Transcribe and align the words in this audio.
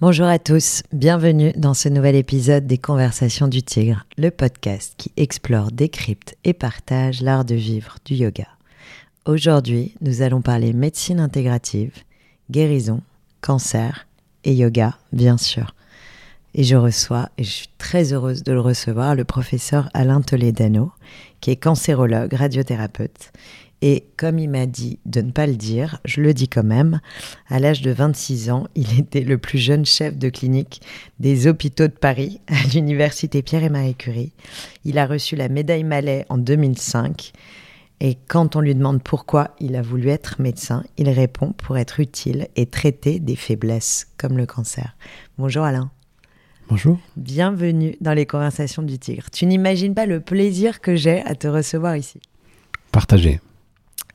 Bonjour 0.00 0.26
à 0.26 0.38
tous, 0.38 0.82
bienvenue 0.92 1.52
dans 1.56 1.72
ce 1.72 1.88
nouvel 1.88 2.14
épisode 2.14 2.66
des 2.66 2.76
Conversations 2.76 3.48
du 3.48 3.62
Tigre, 3.62 4.04
le 4.18 4.30
podcast 4.30 4.92
qui 4.98 5.10
explore, 5.16 5.72
décrypte 5.72 6.36
et 6.44 6.52
partage 6.52 7.22
l'art 7.22 7.46
de 7.46 7.54
vivre 7.54 7.96
du 8.04 8.14
yoga. 8.14 8.46
Aujourd'hui, 9.24 9.94
nous 10.02 10.20
allons 10.20 10.42
parler 10.42 10.74
médecine 10.74 11.20
intégrative, 11.20 11.94
guérison, 12.50 13.00
cancer 13.40 14.06
et 14.44 14.54
yoga, 14.54 14.98
bien 15.14 15.38
sûr. 15.38 15.74
Et 16.54 16.64
je 16.64 16.76
reçois, 16.76 17.30
et 17.38 17.44
je 17.44 17.50
suis 17.50 17.70
très 17.78 18.12
heureuse 18.12 18.42
de 18.42 18.52
le 18.52 18.60
recevoir, 18.60 19.14
le 19.14 19.24
professeur 19.24 19.88
Alain 19.94 20.20
Toledano, 20.20 20.92
qui 21.40 21.50
est 21.50 21.56
cancérologue, 21.56 22.34
radiothérapeute 22.34 23.32
et 23.86 24.06
comme 24.16 24.38
il 24.38 24.48
m'a 24.48 24.64
dit 24.64 24.98
de 25.04 25.20
ne 25.20 25.30
pas 25.30 25.46
le 25.46 25.56
dire, 25.56 26.00
je 26.06 26.22
le 26.22 26.32
dis 26.32 26.48
quand 26.48 26.64
même, 26.64 27.02
à 27.48 27.58
l'âge 27.60 27.82
de 27.82 27.90
26 27.90 28.50
ans, 28.50 28.66
il 28.74 28.98
était 28.98 29.20
le 29.20 29.36
plus 29.36 29.58
jeune 29.58 29.84
chef 29.84 30.16
de 30.16 30.30
clinique 30.30 30.80
des 31.20 31.46
hôpitaux 31.46 31.86
de 31.86 31.92
Paris 31.92 32.40
à 32.46 32.66
l'université 32.74 33.42
Pierre 33.42 33.62
et 33.62 33.68
Marie 33.68 33.94
Curie. 33.94 34.32
Il 34.86 34.96
a 34.96 35.04
reçu 35.04 35.36
la 35.36 35.50
médaille 35.50 35.84
Mallet 35.84 36.24
en 36.30 36.38
2005. 36.38 37.32
Et 38.00 38.16
quand 38.26 38.56
on 38.56 38.60
lui 38.60 38.74
demande 38.74 39.02
pourquoi 39.02 39.54
il 39.60 39.76
a 39.76 39.82
voulu 39.82 40.08
être 40.08 40.40
médecin, 40.40 40.82
il 40.96 41.10
répond 41.10 41.52
pour 41.52 41.76
être 41.76 42.00
utile 42.00 42.48
et 42.56 42.64
traiter 42.64 43.20
des 43.20 43.36
faiblesses 43.36 44.06
comme 44.16 44.38
le 44.38 44.46
cancer. 44.46 44.96
Bonjour 45.36 45.62
Alain. 45.62 45.90
Bonjour. 46.70 46.98
Bienvenue 47.18 47.96
dans 48.00 48.14
les 48.14 48.24
conversations 48.24 48.82
du 48.82 48.98
tigre. 48.98 49.30
Tu 49.30 49.44
n'imagines 49.44 49.94
pas 49.94 50.06
le 50.06 50.20
plaisir 50.20 50.80
que 50.80 50.96
j'ai 50.96 51.20
à 51.26 51.34
te 51.34 51.48
recevoir 51.48 51.98
ici. 51.98 52.18
Partagez. 52.90 53.40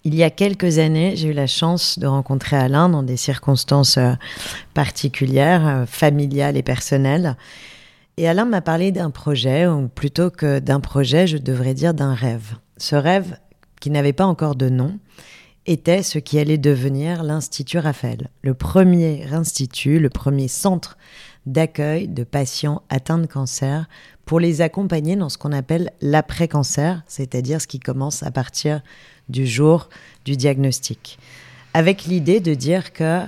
Il 0.05 0.15
y 0.15 0.23
a 0.23 0.29
quelques 0.29 0.77
années, 0.77 1.15
j'ai 1.17 1.29
eu 1.29 1.33
la 1.33 1.47
chance 1.47 1.99
de 1.99 2.07
rencontrer 2.07 2.55
Alain 2.55 2.87
dans 2.87 3.03
des 3.03 3.17
circonstances 3.17 3.97
euh, 3.97 4.13
particulières, 4.73 5.67
euh, 5.67 5.85
familiales 5.85 6.55
et 6.55 6.63
personnelles. 6.63 7.35
Et 8.15 8.27
Alain 8.27 8.45
m'a 8.45 8.61
parlé 8.61 8.93
d'un 8.93 9.11
projet, 9.11 9.67
ou 9.67 9.89
plutôt 9.89 10.29
que 10.29 10.59
d'un 10.59 10.79
projet, 10.79 11.27
je 11.27 11.37
devrais 11.37 11.73
dire 11.73 11.93
d'un 11.93 12.13
rêve. 12.13 12.55
Ce 12.77 12.95
rêve, 12.95 13.37
qui 13.81 13.89
n'avait 13.89 14.13
pas 14.13 14.25
encore 14.25 14.55
de 14.55 14.69
nom, 14.69 14.97
était 15.65 16.01
ce 16.01 16.17
qui 16.17 16.39
allait 16.39 16.57
devenir 16.57 17.23
l'Institut 17.23 17.79
Raphaël, 17.79 18.29
le 18.41 18.53
premier 18.53 19.25
institut, 19.33 19.99
le 19.99 20.09
premier 20.09 20.47
centre 20.47 20.97
d'accueil 21.45 22.07
de 22.07 22.23
patients 22.23 22.83
atteints 22.89 23.19
de 23.19 23.25
cancer 23.25 23.87
pour 24.25 24.39
les 24.39 24.61
accompagner 24.61 25.15
dans 25.15 25.29
ce 25.29 25.37
qu'on 25.37 25.51
appelle 25.51 25.91
l'après-cancer, 26.01 27.03
c'est-à-dire 27.07 27.61
ce 27.61 27.67
qui 27.67 27.79
commence 27.79 28.23
à 28.23 28.31
partir 28.31 28.81
du 29.29 29.47
jour 29.47 29.89
du 30.25 30.35
diagnostic. 30.35 31.19
Avec 31.73 32.05
l'idée 32.05 32.39
de 32.39 32.53
dire 32.53 32.93
que 32.93 33.21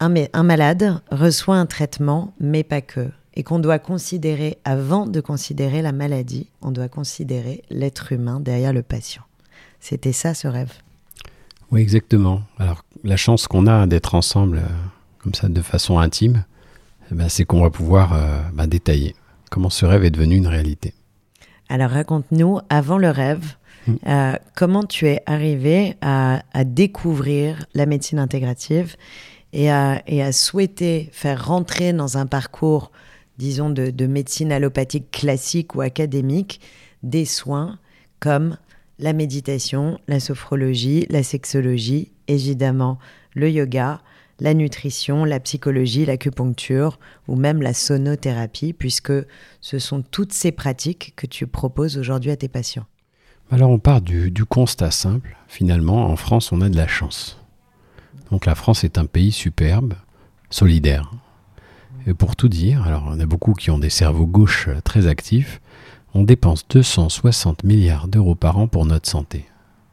un, 0.00 0.42
malade 0.42 1.00
reçoit 1.10 1.56
un 1.56 1.66
traitement, 1.66 2.34
mais 2.38 2.62
pas 2.62 2.80
que. 2.80 3.08
Et 3.34 3.42
qu'on 3.42 3.58
doit 3.58 3.78
considérer, 3.78 4.58
avant 4.64 5.06
de 5.06 5.20
considérer 5.20 5.82
la 5.82 5.92
maladie, 5.92 6.48
on 6.62 6.70
doit 6.70 6.88
considérer 6.88 7.62
l'être 7.70 8.12
humain 8.12 8.40
derrière 8.40 8.72
le 8.72 8.82
patient. 8.82 9.22
C'était 9.80 10.12
ça 10.12 10.34
ce 10.34 10.48
rêve. 10.48 10.72
Oui, 11.70 11.80
exactement. 11.80 12.42
Alors, 12.58 12.84
la 13.04 13.16
chance 13.16 13.46
qu'on 13.46 13.66
a 13.66 13.86
d'être 13.86 14.14
ensemble 14.14 14.58
euh, 14.58 14.68
comme 15.18 15.34
ça 15.34 15.48
de 15.48 15.62
façon 15.62 15.98
intime, 15.98 16.44
eh 17.10 17.14
ben, 17.14 17.28
c'est 17.28 17.44
qu'on 17.44 17.62
va 17.62 17.70
pouvoir 17.70 18.12
euh, 18.12 18.40
bah, 18.52 18.66
détailler 18.66 19.14
comment 19.50 19.70
ce 19.70 19.84
rêve 19.84 20.04
est 20.04 20.10
devenu 20.10 20.36
une 20.36 20.46
réalité. 20.46 20.94
Alors, 21.68 21.90
raconte-nous, 21.90 22.60
avant 22.68 22.98
le 22.98 23.10
rêve, 23.10 23.56
euh, 24.06 24.32
comment 24.54 24.84
tu 24.84 25.06
es 25.06 25.22
arrivé 25.26 25.96
à, 26.00 26.42
découvrir 26.64 27.66
la 27.74 27.86
médecine 27.86 28.18
intégrative 28.18 28.96
et 29.52 29.70
à, 29.70 30.32
souhaiter 30.32 31.08
faire 31.12 31.46
rentrer 31.46 31.92
dans 31.92 32.18
un 32.18 32.26
parcours, 32.26 32.90
disons, 33.38 33.70
de, 33.70 34.06
médecine 34.06 34.52
allopathique 34.52 35.10
classique 35.10 35.74
ou 35.74 35.80
académique, 35.80 36.60
des 37.02 37.24
soins 37.24 37.78
comme 38.20 38.56
la 38.98 39.12
méditation, 39.12 39.98
la 40.08 40.20
sophrologie, 40.20 41.06
la 41.10 41.22
sexologie, 41.22 42.12
évidemment 42.28 42.98
le 43.34 43.50
yoga, 43.50 44.00
la 44.40 44.54
nutrition, 44.54 45.24
la 45.24 45.40
psychologie, 45.40 46.06
l'acupuncture 46.06 46.98
ou 47.28 47.36
même 47.36 47.62
la 47.62 47.74
sonothérapie, 47.74 48.72
puisque 48.72 49.12
ce 49.60 49.78
sont 49.78 50.02
toutes 50.02 50.32
ces 50.32 50.52
pratiques 50.52 51.14
que 51.16 51.26
tu 51.26 51.46
proposes 51.46 51.98
aujourd'hui 51.98 52.30
à 52.30 52.36
tes 52.36 52.48
patients. 52.48 52.86
Alors 53.48 53.70
on 53.70 53.78
part 53.78 54.00
du, 54.00 54.32
constat 54.44 54.90
simple, 54.90 55.36
finalement, 55.46 56.06
en 56.06 56.16
France 56.16 56.50
on 56.50 56.60
a 56.62 56.68
de 56.68 56.76
la 56.76 56.88
chance. 56.88 57.38
Donc 58.32 58.44
la 58.44 58.56
France 58.56 58.82
est 58.82 58.98
un 58.98 59.06
pays 59.06 59.30
superbe, 59.30 59.94
solidaire. 60.50 61.12
Et 62.08 62.14
pour 62.14 62.34
tout 62.34 62.48
dire, 62.48 62.82
alors 62.84 63.04
on 63.06 63.20
a 63.20 63.26
beaucoup 63.26 63.52
qui 63.52 63.70
ont 63.70 63.78
des 63.78 63.90
cerveaux 63.90 64.26
gauches 64.26 64.68
très 64.82 65.06
actifs, 65.06 65.60
on 66.12 66.24
dépense 66.24 66.66
260 66.68 67.62
milliards 67.62 68.08
d'euros 68.08 68.34
par 68.34 68.58
an 68.58 68.66
pour 68.66 68.84
notre 68.84 69.08
santé. 69.08 69.44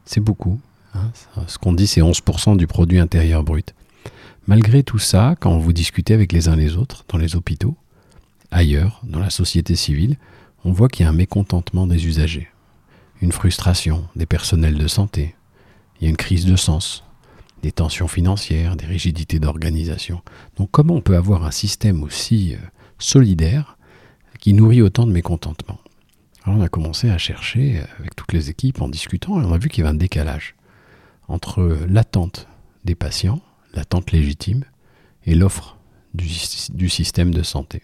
C'est 0.04 0.20
beaucoup. 0.20 0.60
Hein. 0.94 1.12
Ce 1.46 1.56
qu'on 1.56 1.72
dit 1.72 1.86
c'est 1.86 2.00
11% 2.00 2.56
du 2.56 2.66
produit 2.66 2.98
intérieur 2.98 3.44
brut. 3.44 3.72
Malgré 4.48 4.82
tout 4.82 4.98
ça, 4.98 5.36
quand 5.38 5.58
vous 5.58 5.72
discutez 5.72 6.12
avec 6.12 6.32
les 6.32 6.48
uns 6.48 6.56
les 6.56 6.76
autres, 6.76 7.04
dans 7.08 7.18
les 7.18 7.36
hôpitaux, 7.36 7.76
ailleurs, 8.50 9.00
dans 9.04 9.20
la 9.20 9.30
société 9.30 9.76
civile, 9.76 10.16
on 10.64 10.72
voit 10.72 10.88
qu'il 10.88 11.04
y 11.04 11.06
a 11.06 11.10
un 11.10 11.14
mécontentement 11.14 11.86
des 11.86 12.06
usagers 12.06 12.48
une 13.24 13.32
frustration 13.32 14.06
des 14.16 14.26
personnels 14.26 14.76
de 14.76 14.86
santé, 14.86 15.34
il 15.96 16.04
y 16.04 16.06
a 16.06 16.10
une 16.10 16.16
crise 16.16 16.44
de 16.44 16.56
sens, 16.56 17.04
des 17.62 17.72
tensions 17.72 18.06
financières, 18.06 18.76
des 18.76 18.84
rigidités 18.84 19.38
d'organisation. 19.38 20.20
Donc 20.58 20.70
comment 20.70 20.94
on 20.96 21.00
peut 21.00 21.16
avoir 21.16 21.46
un 21.46 21.50
système 21.50 22.02
aussi 22.02 22.54
euh, 22.54 22.58
solidaire 22.98 23.78
qui 24.40 24.52
nourrit 24.52 24.82
autant 24.82 25.06
de 25.06 25.12
mécontentement? 25.12 25.80
Alors 26.44 26.58
on 26.58 26.62
a 26.62 26.68
commencé 26.68 27.08
à 27.08 27.16
chercher 27.16 27.78
euh, 27.78 27.84
avec 27.98 28.14
toutes 28.14 28.34
les 28.34 28.50
équipes 28.50 28.82
en 28.82 28.88
discutant 28.88 29.40
et 29.40 29.44
on 29.46 29.54
a 29.54 29.58
vu 29.58 29.70
qu'il 29.70 29.82
y 29.82 29.86
avait 29.86 29.96
un 29.96 29.98
décalage 29.98 30.54
entre 31.26 31.78
l'attente 31.88 32.46
des 32.84 32.94
patients, 32.94 33.40
l'attente 33.72 34.12
légitime, 34.12 34.64
et 35.24 35.34
l'offre 35.34 35.78
du, 36.12 36.28
du 36.74 36.90
système 36.90 37.32
de 37.32 37.42
santé. 37.42 37.82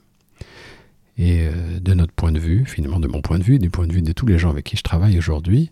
Et 1.21 1.43
euh, 1.43 1.81
de 1.81 1.93
notre 1.93 2.15
point 2.15 2.33
de 2.33 2.39
vue, 2.39 2.65
finalement 2.65 2.99
de 2.99 3.07
mon 3.07 3.21
point 3.21 3.39
de 3.39 3.45
vue, 3.45 3.59
du 3.59 3.69
point 3.69 3.87
de 3.87 3.93
vue 3.93 4.01
de 4.01 4.13
tous 4.13 4.25
les 4.25 4.39
gens 4.39 4.49
avec 4.49 4.65
qui 4.65 4.79
je 4.79 4.83
travaille 4.83 5.19
aujourd'hui, 5.19 5.71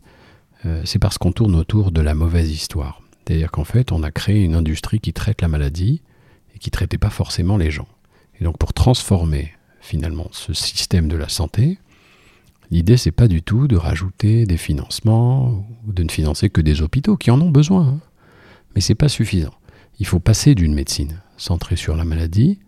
euh, 0.67 0.83
c'est 0.85 0.99
parce 0.99 1.17
qu'on 1.17 1.33
tourne 1.33 1.55
autour 1.55 1.91
de 1.91 2.03
la 2.03 2.15
mauvaise 2.15 2.51
histoire. 2.51 3.01
C'est-à-dire 3.25 3.51
qu'en 3.51 3.65
fait, 3.65 3.91
on 3.91 4.03
a 4.03 4.11
créé 4.11 4.45
une 4.45 4.55
industrie 4.55 5.01
qui 5.01 5.15
traite 5.15 5.41
la 5.41 5.49
maladie 5.49 6.03
et 6.55 6.59
qui 6.59 6.69
ne 6.69 6.73
traitait 6.73 6.99
pas 6.99 7.09
forcément 7.09 7.57
les 7.57 7.71
gens. 7.71 7.89
Et 8.39 8.45
donc 8.45 8.59
pour 8.59 8.75
transformer 8.75 9.53
finalement 9.81 10.29
ce 10.33 10.53
système 10.53 11.09
de 11.09 11.17
la 11.17 11.31
santé, 11.31 11.79
l'idée 12.71 12.99
c'est 12.99 13.11
pas 13.11 13.27
du 13.27 13.43
tout 13.43 13.69
de 13.69 13.77
rajouter 13.77 14.45
des 14.45 14.59
financements 14.59 15.67
ou 15.87 15.93
de 15.95 16.03
ne 16.03 16.11
financer 16.11 16.51
que 16.51 16.61
des 16.61 16.83
hôpitaux 16.83 17.17
qui 17.17 17.31
en 17.31 17.41
ont 17.41 17.51
besoin. 17.51 17.87
Hein. 17.89 18.01
Mais 18.75 18.83
c'est 18.83 18.95
pas 18.95 19.09
suffisant. 19.09 19.55
Il 19.99 20.05
faut 20.05 20.21
passer 20.21 20.55
d'une 20.55 20.75
médecine 20.75 21.23
centrée 21.39 21.77
sur 21.77 21.97
la 21.97 22.05
maladie 22.05 22.59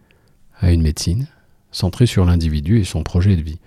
à 0.61 0.73
une 0.73 0.81
médecine 0.81 1.29
centré 1.73 2.07
sur 2.07 2.25
l'individu 2.25 2.81
et 2.81 2.85
son 2.85 3.03
projet 3.03 3.37
de 3.37 3.43
vie. 3.43 3.59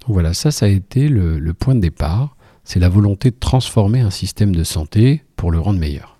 Donc 0.00 0.10
voilà, 0.10 0.34
ça, 0.34 0.50
ça 0.50 0.66
a 0.66 0.68
été 0.68 1.08
le, 1.08 1.52
point 1.54 1.74
de 1.74 1.80
départ. 1.80 2.36
C'est 2.64 2.80
la 2.80 2.88
volonté 2.88 3.30
de 3.30 3.36
transformer 3.38 4.00
un 4.00 4.10
système 4.10 4.54
de 4.54 4.64
santé 4.64 5.24
pour 5.36 5.50
le 5.50 5.60
rendre 5.60 5.78
meilleur. 5.78 6.18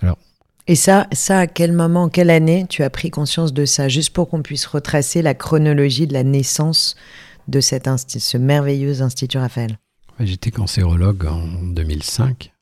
Alors. 0.00 0.18
Et 0.66 0.74
ça, 0.74 1.06
ça, 1.12 1.40
à 1.40 1.46
quel 1.46 1.72
moment, 1.72 2.08
quelle 2.08 2.30
année 2.30 2.66
tu 2.68 2.82
as 2.82 2.90
pris 2.90 3.10
conscience 3.10 3.52
de 3.52 3.64
ça, 3.64 3.88
juste 3.88 4.10
pour 4.10 4.28
qu'on 4.28 4.42
puisse 4.42 4.66
retracer 4.66 5.22
la 5.22 5.34
chronologie 5.34 6.06
de 6.06 6.12
la 6.12 6.24
naissance 6.24 6.96
de 7.48 7.60
cet 7.60 7.88
ce 8.08 8.36
merveilleux 8.36 9.02
institut 9.02 9.38
Raphaël? 9.38 9.78
J'étais 10.20 10.50
cancérologue 10.50 11.26
en 11.26 11.46
2005. 11.62 12.52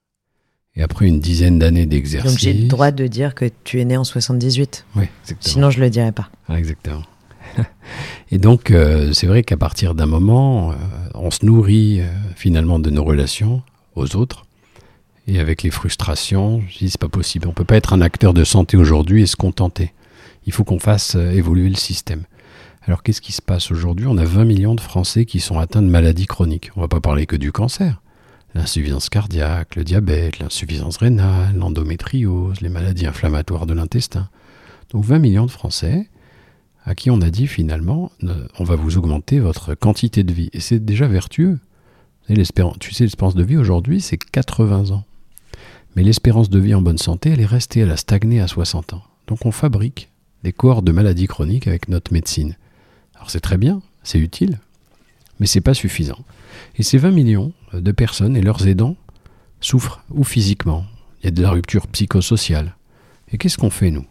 Et 0.76 0.82
après 0.82 1.06
une 1.06 1.20
dizaine 1.20 1.60
d'années 1.60 1.86
d'exercice. 1.86 2.32
Donc 2.32 2.40
j'ai 2.40 2.52
le 2.52 2.66
droit 2.66 2.90
de 2.90 3.06
dire 3.06 3.34
que 3.34 3.48
tu 3.62 3.80
es 3.80 3.84
né 3.84 3.96
en 3.96 4.02
78. 4.02 4.86
Oui, 4.96 5.04
exactement. 5.22 5.52
Sinon 5.52 5.70
je 5.70 5.78
ne 5.78 5.84
le 5.84 5.90
dirais 5.90 6.12
pas. 6.12 6.30
Ah, 6.48 6.58
exactement. 6.58 7.02
Et 8.30 8.38
donc, 8.38 8.70
euh, 8.70 9.12
c'est 9.12 9.26
vrai 9.26 9.42
qu'à 9.42 9.56
partir 9.56 9.94
d'un 9.94 10.06
moment, 10.06 10.72
euh, 10.72 10.74
on 11.14 11.30
se 11.30 11.44
nourrit 11.44 12.00
euh, 12.00 12.06
finalement 12.36 12.78
de 12.78 12.90
nos 12.90 13.04
relations 13.04 13.62
aux 13.94 14.16
autres. 14.16 14.44
Et 15.26 15.38
avec 15.38 15.62
les 15.62 15.70
frustrations, 15.70 16.62
je 16.68 16.78
dis 16.78 16.90
c'est 16.90 17.00
pas 17.00 17.08
possible. 17.08 17.48
On 17.48 17.52
peut 17.52 17.64
pas 17.64 17.76
être 17.76 17.92
un 17.92 18.00
acteur 18.00 18.34
de 18.34 18.44
santé 18.44 18.76
aujourd'hui 18.76 19.22
et 19.22 19.26
se 19.26 19.36
contenter. 19.36 19.92
Il 20.46 20.52
faut 20.52 20.64
qu'on 20.64 20.78
fasse 20.78 21.14
évoluer 21.14 21.70
le 21.70 21.76
système. 21.76 22.24
Alors 22.86 23.02
qu'est-ce 23.02 23.22
qui 23.22 23.32
se 23.32 23.40
passe 23.40 23.70
aujourd'hui? 23.70 24.06
On 24.06 24.18
a 24.18 24.24
20 24.24 24.44
millions 24.44 24.74
de 24.74 24.80
Français 24.80 25.24
qui 25.24 25.40
sont 25.40 25.58
atteints 25.58 25.80
de 25.80 25.88
maladies 25.88 26.26
chroniques. 26.26 26.70
On 26.76 26.82
va 26.82 26.88
pas 26.88 27.00
parler 27.00 27.24
que 27.24 27.36
du 27.36 27.50
cancer. 27.50 28.02
L'insuffisance 28.54 29.08
cardiaque, 29.08 29.76
le 29.76 29.84
diabète, 29.84 30.38
l'insuffisance 30.38 30.98
rénale, 30.98 31.56
l'endométriose, 31.56 32.60
les 32.60 32.68
maladies 32.68 33.06
inflammatoires 33.06 33.64
de 33.64 33.72
l'intestin. 33.72 34.28
Donc 34.90 35.04
20 35.04 35.18
millions 35.18 35.46
de 35.46 35.50
Français 35.50 36.08
à 36.84 36.94
qui 36.94 37.10
on 37.10 37.20
a 37.20 37.30
dit 37.30 37.46
finalement, 37.46 38.12
on 38.58 38.64
va 38.64 38.76
vous 38.76 38.98
augmenter 38.98 39.40
votre 39.40 39.74
quantité 39.74 40.22
de 40.22 40.32
vie. 40.32 40.50
Et 40.52 40.60
c'est 40.60 40.84
déjà 40.84 41.06
vertueux. 41.06 41.58
tu 42.28 42.94
sais, 42.94 43.04
l'espérance 43.04 43.34
de 43.34 43.42
vie 43.42 43.56
aujourd'hui, 43.56 44.00
c'est 44.00 44.18
80 44.18 44.90
ans. 44.90 45.04
Mais 45.96 46.02
l'espérance 46.02 46.50
de 46.50 46.58
vie 46.58 46.74
en 46.74 46.82
bonne 46.82 46.98
santé, 46.98 47.30
elle 47.30 47.40
est 47.40 47.46
restée, 47.46 47.80
elle 47.80 47.90
a 47.90 47.96
stagné 47.96 48.40
à 48.40 48.48
60 48.48 48.94
ans. 48.94 49.02
Donc 49.26 49.46
on 49.46 49.52
fabrique 49.52 50.10
des 50.42 50.52
corps 50.52 50.82
de 50.82 50.92
maladies 50.92 51.26
chroniques 51.26 51.66
avec 51.66 51.88
notre 51.88 52.12
médecine. 52.12 52.56
Alors 53.14 53.30
c'est 53.30 53.40
très 53.40 53.56
bien, 53.56 53.80
c'est 54.02 54.18
utile, 54.18 54.58
mais 55.40 55.46
c'est 55.46 55.60
pas 55.60 55.72
suffisant. 55.72 56.18
Et 56.76 56.82
ces 56.82 56.98
20 56.98 57.12
millions 57.12 57.52
de 57.72 57.92
personnes 57.92 58.36
et 58.36 58.42
leurs 58.42 58.66
aidants 58.66 58.96
souffrent, 59.60 60.04
ou 60.10 60.24
physiquement. 60.24 60.84
Il 61.22 61.26
y 61.26 61.28
a 61.28 61.30
de 61.30 61.40
la 61.40 61.50
rupture 61.50 61.86
psychosociale. 61.86 62.76
Et 63.32 63.38
qu'est-ce 63.38 63.56
qu'on 63.56 63.70
fait, 63.70 63.90
nous? 63.90 64.04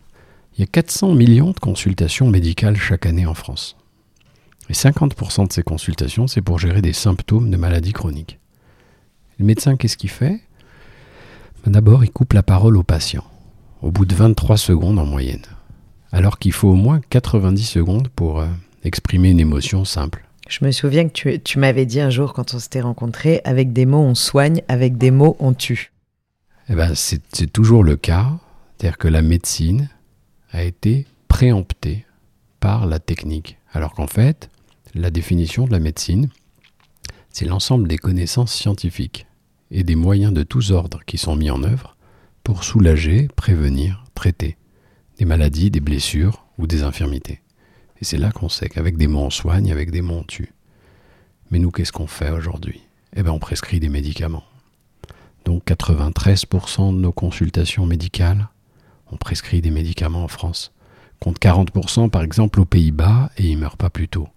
Il 0.55 0.61
y 0.61 0.63
a 0.63 0.67
400 0.67 1.15
millions 1.15 1.49
de 1.49 1.59
consultations 1.59 2.29
médicales 2.29 2.77
chaque 2.77 3.07
année 3.07 3.25
en 3.25 3.33
France. 3.33 3.75
Et 4.69 4.73
50% 4.73 5.47
de 5.47 5.53
ces 5.53 5.63
consultations, 5.63 6.27
c'est 6.27 6.43
pour 6.43 6.59
gérer 6.59 6.81
des 6.81 6.93
symptômes 6.93 7.49
de 7.49 7.57
maladies 7.57 7.91
chroniques. 7.91 8.39
Le 9.39 9.45
médecin, 9.45 9.75
qu'est-ce 9.77 9.97
qu'il 9.97 10.11
fait? 10.11 10.41
Ben, 11.65 11.71
D'abord, 11.71 12.03
il 12.03 12.11
coupe 12.11 12.33
la 12.33 12.43
parole 12.43 12.77
au 12.77 12.83
patient, 12.83 13.23
au 13.81 13.89
bout 13.89 14.05
de 14.05 14.13
23 14.13 14.57
secondes 14.57 14.99
en 14.99 15.07
moyenne, 15.07 15.45
alors 16.11 16.37
qu'il 16.37 16.53
faut 16.53 16.69
au 16.69 16.75
moins 16.75 17.01
90 17.09 17.63
secondes 17.63 18.09
pour 18.09 18.39
euh, 18.39 18.47
exprimer 18.83 19.31
une 19.31 19.39
émotion 19.39 19.85
simple. 19.85 20.23
Je 20.47 20.63
me 20.63 20.71
souviens 20.71 21.07
que 21.07 21.13
tu, 21.13 21.39
tu 21.39 21.57
m'avais 21.57 21.87
dit 21.87 21.99
un 21.99 22.11
jour 22.11 22.33
quand 22.33 22.53
on 22.53 22.59
s'était 22.59 22.81
rencontrés, 22.81 23.41
avec 23.43 23.73
des 23.73 23.87
mots 23.87 24.03
on 24.03 24.13
soigne, 24.13 24.61
avec 24.67 24.99
des 24.99 25.09
mots 25.09 25.35
on 25.39 25.53
tue. 25.53 25.93
Eh 26.69 26.75
ben, 26.75 26.93
c'est 26.93 27.51
toujours 27.51 27.83
le 27.83 27.95
cas, 27.95 28.29
c'est-à-dire 28.77 28.99
que 28.99 29.07
la 29.07 29.23
médecine 29.23 29.89
a 30.53 30.63
été 30.63 31.05
préemptée 31.27 32.05
par 32.59 32.85
la 32.85 32.99
technique, 32.99 33.57
alors 33.73 33.93
qu'en 33.93 34.07
fait, 34.07 34.49
la 34.95 35.09
définition 35.09 35.65
de 35.65 35.71
la 35.71 35.79
médecine, 35.79 36.29
c'est 37.29 37.45
l'ensemble 37.45 37.87
des 37.87 37.97
connaissances 37.97 38.53
scientifiques 38.53 39.25
et 39.71 39.83
des 39.83 39.95
moyens 39.95 40.31
de 40.31 40.43
tous 40.43 40.71
ordres 40.71 41.01
qui 41.05 41.17
sont 41.17 41.35
mis 41.35 41.49
en 41.49 41.63
œuvre 41.63 41.97
pour 42.43 42.63
soulager, 42.63 43.27
prévenir, 43.35 44.05
traiter 44.13 44.55
des 45.17 45.25
maladies, 45.25 45.71
des 45.71 45.79
blessures 45.79 46.45
ou 46.57 46.67
des 46.67 46.83
infirmités. 46.83 47.41
Et 47.99 48.05
c'est 48.05 48.17
là 48.17 48.31
qu'on 48.31 48.49
sait 48.49 48.69
qu'avec 48.69 48.97
des 48.97 49.07
mots 49.07 49.23
on 49.23 49.29
soigne, 49.29 49.71
avec 49.71 49.91
des 49.91 50.01
mots 50.01 50.19
on 50.19 50.23
tue. 50.23 50.53
Mais 51.49 51.59
nous, 51.59 51.71
qu'est-ce 51.71 51.91
qu'on 51.91 52.07
fait 52.07 52.31
aujourd'hui? 52.31 52.81
Eh 53.15 53.23
bien, 53.23 53.31
on 53.31 53.39
prescrit 53.39 53.79
des 53.79 53.89
médicaments. 53.89 54.43
Donc 55.45 55.65
93% 55.65 56.95
de 56.95 56.99
nos 56.99 57.11
consultations 57.11 57.85
médicales, 57.85 58.49
on 59.13 59.17
prescrit 59.17 59.61
des 59.61 59.71
médicaments 59.71 60.23
en 60.23 60.27
France, 60.27 60.73
contre 61.19 61.39
40% 61.39 62.09
par 62.09 62.23
exemple 62.23 62.59
aux 62.59 62.65
Pays-Bas, 62.65 63.29
et 63.37 63.47
ils 63.47 63.57
meurent 63.57 63.77
pas 63.77 63.89
plus 63.89 64.09
tôt 64.09 64.27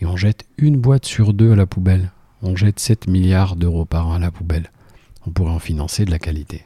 et 0.00 0.06
on 0.06 0.16
jette 0.16 0.44
une 0.58 0.76
boîte 0.76 1.06
sur 1.06 1.32
deux 1.32 1.52
à 1.52 1.56
la 1.56 1.66
poubelle. 1.66 2.10
On 2.42 2.54
jette 2.56 2.80
7 2.80 3.08
milliards 3.08 3.56
d'euros 3.56 3.84
par 3.84 4.08
an 4.08 4.14
à 4.14 4.18
la 4.18 4.30
poubelle. 4.30 4.70
On 5.26 5.30
pourrait 5.30 5.52
en 5.52 5.58
financer 5.58 6.04
de 6.04 6.10
la 6.10 6.18
qualité. 6.18 6.64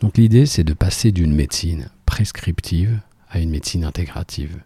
Donc 0.00 0.16
l'idée, 0.16 0.46
c'est 0.46 0.64
de 0.64 0.72
passer 0.72 1.12
d'une 1.12 1.34
médecine 1.34 1.90
prescriptive 2.06 3.00
à 3.30 3.40
une 3.40 3.50
médecine 3.50 3.84
intégrative, 3.84 4.56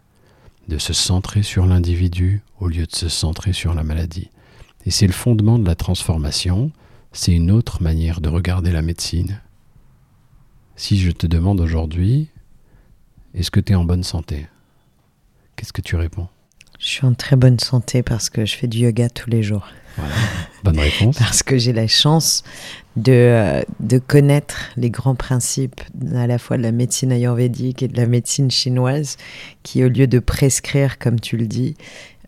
de 0.69 0.77
se 0.77 0.93
centrer 0.93 1.43
sur 1.43 1.65
l'individu 1.65 2.41
au 2.59 2.67
lieu 2.67 2.85
de 2.85 2.95
se 2.95 3.09
centrer 3.09 3.51
sur 3.51 3.73
la 3.73 3.83
maladie. 3.83 4.29
Et 4.85 4.91
c'est 4.91 5.07
le 5.07 5.13
fondement 5.13 5.59
de 5.59 5.67
la 5.67 5.75
transformation, 5.75 6.71
c'est 7.11 7.33
une 7.33 7.51
autre 7.51 7.83
manière 7.83 8.21
de 8.21 8.29
regarder 8.29 8.71
la 8.71 8.81
médecine. 8.81 9.41
Si 10.75 10.99
je 10.99 11.11
te 11.11 11.27
demande 11.27 11.59
aujourd'hui, 11.59 12.29
est-ce 13.33 13.51
que 13.51 13.59
tu 13.59 13.73
es 13.73 13.75
en 13.75 13.83
bonne 13.83 14.03
santé? 14.03 14.47
Qu'est-ce 15.55 15.73
que 15.73 15.81
tu 15.81 15.95
réponds? 15.95 16.27
Je 16.79 16.87
suis 16.87 17.05
en 17.05 17.13
très 17.13 17.35
bonne 17.35 17.59
santé 17.59 18.03
parce 18.03 18.29
que 18.29 18.45
je 18.45 18.55
fais 18.55 18.67
du 18.67 18.79
yoga 18.79 19.09
tous 19.09 19.29
les 19.29 19.43
jours. 19.43 19.67
Voilà. 19.97 20.13
Bonne 20.63 20.79
réponse. 20.79 21.17
parce 21.19 21.43
que 21.43 21.57
j'ai 21.57 21.73
la 21.73 21.87
chance 21.87 22.43
de, 22.95 23.11
euh, 23.11 23.63
de 23.79 23.99
connaître 23.99 24.71
les 24.75 24.89
grands 24.89 25.15
principes 25.15 25.79
à 26.15 26.27
la 26.27 26.39
fois 26.39 26.57
de 26.57 26.63
la 26.63 26.71
médecine 26.71 27.11
ayurvédique 27.11 27.83
et 27.83 27.87
de 27.87 27.95
la 27.95 28.07
médecine 28.07 28.49
chinoise 28.49 29.17
qui, 29.61 29.83
au 29.83 29.89
lieu 29.89 30.07
de 30.07 30.19
prescrire, 30.19 30.97
comme 30.97 31.19
tu 31.19 31.37
le 31.37 31.45
dis, 31.45 31.75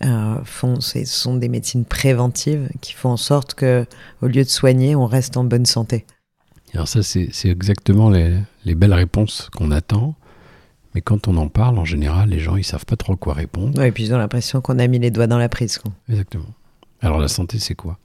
euh, 0.03 0.37
font, 0.43 0.79
ce 0.81 1.03
sont 1.05 1.35
des 1.35 1.49
médecines 1.49 1.85
préventives 1.85 2.69
qui 2.81 2.93
font 2.93 3.09
en 3.09 3.17
sorte 3.17 3.55
que, 3.55 3.85
au 4.21 4.27
lieu 4.27 4.43
de 4.43 4.49
soigner, 4.49 4.95
on 4.95 5.07
reste 5.07 5.35
en 5.35 5.43
bonne 5.43 5.65
santé. 5.65 6.05
Alors 6.75 6.89
ça, 6.89 7.01
c'est 7.03 7.29
exactement 7.45 8.09
les, 8.09 8.37
les 8.65 8.75
belles 8.75 8.93
réponses 8.93 9.49
qu'on 9.55 9.71
attend. 9.71 10.13
Mais 10.93 11.01
quand 11.01 11.27
on 11.27 11.37
en 11.37 11.47
parle, 11.47 11.77
en 11.79 11.85
général, 11.85 12.29
les 12.29 12.39
gens, 12.39 12.57
ils 12.57 12.63
savent 12.63 12.85
pas 12.85 12.97
trop 12.97 13.15
quoi 13.15 13.33
répondre. 13.33 13.81
et 13.81 13.91
puis 13.91 14.03
ils 14.03 14.13
ont 14.13 14.17
l'impression 14.17 14.61
qu'on 14.61 14.77
a 14.79 14.87
mis 14.87 14.99
les 14.99 15.11
doigts 15.11 15.27
dans 15.27 15.37
la 15.37 15.49
prise. 15.49 15.81
Exactement. 16.09 16.53
Alors 17.01 17.19
la 17.19 17.27
santé, 17.27 17.59
c'est 17.59 17.75
quoi? 17.75 17.97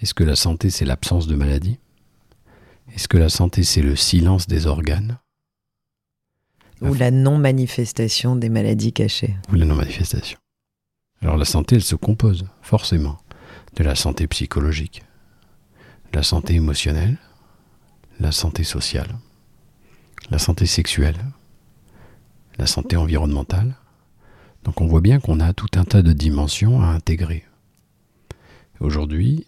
Est-ce 0.00 0.14
que 0.14 0.24
la 0.24 0.36
santé, 0.36 0.70
c'est 0.70 0.84
l'absence 0.84 1.26
de 1.26 1.34
maladie? 1.34 1.78
Est-ce 2.94 3.08
que 3.08 3.18
la 3.18 3.28
santé, 3.28 3.62
c'est 3.62 3.82
le 3.82 3.96
silence 3.96 4.46
des 4.46 4.66
organes? 4.66 5.18
Ou 6.82 6.92
la 6.94 7.10
non-manifestation 7.10 8.36
des 8.36 8.48
maladies 8.48 8.92
cachées 8.92 9.36
Ou 9.50 9.54
la 9.56 9.64
non-manifestation. 9.64 10.38
Alors 11.22 11.36
la 11.36 11.46
santé, 11.46 11.76
elle 11.76 11.82
se 11.82 11.94
compose 11.94 12.46
forcément 12.60 13.18
de 13.76 13.84
la 13.84 13.94
santé 13.94 14.26
psychologique, 14.26 15.02
la 16.12 16.22
santé 16.22 16.54
émotionnelle, 16.54 17.16
la 18.20 18.32
santé 18.32 18.64
sociale, 18.64 19.16
la 20.30 20.38
santé 20.38 20.66
sexuelle, 20.66 21.18
la 22.58 22.66
santé 22.66 22.96
environnementale. 22.96 23.74
Donc 24.64 24.80
on 24.80 24.86
voit 24.86 25.00
bien 25.00 25.20
qu'on 25.20 25.40
a 25.40 25.52
tout 25.52 25.68
un 25.76 25.84
tas 25.84 26.02
de 26.02 26.12
dimensions 26.12 26.82
à 26.82 26.86
intégrer. 26.86 27.44
Aujourd'hui, 28.80 29.46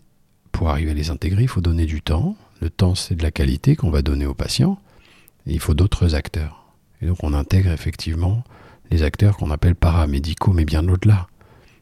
pour 0.53 0.71
arriver 0.71 0.91
à 0.93 0.95
les 0.95 1.11
intégrer, 1.11 1.43
il 1.43 1.49
faut 1.49 1.61
donner 1.61 1.87
du 1.87 2.03
temps. 2.03 2.37
Le 2.61 2.71
temps, 2.71 2.95
c'est 2.95 3.15
de 3.15 3.23
la 3.23 3.31
qualité 3.31 3.77
qu'on 3.77 3.91
va 3.91 4.03
donner 4.03 4.27
aux 4.27 4.35
patients. 4.35 4.79
Il 5.47 5.61
faut 5.61 5.75
d'autres 5.75 6.15
acteurs. 6.15 6.65
Et 7.03 7.07
donc 7.07 7.23
on 7.23 7.33
intègre 7.35 7.71
effectivement 7.71 8.43
les 8.91 9.03
acteurs 9.03 9.37
qu'on 9.37 9.51
appelle 9.51 9.75
paramédicaux, 9.75 10.53
mais 10.53 10.65
bien 10.65 10.87
au-delà. 10.89 11.27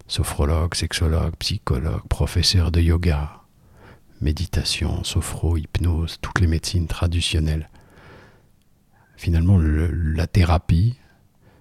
Sophrologue, 0.07 0.75
sexologue, 0.75 1.35
psychologue, 1.37 2.07
professeur 2.09 2.71
de 2.71 2.81
yoga, 2.81 3.44
méditation, 4.25 5.05
sophro, 5.05 5.57
hypnose, 5.57 6.19
toutes 6.21 6.41
les 6.41 6.47
médecines 6.47 6.87
traditionnelles. 6.87 7.69
Finalement, 9.17 9.59
la 9.59 10.27
thérapie, 10.27 10.97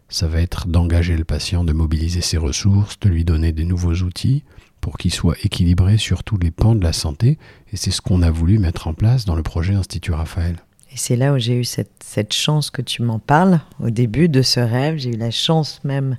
ça 0.10 0.28
va 0.28 0.42
être 0.42 0.68
d'engager 0.68 1.16
le 1.16 1.24
patient, 1.24 1.64
de 1.64 1.74
mobiliser 1.74 2.22
ses 2.22 2.38
ressources, 2.38 3.00
de 3.00 3.10
lui 3.10 3.26
donner 3.26 3.52
des 3.52 3.66
nouveaux 3.66 3.96
outils 3.96 4.44
pour 4.82 4.98
qu'il 4.98 5.14
soit 5.14 5.36
équilibré 5.44 5.98
sur 5.98 6.24
tous 6.24 6.38
les 6.38 6.52
pans 6.52 6.76
de 6.76 6.84
la 6.84 6.94
santé. 6.94 7.38
Et 7.72 7.78
c'est 7.78 7.92
ce 7.92 8.02
qu'on 8.02 8.22
a 8.22 8.32
voulu 8.32 8.60
mettre 8.60 8.88
en 8.88 8.94
place 8.94 9.26
dans 9.26 9.36
le 9.36 9.44
projet 9.44 9.74
Institut 9.74 10.12
Raphaël. 10.12 10.58
Et 10.92 10.98
c'est 10.98 11.16
là 11.16 11.34
où 11.34 11.40
j'ai 11.40 11.56
eu 11.56 11.64
cette, 11.64 12.34
chance 12.34 12.70
que 12.70 12.82
tu 12.82 13.02
m'en 13.02 13.18
parles 13.18 13.60
au 13.80 13.90
début 13.90 14.30
de 14.30 14.42
ce 14.42 14.60
rêve. 14.60 14.98
J'ai 14.98 15.10
eu 15.10 15.18
la 15.18 15.32
chance 15.32 15.82
même 15.84 16.18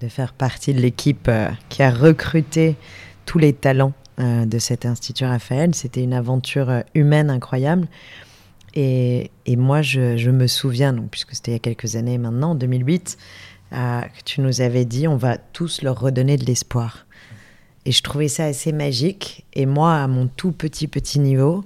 de 0.00 0.08
faire 0.08 0.32
partie 0.32 0.74
de 0.74 0.80
l'équipe 0.80 1.26
euh, 1.28 1.48
qui 1.68 1.82
a 1.82 1.90
recruté 1.90 2.76
tous 3.24 3.38
les 3.38 3.52
talents 3.52 3.92
euh, 4.22 4.46
de 4.46 4.58
cet 4.58 4.86
Institut 4.86 5.24
Raphaël. 5.24 5.74
C'était 5.74 6.02
une 6.02 6.12
aventure 6.12 6.70
euh, 6.70 6.80
humaine 6.94 7.28
incroyable. 7.28 7.88
Et, 8.74 9.30
moi, 9.48 9.82
je, 9.82 10.30
me 10.30 10.46
souviens, 10.46 10.92
donc, 10.92 11.10
puisque 11.10 11.34
c'était 11.34 11.50
il 11.50 11.54
y 11.54 11.56
a 11.56 11.60
quelques 11.60 11.96
années 11.96 12.18
maintenant, 12.18 12.52
en 12.52 12.54
2008, 12.54 13.18
euh, 13.72 14.00
que 14.00 14.24
tu 14.24 14.40
nous 14.40 14.60
avais 14.60 14.84
dit 14.84 15.08
on 15.08 15.16
va 15.16 15.36
tous 15.38 15.82
leur 15.82 15.98
redonner 16.00 16.36
de 16.36 16.44
l'espoir. 16.44 17.06
Et 17.84 17.92
je 17.92 18.02
trouvais 18.02 18.28
ça 18.28 18.44
assez 18.44 18.72
magique. 18.72 19.44
Et 19.54 19.66
moi, 19.66 19.96
à 19.96 20.06
mon 20.06 20.28
tout 20.28 20.52
petit, 20.52 20.88
petit 20.88 21.18
niveau, 21.18 21.64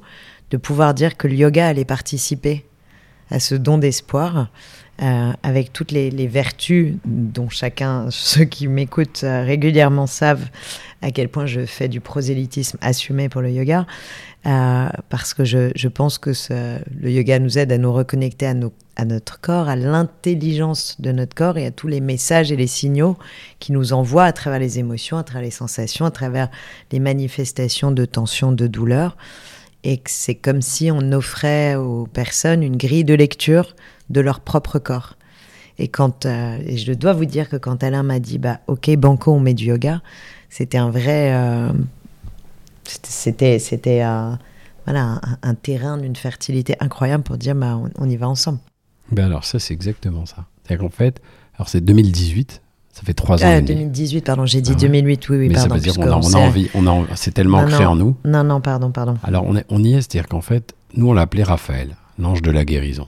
de 0.51 0.57
pouvoir 0.57 0.95
dire 0.95 1.17
que 1.17 1.29
le 1.29 1.35
yoga 1.35 1.69
allait 1.69 1.85
participer 1.85 2.65
à 3.31 3.39
ce 3.39 3.55
don 3.55 3.79
d'espoir, 3.79 4.51
euh, 5.03 5.33
avec 5.43 5.75
toutes 5.75 5.93
les, 5.93 6.27
vertus 6.27 6.95
dont 7.05 7.51
chacun, 7.51 8.07
ceux 8.11 8.45
qui 8.45 8.67
m'écoutent 8.67 9.25
euh, 9.25 9.45
régulièrement 9.45 10.07
savent 10.07 10.49
à 11.03 11.11
quel 11.11 11.29
point 11.29 11.45
je 11.45 11.67
fais 11.67 11.89
du 11.89 12.01
prosélytisme 12.01 12.79
assumé 12.81 13.29
pour 13.29 13.43
le 13.43 13.51
yoga, 13.51 13.87
euh, 14.47 14.89
parce 15.11 15.35
que 15.35 15.45
je, 15.45 15.89
pense 15.89 16.17
que 16.17 16.31
le 16.99 17.11
yoga 17.11 17.39
nous 17.39 17.59
aide 17.59 17.73
à 17.73 17.79
nous 17.79 17.93
reconnecter 17.93 18.47
à, 18.47 19.05
notre 19.05 19.39
corps, 19.39 19.69
à 19.69 19.77
l'intelligence 19.77 20.99
de 20.99 21.13
notre 21.13 21.35
corps 21.35 21.59
et 21.59 21.67
à 21.67 21.71
tous 21.71 21.89
les 21.89 22.01
messages 22.01 22.51
et 22.51 22.57
les 22.57 22.67
signaux 22.67 23.19
qui 23.59 23.73
nous 23.73 23.93
envoient 23.93 24.25
à 24.25 24.33
travers 24.33 24.61
les 24.61 24.79
émotions, 24.79 25.19
à 25.19 25.25
travers 25.25 25.43
les 25.43 25.51
sensations, 25.51 26.07
à 26.07 26.11
travers 26.11 26.49
les 26.91 27.01
manifestations 27.01 27.93
de 27.93 28.07
tension, 28.07 28.51
de 28.51 28.67
douleur. 28.67 29.19
Et 29.85 29.99
que 29.99 30.11
c'est 30.11 30.35
comme 30.35 30.63
si 30.63 30.91
on 30.91 31.13
offrait 31.13 31.75
aux 31.75 32.07
personnes 32.07 32.63
une 32.63 32.79
grille 32.79 33.05
de 33.05 33.15
lecture 33.15 33.77
de 34.11 34.21
leur 34.21 34.41
propre 34.41 34.79
corps. 34.79 35.17
Et 35.79 35.89
quand 35.89 36.27
euh, 36.27 36.59
et 36.65 36.77
je 36.77 36.93
dois 36.93 37.13
vous 37.13 37.27
dire 37.27 37.49
que 37.49 37.57
quand 37.57 37.83
Alain 37.83 38.03
m'a 38.03 38.19
dit 38.19 38.39
bah 38.39 38.61
ok 38.67 38.97
banco 38.97 39.33
on 39.33 39.41
met 39.41 39.55
du 39.55 39.67
yoga, 39.67 40.01
c'était 40.49 40.79
un 40.79 40.91
vrai 40.91 41.35
euh, 41.35 41.71
c'était 42.85 43.59
c'était 43.59 44.01
un, 44.01 44.39
voilà 44.87 45.21
un, 45.43 45.55
terrain 45.55 45.99
d'une 45.99 46.17
fertilité 46.17 46.77
incroyable 46.81 47.25
pour 47.25 47.37
dire 47.37 47.55
bah 47.55 47.79
on, 47.99 48.09
y 48.09 48.17
va 48.17 48.29
ensemble. 48.29 48.59
Ben 49.13 49.27
alors 49.27 49.45
ça 49.45 49.59
c'est 49.59 49.75
exactement 49.75 50.25
ça. 50.25 50.47
C'est 50.67 50.79
qu'en 50.79 50.89
fait 50.89 51.21
alors 51.57 51.69
c'est 51.69 51.83
2018 51.83 52.63
ça 52.93 53.03
fait 53.03 53.13
trois 53.13 53.45
ans. 53.45 53.47
Ah, 53.47 53.61
2018, 53.61 54.25
pardon, 54.25 54.47
j'ai 54.47 54.63
dit 54.63 54.75
2008, 54.75 55.29
oui, 55.29 55.37
oui, 55.37 55.49
Mais 55.49 55.55
pardon. 55.55 55.69
ça 55.69 55.75
veut 55.75 55.81
dire 55.83 55.97
qu'on 55.97 56.11
a, 56.11 56.17
on 56.17 56.33
a 56.33 56.39
envie, 56.39 56.71
on 56.73 56.87
a, 56.87 57.05
c'est 57.15 57.33
tellement 57.33 57.59
ancré 57.59 57.85
en 57.85 57.95
nous. 57.95 58.17
Non, 58.25 58.43
non, 58.43 58.63
pardon, 58.63 58.91
pardon. 58.91 59.19
Alors 59.23 59.45
on, 59.47 59.55
est, 59.55 59.67
on 59.69 59.85
y 59.85 59.93
est, 59.93 60.01
c'est-à-dire 60.01 60.27
qu'en 60.27 60.41
fait, 60.41 60.75
nous 60.95 61.11
on 61.11 61.13
l'appelait 61.13 61.43
Raphaël. 61.43 61.95
l'ange 62.19 62.41
de 62.41 62.51
la 62.51 62.65
guérison. 62.65 63.07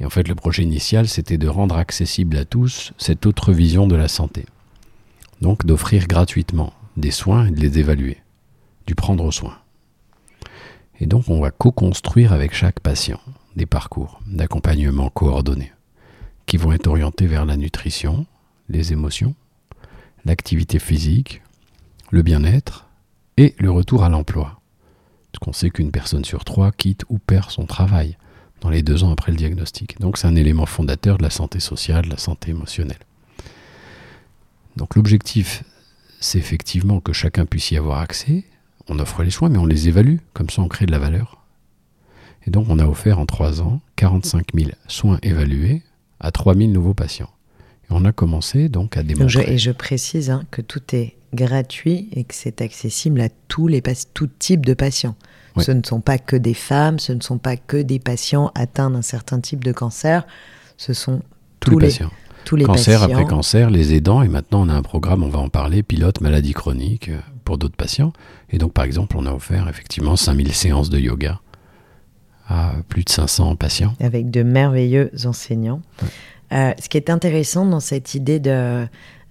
Et 0.00 0.04
en 0.04 0.10
fait, 0.10 0.28
le 0.28 0.34
projet 0.34 0.62
initial, 0.62 1.08
c'était 1.08 1.38
de 1.38 1.48
rendre 1.48 1.76
accessible 1.76 2.36
à 2.36 2.44
tous 2.44 2.92
cette 2.98 3.26
autre 3.26 3.52
vision 3.52 3.86
de 3.86 3.96
la 3.96 4.08
santé. 4.08 4.46
Donc 5.40 5.66
d'offrir 5.66 6.06
gratuitement 6.06 6.72
des 6.96 7.10
soins 7.10 7.46
et 7.46 7.50
de 7.50 7.60
les 7.60 7.78
évaluer, 7.78 8.18
du 8.86 8.94
prendre 8.94 9.30
soin. 9.30 9.58
Et 11.00 11.06
donc 11.06 11.28
on 11.28 11.40
va 11.40 11.50
co-construire 11.50 12.32
avec 12.32 12.54
chaque 12.54 12.80
patient 12.80 13.20
des 13.54 13.66
parcours 13.66 14.20
d'accompagnement 14.26 15.10
coordonnés 15.10 15.72
qui 16.46 16.56
vont 16.56 16.72
être 16.72 16.86
orientés 16.86 17.26
vers 17.26 17.44
la 17.44 17.56
nutrition, 17.56 18.26
les 18.68 18.92
émotions, 18.92 19.34
l'activité 20.24 20.78
physique, 20.78 21.42
le 22.10 22.22
bien-être 22.22 22.88
et 23.36 23.54
le 23.58 23.70
retour 23.70 24.02
à 24.02 24.08
l'emploi. 24.08 24.60
Parce 25.30 25.40
qu'on 25.40 25.52
sait 25.52 25.70
qu'une 25.70 25.90
personne 25.90 26.24
sur 26.24 26.44
trois 26.44 26.72
quitte 26.72 27.04
ou 27.10 27.18
perd 27.18 27.50
son 27.50 27.66
travail 27.66 28.16
dans 28.60 28.70
les 28.70 28.82
deux 28.82 29.04
ans 29.04 29.12
après 29.12 29.32
le 29.32 29.38
diagnostic. 29.38 30.00
Donc 30.00 30.18
c'est 30.18 30.26
un 30.26 30.36
élément 30.36 30.66
fondateur 30.66 31.18
de 31.18 31.22
la 31.22 31.30
santé 31.30 31.60
sociale, 31.60 32.06
de 32.06 32.10
la 32.10 32.18
santé 32.18 32.50
émotionnelle. 32.50 32.98
Donc 34.76 34.94
l'objectif, 34.96 35.64
c'est 36.20 36.38
effectivement 36.38 37.00
que 37.00 37.12
chacun 37.12 37.46
puisse 37.46 37.70
y 37.70 37.76
avoir 37.76 37.98
accès. 37.98 38.44
On 38.88 38.98
offre 38.98 39.22
les 39.22 39.30
soins, 39.30 39.48
mais 39.48 39.58
on 39.58 39.66
les 39.66 39.88
évalue, 39.88 40.16
comme 40.32 40.50
ça 40.50 40.62
on 40.62 40.68
crée 40.68 40.86
de 40.86 40.92
la 40.92 40.98
valeur. 40.98 41.44
Et 42.46 42.50
donc 42.50 42.66
on 42.68 42.78
a 42.78 42.86
offert 42.86 43.18
en 43.18 43.26
trois 43.26 43.60
ans 43.60 43.80
45 43.96 44.46
000 44.54 44.70
soins 44.86 45.18
évalués 45.22 45.82
à 46.20 46.30
3 46.30 46.54
000 46.54 46.70
nouveaux 46.70 46.94
patients. 46.94 47.30
Et 47.84 47.88
on 47.90 48.04
a 48.04 48.12
commencé 48.12 48.68
donc 48.68 48.96
à 48.96 49.02
démontrer. 49.02 49.52
et 49.52 49.58
je 49.58 49.70
précise 49.70 50.30
hein, 50.30 50.44
que 50.50 50.62
tout 50.62 50.82
est 50.94 51.16
gratuit 51.34 52.08
et 52.12 52.24
que 52.24 52.34
c'est 52.34 52.62
accessible 52.62 53.20
à 53.20 53.28
tous 53.48 53.68
les 53.68 53.82
tout 54.14 54.28
type 54.38 54.64
de 54.64 54.74
patients. 54.74 55.16
Ce 55.60 55.72
ne 55.72 55.82
sont 55.84 56.00
pas 56.00 56.18
que 56.18 56.36
des 56.36 56.54
femmes, 56.54 56.98
ce 56.98 57.12
ne 57.12 57.20
sont 57.20 57.38
pas 57.38 57.56
que 57.56 57.76
des 57.76 57.98
patients 57.98 58.50
atteints 58.54 58.90
d'un 58.90 59.02
certain 59.02 59.40
type 59.40 59.64
de 59.64 59.72
cancer, 59.72 60.26
ce 60.76 60.92
sont 60.92 61.22
tous, 61.60 61.78
les, 61.78 61.88
patients. 61.88 62.10
Tous 62.44 62.56
les 62.56 62.64
cancer 62.64 63.02
après 63.02 63.24
cancer, 63.24 63.70
les 63.70 63.94
aidants, 63.94 64.22
et 64.22 64.28
maintenant 64.28 64.66
on 64.66 64.68
a 64.68 64.74
un 64.74 64.82
programme, 64.82 65.22
on 65.22 65.28
va 65.28 65.40
en 65.40 65.48
parler, 65.48 65.82
pilote 65.82 66.20
maladie 66.20 66.52
chronique 66.52 67.08
euh, 67.08 67.18
pour 67.44 67.58
d'autres 67.58 67.76
patients. 67.76 68.12
Et 68.50 68.58
donc 68.58 68.72
par 68.72 68.84
exemple, 68.84 69.16
on 69.18 69.26
a 69.26 69.32
offert 69.32 69.68
effectivement 69.68 70.16
5000 70.16 70.52
séances 70.52 70.90
de 70.90 70.98
yoga 70.98 71.40
à 72.48 72.72
plus 72.88 73.04
de 73.04 73.10
500 73.10 73.56
patients. 73.56 73.94
Avec 74.00 74.30
de 74.30 74.42
merveilleux 74.42 75.10
enseignants. 75.24 75.82
Euh, 76.52 76.72
ce 76.80 76.88
qui 76.88 76.96
est 76.96 77.10
intéressant 77.10 77.66
dans 77.66 77.80
cette 77.80 78.14
idée 78.14 78.40
de... 78.40 78.86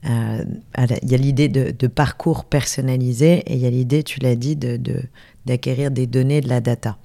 Euh, 0.08 0.46
il 1.02 1.12
y 1.12 1.16
a 1.16 1.18
l'idée 1.18 1.50
de, 1.50 1.88
parcours 1.88 2.46
personnalisé 2.46 3.40
et 3.48 3.56
il 3.56 3.60
y 3.60 3.66
a 3.66 3.70
l'idée, 3.70 4.04
tu 4.04 4.20
l'as 4.20 4.36
dit, 4.36 4.56
de, 4.56 4.80
d'acquérir 5.48 5.90
des 5.90 6.06
données, 6.06 6.42
de 6.42 6.50
la 6.50 6.62
data. 6.62 6.98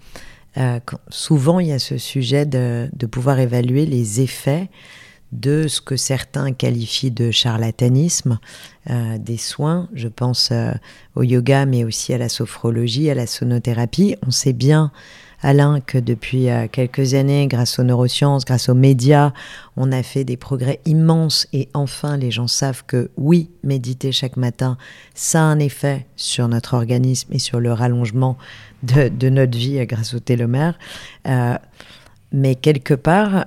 Euh, 0.59 0.81
souvent, 1.09 1.61
il 1.61 1.69
y 1.69 1.73
a 1.73 1.79
ce 1.79 1.97
sujet 1.97 2.45
de, 2.45 2.91
pouvoir 3.11 3.39
évaluer 3.39 3.87
les 3.87 4.21
effets 4.21 4.69
de 5.33 5.67
ce 5.67 5.81
que 5.81 5.97
certains 5.97 6.53
qualifient 6.53 7.11
de 7.11 7.31
charlatanisme, 7.31 8.39
euh, 8.91 9.17
des 9.17 9.39
soins. 9.39 9.89
Je 9.95 10.09
pense 10.09 10.51
euh, 10.53 10.73
au 11.15 11.23
yoga, 11.23 11.65
mais 11.65 11.85
aussi 11.85 12.13
à 12.13 12.19
la 12.19 12.29
sophrologie, 12.29 13.09
à 13.09 13.15
la 13.15 13.27
sonothérapie. 13.27 14.15
On 14.27 14.31
sait 14.31 14.53
bien 14.53 14.93
Alain, 15.43 15.81
que 15.81 15.99
depuis 15.99 16.49
euh, 16.49 16.67
quelques 16.71 17.15
années, 17.15 17.47
grâce 17.49 17.79
aux 17.79 17.83
neurosciences, 17.83 18.45
grâce 18.45 18.69
aux 18.69 18.75
médias, 18.75 19.33
on 19.77 19.91
a 19.91 20.03
fait 20.03 20.25
des 20.25 20.37
progrès 20.37 20.81
immenses 20.85 21.49
et 21.53 21.69
enfin 21.75 22.17
les 22.17 22.31
gens 22.31 22.47
savent 22.47 22.85
que 22.87 23.11
oui, 23.17 23.51
méditer 23.65 24.13
chaque 24.13 24.37
matin, 24.37 24.79
ça 25.15 25.41
a 25.41 25.45
un 25.45 25.59
effet 25.59 26.07
sur 26.17 26.49
notre 26.49 26.75
organisme 26.75 27.33
et 27.33 27.39
sur 27.39 27.59
le 27.59 27.73
rallongement 27.73 28.39
de, 28.83 29.29
notre 29.29 29.59
vie 29.59 29.79
euh, 29.79 29.85
grâce 29.85 30.15
au 30.15 30.21
télomère. 30.21 30.79
Euh, 31.27 31.57
mais 32.33 32.55
quelque 32.55 32.95
part, 32.95 33.47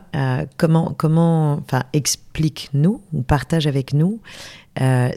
comment, 0.58 0.94
comment, 0.98 1.54
enfin, 1.54 1.84
explique-nous 1.94 3.02
ou 3.14 3.22
partage 3.22 3.68
avec 3.68 3.94
nous 3.94 4.20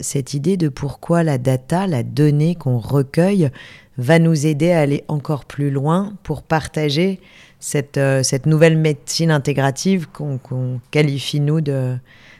cette 0.01 0.33
idée 0.33 0.57
de 0.57 0.69
pourquoi 0.69 1.23
la 1.23 1.37
data, 1.37 1.85
la 1.85 2.03
donnée 2.03 2.55
qu'on 2.55 2.79
recueille, 2.79 3.51
va 3.99 4.17
nous 4.17 4.47
aider 4.47 4.71
à 4.71 4.79
aller 4.79 5.03
encore 5.09 5.45
plus 5.45 5.69
loin 5.69 6.13
pour 6.23 6.41
partager 6.41 7.19
cette, 7.59 7.97
euh, 7.97 8.23
cette 8.23 8.45
nouvelle 8.45 8.77
médecine 8.77 9.29
intégrative 9.29 10.07
qu'on 10.07 10.79
qualifie, 10.91 11.41
nous, 11.41 11.59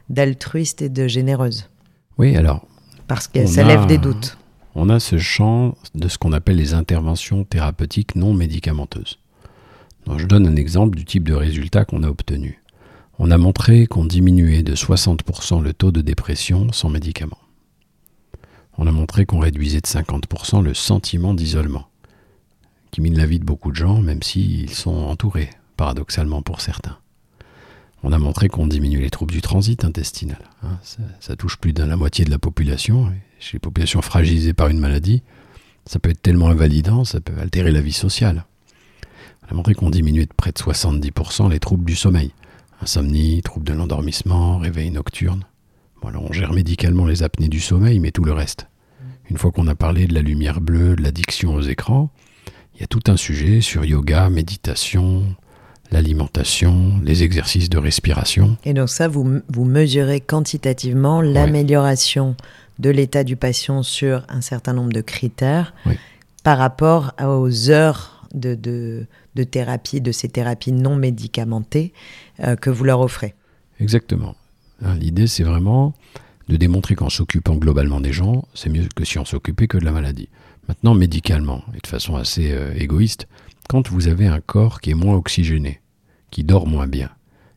d'altruiste 0.09 0.81
et 0.81 0.89
de 0.89 1.07
généreuse. 1.07 1.69
Oui, 2.17 2.35
alors. 2.35 2.65
Parce 3.07 3.27
que 3.27 3.45
ça 3.45 3.63
lève 3.63 3.85
des 3.87 3.97
doutes. 3.97 4.37
On 4.75 4.89
a 4.89 4.99
ce 4.99 5.17
champ 5.17 5.75
de 5.95 6.07
ce 6.07 6.17
qu'on 6.17 6.31
appelle 6.31 6.55
les 6.55 6.73
interventions 6.73 7.43
thérapeutiques 7.43 8.15
non 8.15 8.33
médicamenteuses. 8.33 9.19
Je 10.17 10.25
donne 10.25 10.47
un 10.47 10.55
exemple 10.55 10.97
du 10.97 11.05
type 11.05 11.27
de 11.27 11.33
résultat 11.33 11.85
qu'on 11.85 12.03
a 12.03 12.09
obtenu. 12.09 12.61
On 13.19 13.31
a 13.31 13.37
montré 13.37 13.85
qu'on 13.85 14.05
diminuait 14.05 14.63
de 14.63 14.75
60% 14.75 15.61
le 15.61 15.73
taux 15.73 15.91
de 15.91 16.01
dépression 16.01 16.71
sans 16.71 16.89
médicaments 16.89 17.37
on 18.79 18.87
a 18.87 18.91
montré 18.93 19.25
qu'on 19.25 19.39
réduisait 19.39 19.81
de 19.81 19.87
50% 19.87 20.63
le 20.63 20.73
sentiment 20.73 21.33
d'isolement, 21.33 21.89
qui 22.91 23.01
mine 23.01 23.17
la 23.17 23.25
vie 23.25 23.39
de 23.39 23.43
beaucoup 23.43 23.71
de 23.71 23.75
gens, 23.75 24.01
même 24.01 24.23
s'ils 24.23 24.69
sont 24.69 24.95
entourés, 24.95 25.49
paradoxalement 25.75 26.41
pour 26.41 26.61
certains. 26.61 26.97
On 28.03 28.13
a 28.13 28.17
montré 28.17 28.47
qu'on 28.47 28.67
diminue 28.67 29.01
les 29.01 29.09
troubles 29.09 29.33
du 29.33 29.41
transit 29.41 29.83
intestinal. 29.83 30.39
Hein. 30.63 30.79
ça, 31.19 31.35
touche 31.35 31.57
plus 31.57 31.73
de 31.73 31.83
la 31.83 31.97
moitié 31.97 32.23
de 32.23 32.29
la 32.29 32.39
population. 32.39 33.11
chez 33.39 33.57
les 33.57 33.59
populations 33.59 34.01
fragilisées 34.01 34.53
par 34.53 34.69
une 34.69 34.79
maladie, 34.79 35.23
ça 35.85 35.99
peut 35.99 36.11
être 36.11 36.21
tellement 36.21 36.47
invalidant, 36.47 37.03
ça 37.03 37.19
peut 37.19 37.37
altérer 37.37 37.73
la 37.73 37.81
vie 37.81 37.91
sociale. 37.91 38.45
A 39.49 39.55
montré 39.55 39.73
qu'on 39.73 39.89
diminuait 39.89 40.25
de 40.25 40.33
près 40.35 40.51
de 40.51 40.57
70% 40.57 41.49
les 41.49 41.59
troubles 41.59 41.85
du 41.85 41.95
sommeil. 41.95 42.31
Insomnie, 42.81 43.41
troubles 43.41 43.65
de 43.65 43.73
l'endormissement, 43.73 44.57
réveil 44.57 44.91
nocturne. 44.91 45.43
Bon, 46.01 46.11
on 46.15 46.31
gère 46.31 46.53
médicalement 46.53 47.05
les 47.05 47.23
apnées 47.23 47.49
du 47.49 47.59
sommeil, 47.59 47.99
mais 47.99 48.11
tout 48.11 48.23
le 48.23 48.31
reste. 48.31 48.67
Une 49.29 49.37
fois 49.37 49.51
qu'on 49.51 49.67
a 49.67 49.75
parlé 49.75 50.07
de 50.07 50.13
la 50.13 50.21
lumière 50.21 50.61
bleue, 50.61 50.95
de 50.95 51.01
l'addiction 51.01 51.55
aux 51.55 51.61
écrans, 51.61 52.09
il 52.75 52.81
y 52.81 52.83
a 52.83 52.87
tout 52.87 53.01
un 53.07 53.17
sujet 53.17 53.59
sur 53.59 53.83
yoga, 53.85 54.29
méditation, 54.29 55.23
l'alimentation, 55.91 56.99
les 57.03 57.23
exercices 57.23 57.69
de 57.69 57.77
respiration. 57.77 58.55
Et 58.63 58.73
donc 58.73 58.89
ça, 58.89 59.07
vous, 59.07 59.41
vous 59.49 59.65
mesurez 59.65 60.21
quantitativement 60.21 61.21
l'amélioration 61.21 62.35
de 62.77 62.89
l'état 62.89 63.23
du 63.23 63.35
patient 63.35 63.83
sur 63.83 64.23
un 64.29 64.41
certain 64.41 64.73
nombre 64.73 64.93
de 64.93 65.01
critères 65.01 65.73
par 66.43 66.57
rapport 66.57 67.13
aux 67.19 67.69
heures 67.69 68.18
de, 68.33 68.55
de, 68.55 69.43
thérapie, 69.43 70.01
de 70.01 70.11
ces 70.11 70.29
thérapies 70.29 70.71
non 70.71 70.95
médicamentées 70.95 71.93
euh, 72.41 72.55
que 72.55 72.69
vous 72.69 72.83
leur 72.83 72.99
offrez. 73.01 73.35
Exactement. 73.79 74.35
Hein, 74.83 74.95
l'idée, 74.95 75.27
c'est 75.27 75.43
vraiment 75.43 75.93
de 76.47 76.57
démontrer 76.57 76.95
qu'en 76.95 77.09
s'occupant 77.09 77.55
globalement 77.55 78.01
des 78.01 78.11
gens, 78.11 78.45
c'est 78.53 78.69
mieux 78.69 78.87
que 78.95 79.05
si 79.05 79.19
on 79.19 79.25
s'occupait 79.25 79.67
que 79.67 79.77
de 79.77 79.85
la 79.85 79.91
maladie. 79.91 80.29
Maintenant, 80.67 80.95
médicalement, 80.95 81.63
et 81.75 81.79
de 81.79 81.87
façon 81.87 82.15
assez 82.15 82.51
euh, 82.51 82.73
égoïste, 82.75 83.27
quand 83.69 83.87
vous 83.89 84.07
avez 84.07 84.25
un 84.25 84.41
corps 84.41 84.81
qui 84.81 84.89
est 84.89 84.95
moins 84.95 85.15
oxygéné, 85.15 85.79
qui 86.31 86.43
dort 86.43 86.65
moins 86.65 86.87
bien, 86.87 87.11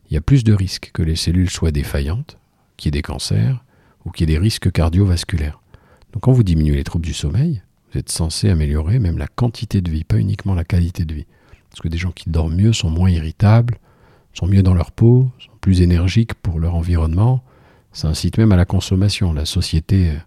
il 0.09 0.13
y 0.13 0.17
a 0.17 0.21
plus 0.21 0.43
de 0.43 0.53
risques 0.53 0.91
que 0.93 1.01
les 1.01 1.15
cellules 1.15 1.49
soient 1.49 1.71
défaillantes, 1.71 2.37
qu'il 2.77 2.89
y 2.89 2.89
ait 2.89 2.99
des 2.99 3.01
cancers 3.01 3.63
ou 4.05 4.11
qu'il 4.11 4.29
y 4.29 4.31
ait 4.31 4.35
des 4.35 4.39
risques 4.41 4.71
cardiovasculaires. 4.71 5.59
Donc 6.11 6.21
quand 6.21 6.31
vous 6.31 6.43
diminuez 6.43 6.75
les 6.75 6.83
troubles 6.83 7.05
du 7.05 7.15
sommeil, 7.15 7.62
vous 7.93 7.99
êtes 7.99 8.11
censé 8.11 8.49
améliorer 8.49 8.97
même 8.97 9.19
la 9.19 9.27
quantité 9.27 9.81
de 9.81 9.91
vie, 9.91 10.03
pas 10.03 10.17
uniquement 10.17 10.55
la 10.55 10.63
qualité 10.63 11.05
de 11.05 11.13
vie. 11.13 11.27
Parce 11.69 11.81
que 11.81 11.87
des 11.87 11.97
gens 11.97 12.11
qui 12.11 12.29
dorment 12.29 12.55
mieux 12.55 12.73
sont 12.73 12.89
moins 12.89 13.09
irritables, 13.09 13.77
sont 14.33 14.47
mieux 14.47 14.63
dans 14.63 14.73
leur 14.73 14.91
peau, 14.91 15.29
sont 15.37 15.51
plus 15.61 15.81
énergiques 15.81 16.33
pour 16.33 16.59
leur 16.59 16.75
environnement, 16.75 17.43
ça 17.91 18.07
incite 18.07 18.39
même 18.39 18.51
à 18.51 18.55
la 18.55 18.65
consommation. 18.65 19.33
La 19.33 19.45
société 19.45 20.09
euh, 20.09 20.17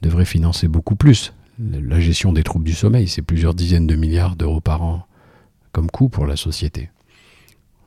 devrait 0.00 0.24
financer 0.24 0.68
beaucoup 0.68 0.96
plus 0.96 1.34
la 1.58 2.00
gestion 2.00 2.32
des 2.32 2.42
troubles 2.42 2.64
du 2.64 2.72
sommeil. 2.72 3.08
C'est 3.08 3.22
plusieurs 3.22 3.54
dizaines 3.54 3.86
de 3.86 3.94
milliards 3.94 4.36
d'euros 4.36 4.60
par 4.60 4.82
an 4.82 5.06
comme 5.72 5.90
coût 5.90 6.08
pour 6.08 6.26
la 6.26 6.36
société. 6.36 6.88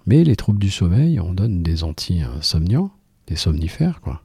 Mais 0.06 0.24
les 0.24 0.36
troubles 0.36 0.60
du 0.60 0.70
sommeil, 0.70 1.20
on 1.20 1.34
donne 1.34 1.64
des 1.64 1.84
anti-insomniants, 1.84 2.92
des 3.26 3.36
somnifères, 3.36 4.02
quoi. 4.02 4.22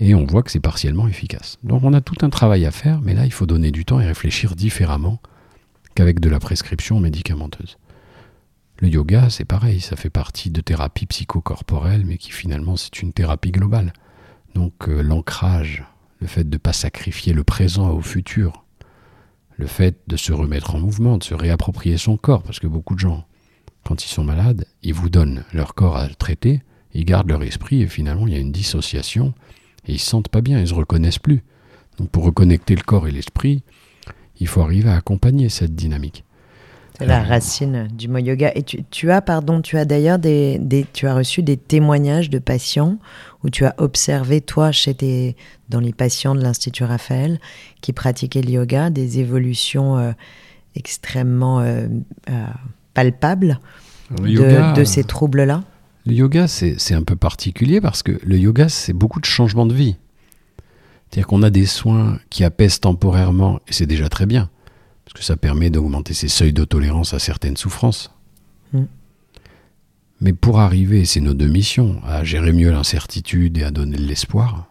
Et 0.00 0.14
on 0.14 0.24
voit 0.24 0.42
que 0.42 0.50
c'est 0.50 0.60
partiellement 0.60 1.08
efficace. 1.08 1.58
Donc 1.62 1.82
on 1.84 1.92
a 1.92 2.00
tout 2.00 2.24
un 2.24 2.30
travail 2.30 2.66
à 2.66 2.70
faire, 2.70 3.00
mais 3.00 3.14
là, 3.14 3.24
il 3.24 3.32
faut 3.32 3.46
donner 3.46 3.70
du 3.70 3.84
temps 3.84 4.00
et 4.00 4.06
réfléchir 4.06 4.54
différemment 4.54 5.20
qu'avec 5.94 6.20
de 6.20 6.28
la 6.28 6.38
prescription 6.38 7.00
médicamenteuse. 7.00 7.78
Le 8.78 8.88
yoga, 8.88 9.30
c'est 9.30 9.46
pareil, 9.46 9.80
ça 9.80 9.96
fait 9.96 10.10
partie 10.10 10.50
de 10.50 10.60
thérapies 10.60 11.06
psychocorporelles, 11.06 12.04
mais 12.04 12.18
qui 12.18 12.30
finalement 12.30 12.76
c'est 12.76 13.00
une 13.00 13.14
thérapie 13.14 13.52
globale. 13.52 13.94
Donc 14.54 14.88
euh, 14.88 15.02
l'ancrage, 15.02 15.84
le 16.20 16.26
fait 16.26 16.44
de 16.44 16.56
ne 16.56 16.58
pas 16.58 16.74
sacrifier 16.74 17.32
le 17.32 17.42
présent 17.42 17.90
au 17.90 18.02
futur, 18.02 18.64
le 19.56 19.66
fait 19.66 19.96
de 20.06 20.16
se 20.18 20.34
remettre 20.34 20.74
en 20.74 20.78
mouvement, 20.78 21.16
de 21.16 21.24
se 21.24 21.32
réapproprier 21.32 21.96
son 21.96 22.18
corps, 22.18 22.42
parce 22.42 22.60
que 22.60 22.66
beaucoup 22.66 22.94
de 22.94 23.00
gens, 23.00 23.26
quand 23.84 24.04
ils 24.04 24.08
sont 24.08 24.24
malades, 24.24 24.66
ils 24.82 24.92
vous 24.92 25.08
donnent 25.08 25.44
leur 25.54 25.74
corps 25.74 25.96
à 25.96 26.08
traiter, 26.08 26.62
ils 26.92 27.06
gardent 27.06 27.30
leur 27.30 27.42
esprit, 27.42 27.80
et 27.80 27.86
finalement 27.86 28.26
il 28.26 28.34
y 28.34 28.36
a 28.36 28.40
une 28.40 28.52
dissociation, 28.52 29.32
et 29.86 29.92
ils 29.92 29.98
se 29.98 30.10
sentent 30.10 30.28
pas 30.28 30.40
bien, 30.40 30.60
ils 30.60 30.68
se 30.68 30.74
reconnaissent 30.74 31.18
plus. 31.18 31.42
Donc 31.98 32.10
pour 32.10 32.24
reconnecter 32.24 32.74
le 32.74 32.82
corps 32.82 33.08
et 33.08 33.10
l'esprit, 33.10 33.62
il 34.38 34.46
faut 34.46 34.60
arriver 34.60 34.90
à 34.90 34.96
accompagner 34.96 35.48
cette 35.48 35.74
dynamique. 35.74 36.24
C'est 36.98 37.06
la 37.06 37.22
racine 37.22 37.88
du 37.92 38.08
mot 38.08 38.18
yoga. 38.18 38.52
Et 38.54 38.62
tu, 38.62 39.10
as, 39.10 39.20
pardon, 39.20 39.60
tu 39.60 39.76
as 39.76 39.84
d'ailleurs 39.84 40.18
des, 40.18 40.86
tu 40.94 41.06
as 41.06 41.14
reçu 41.14 41.42
des 41.42 41.58
témoignages 41.58 42.30
de 42.30 42.38
patients 42.38 42.98
où 43.44 43.50
tu 43.50 43.66
as 43.66 43.74
observé, 43.76 44.40
toi, 44.40 44.72
chez 44.72 44.94
tes, 44.94 45.36
dans 45.68 45.80
les 45.80 45.92
patients 45.92 46.34
de 46.34 46.40
l'Institut 46.40 46.84
Raphaël 46.84 47.38
qui 47.82 47.92
pratiquaient 47.92 48.40
le 48.40 48.50
yoga, 48.50 48.88
des 48.88 49.18
évolutions 49.18 49.98
euh, 49.98 50.12
extrêmement 50.74 51.60
euh, 51.60 51.86
euh, 52.30 52.44
palpables 52.94 53.60
de, 54.10 54.84
ces 54.84 55.04
troubles-là? 55.04 55.64
Le 56.06 56.12
yoga, 56.12 56.46
c'est 56.46 56.94
un 56.94 57.02
peu 57.02 57.16
particulier 57.16 57.80
parce 57.80 58.02
que 58.04 58.18
le 58.22 58.38
yoga, 58.38 58.68
c'est 58.68 58.92
beaucoup 58.92 59.20
de 59.20 59.24
changements 59.24 59.66
de 59.66 59.74
vie. 59.74 59.96
C'est-à-dire 61.10 61.26
qu'on 61.26 61.42
a 61.42 61.50
des 61.50 61.66
soins 61.66 62.18
qui 62.30 62.44
apaisent 62.44 62.80
temporairement, 62.80 63.60
et 63.68 63.72
c'est 63.72 63.86
déjà 63.86 64.08
très 64.08 64.26
bien, 64.26 64.48
parce 65.04 65.14
que 65.14 65.24
ça 65.24 65.36
permet 65.36 65.70
d'augmenter 65.70 66.14
ses 66.14 66.28
seuils 66.28 66.52
de 66.52 66.64
tolérance 66.64 67.12
à 67.12 67.18
certaines 67.18 67.56
souffrances. 67.56 68.12
Mm. 68.72 68.84
Mais 70.20 70.32
pour 70.32 70.60
arriver, 70.60 71.04
c'est 71.04 71.20
nos 71.20 71.34
deux 71.34 71.48
missions, 71.48 72.00
à 72.04 72.24
gérer 72.24 72.52
mieux 72.52 72.70
l'incertitude 72.70 73.58
et 73.58 73.64
à 73.64 73.70
donner 73.70 73.96
de 73.96 74.06
l'espoir, 74.06 74.68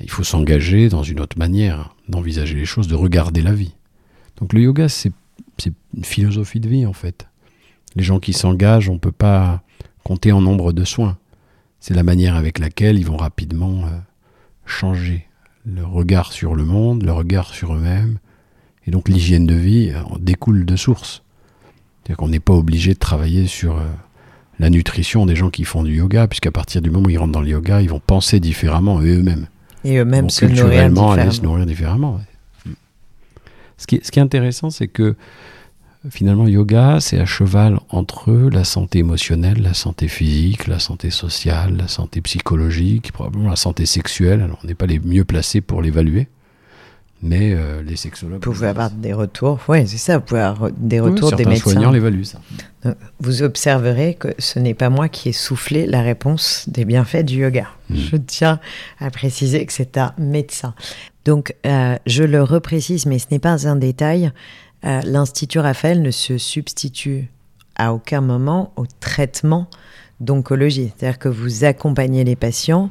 il 0.00 0.10
faut 0.10 0.24
s'engager 0.24 0.88
dans 0.88 1.02
une 1.02 1.20
autre 1.20 1.38
manière 1.38 1.94
d'envisager 2.08 2.56
les 2.56 2.64
choses, 2.64 2.88
de 2.88 2.94
regarder 2.94 3.42
la 3.42 3.52
vie. 3.52 3.74
Donc 4.38 4.52
le 4.52 4.60
yoga, 4.62 4.88
c'est 4.88 5.12
une 5.94 6.04
philosophie 6.04 6.60
de 6.60 6.68
vie 6.68 6.86
en 6.86 6.92
fait. 6.92 7.28
Les 7.94 8.02
gens 8.02 8.18
qui 8.18 8.32
s'engagent, 8.32 8.88
on 8.88 8.94
ne 8.94 8.98
peut 8.98 9.12
pas 9.12 9.62
compter 10.02 10.32
en 10.32 10.40
nombre 10.40 10.72
de 10.72 10.84
soins. 10.84 11.16
C'est 11.80 11.94
la 11.94 12.02
manière 12.02 12.36
avec 12.36 12.58
laquelle 12.58 12.98
ils 12.98 13.06
vont 13.06 13.16
rapidement 13.16 13.84
euh, 13.84 13.98
changer 14.66 15.26
le 15.64 15.84
regard 15.84 16.32
sur 16.32 16.54
le 16.54 16.64
monde, 16.64 17.02
le 17.02 17.12
regard 17.12 17.54
sur 17.54 17.74
eux-mêmes. 17.74 18.18
Et 18.86 18.90
donc 18.90 19.08
l'hygiène 19.08 19.46
de 19.46 19.54
vie 19.54 19.92
euh, 19.94 20.00
découle 20.18 20.64
de 20.64 20.76
source. 20.76 21.22
C'est-à-dire 22.02 22.16
qu'on 22.16 22.28
n'est 22.28 22.40
pas 22.40 22.54
obligé 22.54 22.94
de 22.94 22.98
travailler 22.98 23.46
sur 23.46 23.78
euh, 23.78 23.84
la 24.58 24.70
nutrition 24.70 25.26
des 25.26 25.36
gens 25.36 25.50
qui 25.50 25.64
font 25.64 25.82
du 25.82 25.96
yoga, 25.96 26.26
puisqu'à 26.26 26.52
partir 26.52 26.82
du 26.82 26.90
moment 26.90 27.06
où 27.06 27.10
ils 27.10 27.18
rentrent 27.18 27.32
dans 27.32 27.40
le 27.40 27.48
yoga, 27.48 27.80
ils 27.80 27.88
vont 27.88 28.00
penser 28.00 28.40
différemment 28.40 29.00
eux-mêmes. 29.00 29.46
Et 29.84 29.96
eux-mêmes 29.96 30.30
se 30.30 30.44
nourrir 30.44 30.88
différemment. 30.88 31.30
se 31.30 31.42
nourrir 31.42 31.66
différemment. 31.66 32.20
Ce, 33.76 33.86
qui, 33.86 34.00
ce 34.02 34.12
qui 34.12 34.20
est 34.20 34.22
intéressant, 34.22 34.70
c'est 34.70 34.86
que 34.86 35.16
finalement, 36.10 36.48
yoga, 36.48 36.98
c'est 37.00 37.18
à 37.18 37.26
cheval 37.26 37.78
entre 37.88 38.32
la 38.32 38.64
santé 38.64 38.98
émotionnelle, 38.98 39.62
la 39.62 39.74
santé 39.74 40.08
physique, 40.08 40.66
la 40.66 40.78
santé 40.78 41.10
sociale, 41.10 41.76
la 41.76 41.88
santé 41.88 42.20
psychologique, 42.20 43.12
probablement 43.12 43.50
la 43.50 43.56
santé 43.56 43.86
sexuelle. 43.86 44.40
Alors, 44.40 44.58
on 44.64 44.66
n'est 44.66 44.74
pas 44.74 44.86
les 44.86 44.98
mieux 44.98 45.24
placés 45.24 45.60
pour 45.60 45.82
l'évaluer. 45.82 46.28
Mais 47.24 47.54
euh, 47.54 47.82
les 47.82 47.94
sexologues. 47.94 48.44
Vous 48.44 48.52
pouvez 48.52 48.66
avoir 48.66 48.90
des 48.90 49.12
retours, 49.12 49.60
oui, 49.68 49.86
c'est 49.86 49.96
ça, 49.96 50.18
vous 50.18 50.24
pouvez 50.24 50.40
avoir 50.40 50.72
des 50.72 50.98
retours 50.98 51.30
des 51.30 51.44
médecins. 51.44 51.70
soignants 51.70 51.92
l'évaluent, 51.92 52.24
ça. 52.24 52.40
Vous 53.20 53.44
observerez 53.44 54.14
que 54.14 54.34
ce 54.38 54.58
n'est 54.58 54.74
pas 54.74 54.90
moi 54.90 55.08
qui 55.08 55.28
ai 55.28 55.32
soufflé 55.32 55.86
la 55.86 56.02
réponse 56.02 56.64
des 56.66 56.84
bienfaits 56.84 57.24
du 57.24 57.42
yoga. 57.42 57.68
Hmm. 57.90 57.94
Je 57.94 58.16
tiens 58.16 58.58
à 58.98 59.08
préciser 59.12 59.64
que 59.64 59.72
c'est 59.72 59.98
un 59.98 60.12
médecin. 60.18 60.74
Donc, 61.24 61.54
euh, 61.64 61.94
je 62.06 62.24
le 62.24 62.42
reprécise, 62.42 63.06
mais 63.06 63.20
ce 63.20 63.26
n'est 63.30 63.38
pas 63.38 63.68
un 63.68 63.76
détail. 63.76 64.32
Euh, 64.84 65.00
L'Institut 65.04 65.60
Raphaël 65.60 66.02
ne 66.02 66.10
se 66.10 66.38
substitue 66.38 67.28
à 67.76 67.92
aucun 67.92 68.20
moment 68.20 68.72
au 68.76 68.84
traitement 69.00 69.68
d'oncologie. 70.20 70.92
C'est-à-dire 70.96 71.18
que 71.18 71.28
vous 71.28 71.64
accompagnez 71.64 72.24
les 72.24 72.36
patients, 72.36 72.88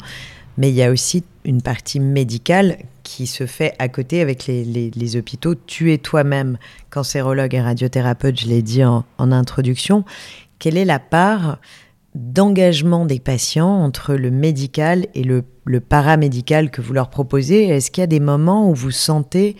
mais 0.57 0.69
il 0.69 0.75
y 0.75 0.83
a 0.83 0.91
aussi 0.91 1.23
une 1.45 1.61
partie 1.61 1.99
médicale 1.99 2.77
qui 3.03 3.25
se 3.25 3.45
fait 3.45 3.73
à 3.79 3.87
côté 3.89 4.21
avec 4.21 4.47
les, 4.47 5.15
hôpitaux. 5.15 5.55
Tu 5.55 5.91
es 5.91 5.97
toi-même 5.97 6.57
cancérologue 6.89 7.55
et 7.55 7.61
radiothérapeute, 7.61 8.39
je 8.39 8.47
l'ai 8.47 8.61
dit 8.61 8.83
en, 8.83 9.05
introduction. 9.17 10.05
Quelle 10.59 10.77
est 10.77 10.85
la 10.85 10.99
part 10.99 11.57
d'engagement 12.13 13.05
des 13.05 13.19
patients 13.19 13.83
entre 13.83 14.15
le 14.15 14.29
médical 14.29 15.07
et 15.15 15.23
le, 15.23 15.43
le 15.65 15.79
paramédical 15.79 16.69
que 16.69 16.81
vous 16.81 16.93
leur 16.93 17.09
proposez? 17.09 17.67
Est-ce 17.69 17.89
qu'il 17.89 18.01
y 18.01 18.03
a 18.03 18.07
des 18.07 18.19
moments 18.19 18.69
où 18.69 18.75
vous 18.75 18.91
sentez 18.91 19.55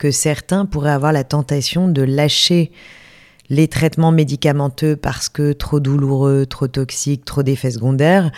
que 0.00 0.10
certains 0.10 0.64
pourraient 0.64 0.90
avoir 0.90 1.12
la 1.12 1.24
tentation 1.24 1.86
de 1.86 2.00
lâcher 2.02 2.72
les 3.50 3.68
traitements 3.68 4.12
médicamenteux 4.12 4.96
parce 4.96 5.28
que 5.28 5.52
trop 5.52 5.78
douloureux, 5.78 6.46
trop 6.46 6.68
toxiques, 6.68 7.26
trop 7.26 7.42
d'effets 7.42 7.72
secondaires, 7.72 8.32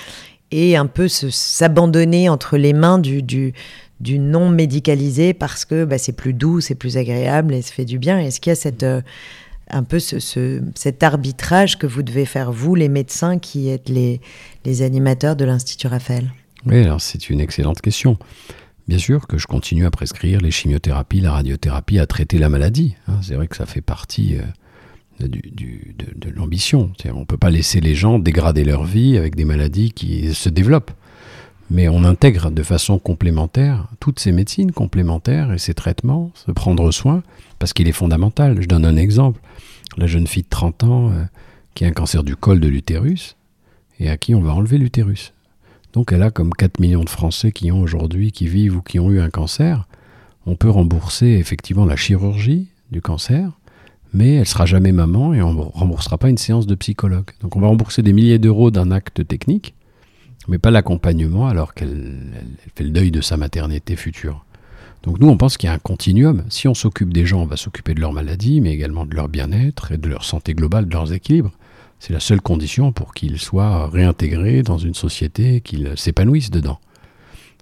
et 0.51 0.77
un 0.77 0.87
peu 0.87 1.07
s'abandonner 1.09 2.29
entre 2.29 2.57
les 2.57 2.73
mains 2.73 2.99
du, 2.99 3.23
du, 3.23 3.55
non 4.19 4.49
médicalisé 4.49 5.35
parce 5.35 5.65
que 5.65 5.85
bah, 5.85 5.99
c'est 5.99 6.13
plus 6.13 6.35
doux, 6.35 6.61
c'est 6.61 6.75
plus 6.75 6.97
agréable 6.97 7.55
et 7.55 7.63
ça 7.63 7.73
fait 7.73 7.85
du 7.85 7.99
bien. 7.99 8.19
Est-ce 8.19 8.41
qu'il 8.41 8.51
y 8.51 8.53
a 8.53 8.57
cette, 8.57 8.83
euh, 8.83 9.01
un 9.71 9.85
peu 9.85 10.01
ce, 10.01 10.61
cet 10.75 11.03
arbitrage 11.05 11.79
que 11.79 11.87
vous 11.87 12.03
devez 12.03 12.27
faire, 12.27 12.51
vous, 12.51 12.75
les 12.75 12.89
médecins 12.89 13.39
qui 13.39 13.69
êtes 13.69 13.89
les, 13.89 14.21
les 14.65 14.83
animateurs 14.83 15.37
de 15.37 15.45
l'Institut 15.45 15.87
Raphaël? 15.87 16.33
Oui, 16.67 16.81
alors 16.81 17.01
c'est 17.01 17.31
une 17.31 17.41
excellente 17.41 17.81
question. 17.81 18.19
Bien 18.89 18.99
sûr 18.99 19.27
que 19.27 19.39
je 19.39 19.47
continue 19.47 19.87
à 19.87 19.91
prescrire 19.91 20.41
les 20.41 20.51
chimiothérapies, 20.51 21.21
la 21.21 21.33
radiothérapie, 21.33 21.99
à 21.99 22.07
traiter 22.07 22.39
la 22.39 22.49
maladie. 22.49 22.97
Hein. 23.07 23.19
C'est 23.23 23.35
vrai 23.35 23.47
que 23.47 23.57
ça 23.57 23.67
fait 23.67 23.81
partie 23.81 24.37
euh, 24.37 25.29
de, 25.29 26.31
l'ambition. 26.31 26.93
On 27.13 27.21
ne 27.21 27.25
peut 27.25 27.37
pas 27.37 27.51
laisser 27.51 27.81
les 27.81 27.95
gens 27.95 28.19
dégrader 28.19 28.65
leur 28.65 28.85
vie 28.85 29.17
avec 29.17 29.37
des 29.37 29.45
maladies 29.45 29.93
qui 29.93 30.35
se 30.35 30.49
développent. 30.49 30.91
Mais 31.71 31.89
on 31.89 32.05
intègre 32.05 32.51
de 32.51 32.63
façon 32.63 32.99
complémentaire 32.99 33.89
toutes 33.99 34.19
ces 34.19 34.33
médecines 34.33 34.73
complémentaires 34.73 35.53
et 35.53 35.59
ces 35.59 35.75
traitements, 35.75 36.31
se 36.35 36.51
prendre 36.51 36.91
soin, 36.91 37.23
parce 37.59 37.73
qu'il 37.73 37.89
est 37.89 37.93
fondamental. 37.93 38.61
Je 38.61 38.67
donne 38.67 38.85
un 38.85 38.97
exemple. 38.97 39.41
La 39.97 40.07
jeune 40.07 40.27
fille 40.27 40.43
de 40.43 40.49
30 40.49 40.85
ans 40.85 41.11
euh, 41.11 41.23
qui 41.75 41.85
a 41.85 41.89
un 41.89 41.93
cancer 41.93 42.25
du 42.25 42.37
col 42.37 42.61
de 42.61 42.69
l'utérus 42.69 43.37
et 44.01 44.11
à 44.11 44.17
qui 44.17 44.35
on 44.35 44.41
va 44.41 44.53
enlever 44.53 44.79
l'utérus. 44.79 45.33
Donc 45.93 46.13
elle 46.13 46.23
a 46.23 46.31
comme 46.31 46.53
4 46.53 46.81
millions 46.81 47.05
de 47.05 47.11
Français 47.11 47.53
qui 47.53 47.71
ont 47.71 47.81
aujourd'hui, 47.81 48.33
qui 48.33 48.47
vivent 48.49 48.77
ou 48.77 48.83
qui 48.83 48.99
ont 48.99 49.11
eu 49.11 49.21
un 49.21 49.31
cancer. 49.31 49.87
On 50.47 50.57
peut 50.57 50.71
rembourser 50.71 51.27
effectivement 51.27 51.85
la 51.85 51.97
chirurgie 51.97 52.69
du 52.91 53.01
cancer, 53.01 53.51
mais 54.13 54.35
elle 54.35 54.47
sera 54.47 54.67
jamais 54.67 54.93
maman 54.93 55.35
et 55.35 55.43
on 55.43 55.53
ne 55.53 55.61
remboursera 55.61 56.19
pas 56.19 56.29
une 56.29 56.39
séance 56.39 56.67
de 56.67 56.75
psychologue. 56.75 57.31
Donc 57.41 57.57
on 57.57 57.61
va 57.61 57.69
rembourser 57.69 58.03
des 58.03 58.13
milliers 58.13 58.39
d'euros 58.39 58.71
d'un 58.71 58.91
acte 58.91 59.27
technique, 59.27 59.75
mais 60.49 60.59
pas 60.59 60.71
l'accompagnement 60.71 61.49
alors 61.49 61.75
qu'elle 61.75 62.19
fait 62.75 62.85
le 62.85 62.91
deuil 62.91 63.11
de 63.11 63.21
sa 63.21 63.37
maternité 63.37 63.97
future. 63.97 64.45
Donc 65.03 65.19
nous, 65.19 65.29
on 65.29 65.37
pense 65.37 65.57
qu'il 65.57 65.67
y 65.67 65.71
a 65.71 65.75
un 65.75 65.79
continuum. 65.79 66.45
Si 66.49 66.69
on 66.69 66.75
s'occupe 66.75 67.13
des 67.13 67.27
gens, 67.27 67.43
on 67.43 67.47
va 67.47 67.57
s'occuper 67.57 67.93
de 67.95 68.01
leur 68.01 68.13
maladie, 68.13 68.61
mais 68.61 68.73
également 68.73 69.05
de 69.05 69.15
leur 69.15 69.29
bien-être 69.29 69.93
et 69.93 69.99
de 69.99 70.09
leur 70.09 70.25
santé 70.25 70.55
globale, 70.55 70.87
de 70.87 70.93
leurs 70.93 71.13
équilibres. 71.13 71.53
C'est 72.05 72.13
la 72.13 72.19
seule 72.19 72.41
condition 72.41 72.91
pour 72.91 73.15
qu'ils 73.15 73.39
soient 73.39 73.87
réintégrés 73.87 74.65
dans 74.65 74.77
une 74.77 74.93
société, 74.93 75.61
qu'ils 75.61 75.93
s'épanouissent 75.97 76.51
dedans. 76.51 76.81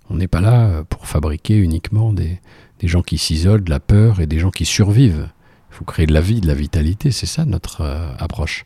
On 0.09 0.15
n'est 0.15 0.29
pas 0.29 0.41
là 0.41 0.83
pour 0.85 1.07
fabriquer 1.07 1.59
uniquement 1.59 2.15
des, 2.15 2.41
gens 2.83 3.03
qui 3.03 3.19
s'isolent, 3.19 3.63
de 3.63 3.69
la 3.69 3.81
peur 3.81 4.19
et 4.19 4.27
des 4.27 4.39
gens 4.39 4.51
qui 4.51 4.65
survivent. 4.65 5.29
Il 5.71 5.75
faut 5.77 5.85
créer 5.85 6.07
de 6.07 6.15
la 6.15 6.23
vie, 6.23 6.41
de 6.41 6.47
la 6.47 6.55
vitalité, 6.55 7.11
c'est 7.11 7.27
ça 7.27 7.45
notre 7.45 7.83
euh, 7.83 8.15
approche. 8.19 8.65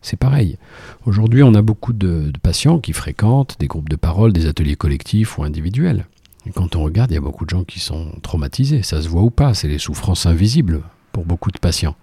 C'est 0.00 0.16
pareil. 0.16 0.56
Aujourd'hui, 1.04 1.42
on 1.42 1.52
a 1.52 1.60
beaucoup 1.60 1.92
de, 1.92 2.32
patients 2.42 2.78
qui 2.78 2.94
fréquentent 2.94 3.56
des 3.60 3.66
groupes 3.66 3.90
de 3.90 3.96
parole, 3.96 4.32
des 4.32 4.46
ateliers 4.46 4.76
collectifs 4.76 5.36
ou 5.36 5.44
individuels. 5.44 6.06
Quand 6.54 6.74
on 6.74 6.82
regarde, 6.82 7.10
il 7.10 7.14
y 7.16 7.18
a 7.18 7.20
beaucoup 7.20 7.44
de 7.44 7.50
gens 7.50 7.64
qui 7.64 7.80
sont 7.80 8.12
traumatisés. 8.22 8.82
Ça 8.82 9.02
se 9.02 9.10
voit 9.10 9.20
ou 9.20 9.30
pas, 9.30 9.52
c'est 9.52 9.68
les 9.68 9.78
souffrances 9.78 10.24
invisibles 10.24 10.80
pour 11.12 11.26
beaucoup 11.26 11.50
de 11.50 11.58
patients 11.58 11.96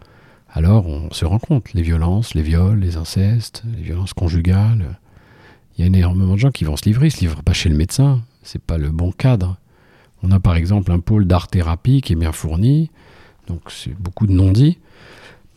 alors 0.51 0.87
on 0.87 1.11
se 1.11 1.25
rend 1.25 1.39
compte, 1.39 1.73
les 1.73 1.81
violences, 1.81 2.33
les 2.33 2.41
viols, 2.41 2.79
les 2.79 2.97
incestes, 2.97 3.63
les 3.75 3.83
violences 3.83 4.13
conjugales. 4.13 4.97
Il 5.77 5.81
y 5.81 5.83
a 5.83 5.87
énormément 5.87 6.33
de 6.33 6.39
gens 6.39 6.51
qui 6.51 6.65
vont 6.65 6.75
se 6.75 6.85
livrer, 6.85 7.07
ils 7.07 7.11
se 7.11 7.21
livrent 7.21 7.43
pas 7.43 7.53
chez 7.53 7.69
le 7.69 7.75
médecin, 7.75 8.21
c'est 8.43 8.61
pas 8.61 8.77
le 8.77 8.89
bon 8.89 9.11
cadre. 9.11 9.57
On 10.23 10.31
a 10.31 10.39
par 10.39 10.55
exemple 10.55 10.91
un 10.91 10.99
pôle 10.99 11.25
d'art-thérapie 11.25 12.01
qui 12.01 12.13
est 12.13 12.17
bien 12.17 12.31
fourni, 12.31 12.89
donc 13.47 13.61
c'est 13.69 13.97
beaucoup 13.97 14.27
de 14.27 14.33
non-dits, 14.33 14.79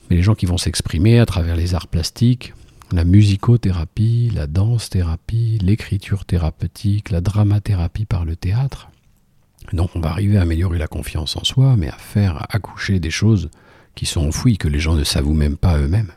mais 0.09 0.16
les 0.16 0.22
gens 0.22 0.35
qui 0.35 0.46
vont 0.46 0.59
s'exprimer 0.59 1.18
à 1.18 1.26
travers 1.26 1.57
les 1.57 1.74
arts 1.74 1.88
plastiques, 1.88 2.55
la 2.92 3.05
musicothérapie, 3.05 4.31
la 4.35 4.46
danse-thérapie, 4.46 5.59
l'écriture 5.62 6.26
thérapeutique, 6.26 7.11
la 7.11 7.22
dramathérapie 7.22 8.05
par 8.05 8.24
le 8.24 8.37
théâtre. 8.37 8.90
Donc 9.72 9.96
on 9.96 10.00
va 10.00 10.11
arriver 10.11 10.37
à 10.37 10.42
améliorer 10.42 10.78
la 10.78 10.87
confiance 10.87 11.37
en 11.37 11.44
soi, 11.44 11.76
mais 11.76 11.88
à 11.88 11.96
faire 11.96 12.46
accoucher 12.50 13.00
des 13.00 13.11
choses 13.11 13.50
qui 13.94 14.07
sont 14.07 14.26
enfouis, 14.26 14.59
que 14.59 14.68
les 14.68 14.81
gens 14.81 14.94
ne 14.94 15.05
s'avouent 15.05 15.35
même 15.35 15.57
pas 15.57 15.78
eux-mêmes. 15.78 16.12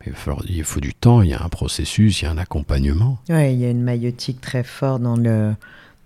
Mais 0.00 0.12
il 0.48 0.64
faut, 0.64 0.80
du 0.80 0.94
temps, 0.94 1.22
il 1.22 1.30
y 1.30 1.34
a 1.34 1.42
un 1.42 1.48
processus, 1.48 2.20
il 2.20 2.24
y 2.24 2.28
a 2.28 2.30
un 2.30 2.38
accompagnement. 2.38 3.18
Oui, 3.28 3.52
il 3.52 3.60
y 3.60 3.64
a 3.64 3.70
une 3.70 3.82
maïotique 3.82 4.40
très 4.40 4.62
forte 4.62 5.02
dans, 5.02 5.16
le, 5.16 5.54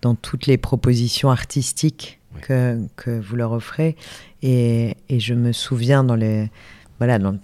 dans 0.02 0.14
toutes 0.14 0.46
les 0.46 0.56
propositions 0.56 1.30
artistiques 1.30 2.20
que, 2.42 2.78
que, 2.96 3.18
vous 3.18 3.36
leur 3.36 3.52
offrez. 3.52 3.96
Et, 4.42 4.96
et, 5.08 5.18
je 5.18 5.34
me 5.34 5.52
souviens 5.52 6.04
dans 6.04 6.14
les, 6.14 6.48
voilà, 6.98 7.18
dans, 7.18 7.36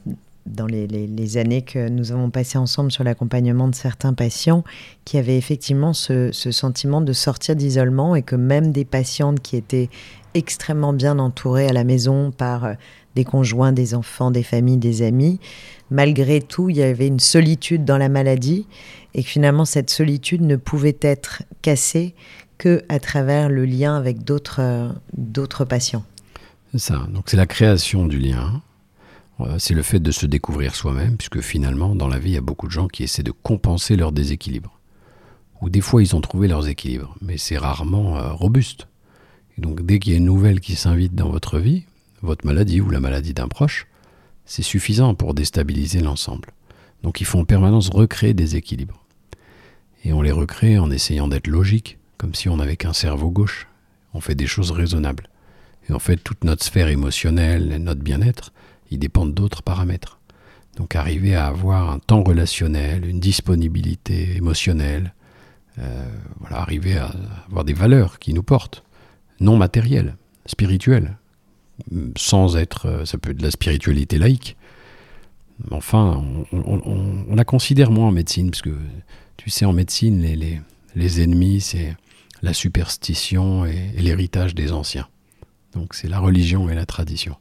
dans 0.47 0.67
les, 0.67 0.87
les, 0.87 1.37
années 1.37 1.63
que 1.63 1.89
nous 1.89 2.13
avons 2.13 2.31
passées 2.31 2.59
ensemble 2.59 2.93
sur 2.93 3.03
l'accompagnement 3.03 3.67
de 3.67 3.75
certains 3.75 4.13
patients 4.13 4.63
qui 5.05 5.19
avaient 5.19 5.39
effectivement 5.39 5.93
ce, 5.93 6.31
ce 6.33 6.51
sentiment 6.53 7.01
de 7.01 7.13
sortir 7.13 7.57
d'isolement 7.57 8.15
et 8.15 8.23
que 8.23 8.37
même 8.37 8.71
des 8.71 8.85
patientes 8.85 9.41
qui 9.41 9.57
étaient 9.57 9.89
extrêmement 10.35 10.93
bien 10.93 11.19
entourées 11.19 11.69
à 11.69 11.73
la 11.73 11.85
maison 11.85 12.31
par 12.31 12.65
euh, 12.65 12.75
des 13.15 13.25
conjoints, 13.25 13.73
des 13.73 13.95
enfants, 13.95 14.31
des 14.31 14.43
familles, 14.43 14.79
des 14.79 15.03
amis. 15.03 15.41
Malgré 15.91 16.41
tout, 16.41 16.71
il 16.71 16.77
y 16.77 16.83
avait 16.83 17.07
une 17.07 17.21
solitude 17.21 17.85
dans 17.85 17.99
la 17.99 18.09
maladie 18.09 18.67
et 19.15 19.23
que 19.23 19.29
finalement 19.29 19.65
cette 19.65 19.91
solitude 19.91 20.43
ne 20.43 20.57
pouvait 20.57 20.99
être 21.01 21.43
cassée 21.63 22.15
que 22.59 22.83
à 22.89 22.99
travers 22.99 23.49
le 23.49 23.65
lien 23.65 23.97
avec 23.97 24.25
d'autres 24.25 24.61
euh, 24.61 25.65
patients. 25.69 26.05
C'est 26.73 26.79
ça. 26.79 27.07
Donc 27.13 27.25
c'est 27.27 27.37
la 27.37 27.47
création 27.47 28.07
du 28.07 28.19
lien. 28.19 28.63
Euh, 29.41 29.57
c'est 29.59 29.75
le 29.75 29.83
fait 29.83 30.01
de 30.01 30.11
se 30.11 30.27
découvrir 30.27 30.75
soi-même, 30.75 31.17
puisque 31.17 31.41
finalement, 31.41 31.95
dans 31.95 32.09
la 32.09 32.19
vie, 32.19 32.31
il 32.31 32.35
y 32.35 32.39
a 32.39 32.43
beaucoup 32.43 32.67
de 32.67 32.73
gens 32.73 32.89
qui 32.89 33.03
essaient 33.03 33.23
de 33.23 33.33
compenser 33.33 33.97
leur 33.97 34.13
déséquilibre. 34.13 34.79
Ou 35.61 35.71
des 35.71 35.81
fois, 35.81 36.03
ils 36.03 36.15
ont 36.15 36.21
trouvé 36.21 36.47
leurs 36.47 36.69
équilibres, 36.69 37.17
mais 37.21 37.37
c'est 37.37 37.59
rarement 37.59 38.17
euh, 38.17 38.33
robuste. 38.33 38.87
Et 39.57 39.61
donc, 39.61 39.85
dès 39.85 39.99
qu'il 39.99 40.13
y 40.13 40.15
a 40.15 40.19
une 40.19 40.25
nouvelle 40.25 40.61
qui 40.61 40.77
s'invite 40.77 41.15
dans 41.15 41.31
votre 41.31 41.59
vie, 41.59 41.85
votre 42.25 42.47
maladie 42.47 42.81
ou 42.81 42.91
la 42.91 43.01
maladie 43.01 43.35
d'un 43.35 43.49
proche, 43.49 43.87
c'est 44.45 44.63
suffisant 44.63 45.15
pour 45.15 45.35
déstabiliser 45.35 46.01
l'ensemble. 46.01 46.51
Donc, 47.03 47.21
il 47.21 47.25
faut 47.25 47.39
en 47.39 47.45
permanence 47.45 47.91
recréer 47.91 48.35
des 48.35 48.57
équilibres. 48.57 49.05
Et 50.05 50.13
on 50.13 50.23
les 50.23 50.33
recrée 50.33 50.79
en 50.79 50.91
essayant 50.91 51.29
d'être 51.29 51.47
logique, 51.47 51.99
comme 52.19 52.35
si 52.35 52.49
on 52.49 52.57
n'avait 52.57 52.77
qu'un 52.77 52.93
cerveau 52.93 53.31
gauche. 53.31 53.69
On 54.13 54.21
fait 54.21 54.35
des 54.35 54.47
choses 54.47 54.71
raisonnables. 54.71 55.29
Et 55.89 55.93
en 55.93 55.99
fait, 55.99 56.17
toute 56.17 56.45
notre 56.45 56.65
sphère 56.65 56.89
émotionnelle, 56.89 57.83
notre 57.83 58.03
bien-être, 58.03 58.53
ils 58.91 58.99
dépendent 58.99 59.35
d'autres 59.35 59.63
paramètres. 59.63 60.19
Donc 60.77 60.97
arriver 60.97 61.35
à 61.35 61.47
avoir 61.47 61.91
un 61.91 61.99
temps 61.99 62.23
relationnel, 62.23 63.07
une 63.07 63.21
disponibilité 63.21 64.37
émotionnelle, 64.37 65.15
euh, 65.79 66.09
voilà, 66.41 66.59
arriver 66.59 66.97
à 66.97 67.13
avoir 67.49 67.65
des 67.65 67.73
valeurs 67.73 68.19
qui 68.19 68.35
nous 68.35 68.43
portent, 68.43 68.85
non 69.41 69.57
matérielles, 69.57 70.17
spirituelles, 70.47 71.17
sans 72.17 72.57
être, 72.57 72.87
euh, 72.87 73.05
ça 73.05 73.19
peut 73.19 73.31
être 73.31 73.39
de 73.39 73.43
la 73.43 73.51
spiritualité 73.51 74.19
laïque. 74.19 74.57
Enfin, 75.71 76.23
on, 76.53 77.35
la 77.35 77.45
considère 77.45 77.91
moins 77.91 78.09
en 78.09 78.13
médecine, 78.13 78.51
parce 78.51 78.63
que 78.63 78.77
tu 79.37 79.51
sais, 79.51 79.65
en 79.65 79.73
médecine, 79.73 80.21
les, 80.21 80.61
les, 80.97 81.23
ennemis, 81.23 81.61
c'est 81.61 81.95
la 82.43 82.53
superstition 82.53 83.65
et 83.65 83.93
l'héritage 83.97 84.55
des 84.55 84.73
anciens. 84.73 85.07
Donc 85.75 85.95
c'est 85.95 86.09
la 86.09 86.19
religion 86.19 86.69
et 86.69 86.75
la 86.75 86.87
tradition. 86.87 87.37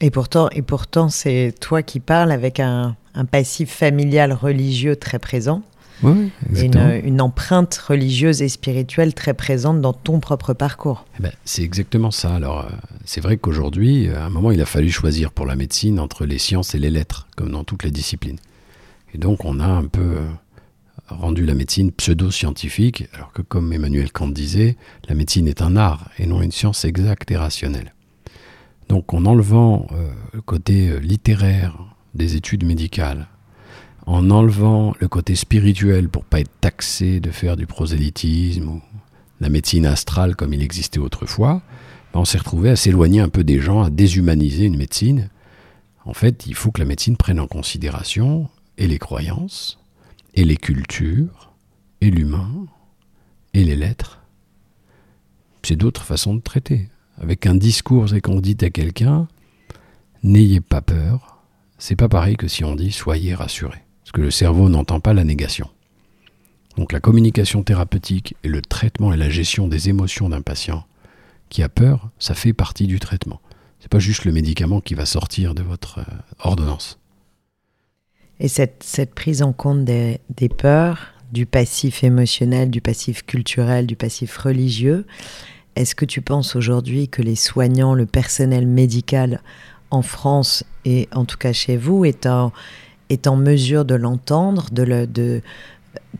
Et 0.00 0.10
pourtant, 0.10 0.48
et 0.50 0.62
pourtant 0.62 1.08
c'est 1.08 1.54
toi 1.60 1.82
qui 1.82 2.00
parles 2.00 2.32
avec 2.32 2.60
un, 2.60 2.96
passif 3.30 3.70
familial 3.70 4.32
religieux 4.32 4.96
très 4.96 5.18
présent. 5.18 5.62
Oui, 6.04 6.30
une, 6.54 7.00
une, 7.04 7.20
empreinte 7.20 7.74
religieuse 7.76 8.42
et 8.42 8.48
spirituelle 8.48 9.14
très 9.14 9.34
présente 9.34 9.80
dans 9.80 9.92
ton 9.92 10.20
propre 10.20 10.52
parcours. 10.52 11.06
Eh 11.18 11.22
ben, 11.22 11.32
c'est 11.44 11.62
exactement 11.62 12.10
ça. 12.10 12.34
Alors, 12.34 12.66
euh, 12.66 12.70
c'est 13.04 13.20
vrai 13.20 13.36
qu'aujourd'hui, 13.36 14.08
à 14.10 14.26
un 14.26 14.30
moment, 14.30 14.50
il 14.50 14.60
a 14.60 14.66
fallu 14.66 14.90
choisir 14.90 15.32
pour 15.32 15.46
la 15.46 15.56
médecine 15.56 15.98
entre 15.98 16.26
les 16.26 16.38
sciences 16.38 16.74
et 16.74 16.78
les 16.78 16.90
lettres, 16.90 17.28
comme 17.36 17.50
dans 17.50 17.64
toutes 17.64 17.84
les 17.84 17.90
disciplines. 17.90 18.38
Et 19.14 19.18
donc, 19.18 19.44
on 19.44 19.60
a 19.60 19.66
un 19.66 19.86
peu 19.86 20.00
euh, 20.00 20.26
rendu 21.08 21.44
la 21.44 21.54
médecine 21.54 21.92
pseudo-scientifique, 21.92 23.08
alors 23.14 23.32
que, 23.32 23.42
comme 23.42 23.72
Emmanuel 23.72 24.12
Kant 24.12 24.28
disait, 24.28 24.76
la 25.08 25.14
médecine 25.14 25.48
est 25.48 25.62
un 25.62 25.76
art 25.76 26.10
et 26.18 26.26
non 26.26 26.42
une 26.42 26.52
science 26.52 26.84
exacte 26.84 27.30
et 27.30 27.36
rationnelle. 27.36 27.94
Donc 28.88 29.14
en 29.14 29.24
enlevant 29.24 29.86
euh, 29.92 30.10
le 30.32 30.40
côté 30.40 30.88
euh, 30.88 30.98
littéraire 30.98 31.78
des 32.14 32.36
études 32.36 32.64
médicales, 32.64 33.28
en 34.06 34.30
enlevant 34.30 34.94
le 35.00 35.08
côté 35.08 35.34
spirituel 35.34 36.08
pour 36.08 36.24
pas 36.24 36.40
être 36.40 36.60
taxé 36.60 37.20
de 37.20 37.30
faire 37.30 37.56
du 37.56 37.66
prosélytisme 37.66 38.68
ou 38.68 38.82
la 39.40 39.48
médecine 39.48 39.86
astrale 39.86 40.36
comme 40.36 40.54
il 40.54 40.62
existait 40.62 40.98
autrefois, 40.98 41.62
ben, 42.12 42.20
on 42.20 42.24
s'est 42.24 42.38
retrouvé 42.38 42.70
à 42.70 42.76
s'éloigner 42.76 43.20
un 43.20 43.28
peu 43.28 43.44
des 43.44 43.60
gens, 43.60 43.82
à 43.82 43.90
déshumaniser 43.90 44.64
une 44.64 44.76
médecine. 44.76 45.30
En 46.04 46.14
fait, 46.14 46.46
il 46.46 46.54
faut 46.54 46.70
que 46.70 46.80
la 46.80 46.86
médecine 46.86 47.16
prenne 47.16 47.40
en 47.40 47.46
considération 47.46 48.48
et 48.78 48.86
les 48.86 48.98
croyances, 48.98 49.78
et 50.34 50.44
les 50.44 50.56
cultures, 50.56 51.52
et 52.00 52.10
l'humain, 52.10 52.66
et 53.54 53.64
les 53.64 53.76
lettres. 53.76 54.20
C'est 55.62 55.76
d'autres 55.76 56.04
façons 56.04 56.34
de 56.34 56.40
traiter 56.40 56.88
avec 57.18 57.46
un 57.46 57.54
discours 57.54 58.14
et 58.14 58.20
qu'on 58.20 58.40
dit 58.40 58.56
à 58.60 58.70
quelqu'un 58.70 59.28
n'ayez 60.22 60.60
pas 60.60 60.80
peur, 60.80 61.42
c'est 61.78 61.96
pas 61.96 62.08
pareil 62.08 62.36
que 62.36 62.48
si 62.48 62.64
on 62.64 62.74
dit 62.74 62.92
soyez 62.92 63.34
rassurés. 63.34 63.83
Parce 64.04 64.12
que 64.12 64.20
le 64.20 64.30
cerveau 64.30 64.68
n'entend 64.68 65.00
pas 65.00 65.14
la 65.14 65.24
négation. 65.24 65.68
Donc 66.76 66.92
la 66.92 67.00
communication 67.00 67.62
thérapeutique 67.62 68.36
et 68.42 68.48
le 68.48 68.60
traitement 68.60 69.12
et 69.12 69.16
la 69.16 69.30
gestion 69.30 69.68
des 69.68 69.88
émotions 69.88 70.28
d'un 70.28 70.42
patient 70.42 70.84
qui 71.48 71.62
a 71.62 71.68
peur, 71.68 72.10
ça 72.18 72.34
fait 72.34 72.52
partie 72.52 72.86
du 72.86 72.98
traitement. 72.98 73.40
C'est 73.80 73.90
pas 73.90 73.98
juste 73.98 74.24
le 74.24 74.32
médicament 74.32 74.80
qui 74.80 74.94
va 74.94 75.06
sortir 75.06 75.54
de 75.54 75.62
votre 75.62 75.98
euh, 76.00 76.04
ordonnance. 76.40 76.98
Et 78.40 78.48
cette, 78.48 79.14
prise 79.14 79.42
en 79.42 79.52
compte 79.52 79.84
des, 79.84 80.20
des 80.30 80.48
peurs, 80.48 81.12
du 81.32 81.46
passif 81.46 82.02
émotionnel, 82.02 82.70
du 82.70 82.80
passif 82.80 83.24
culturel, 83.24 83.86
du 83.86 83.94
passif 83.94 84.36
religieux, 84.36 85.06
est-ce 85.76 85.94
que 85.94 86.04
tu 86.04 86.20
penses 86.20 86.56
aujourd'hui 86.56 87.08
que 87.08 87.22
les 87.22 87.36
soignants, 87.36 87.94
le 87.94 88.06
personnel 88.06 88.66
médical 88.66 89.40
en 89.90 90.02
France 90.02 90.64
et 90.84 91.08
en 91.12 91.24
tout 91.24 91.36
cas 91.36 91.52
chez 91.52 91.76
vous 91.76 92.04
est 92.04 92.26
en, 92.26 92.52
est 93.10 93.26
en 93.26 93.36
mesure 93.36 93.84
de 93.84 93.94
l'entendre, 93.94 94.66
de, 94.72 94.82
le, 94.82 95.06
de, 95.06 95.42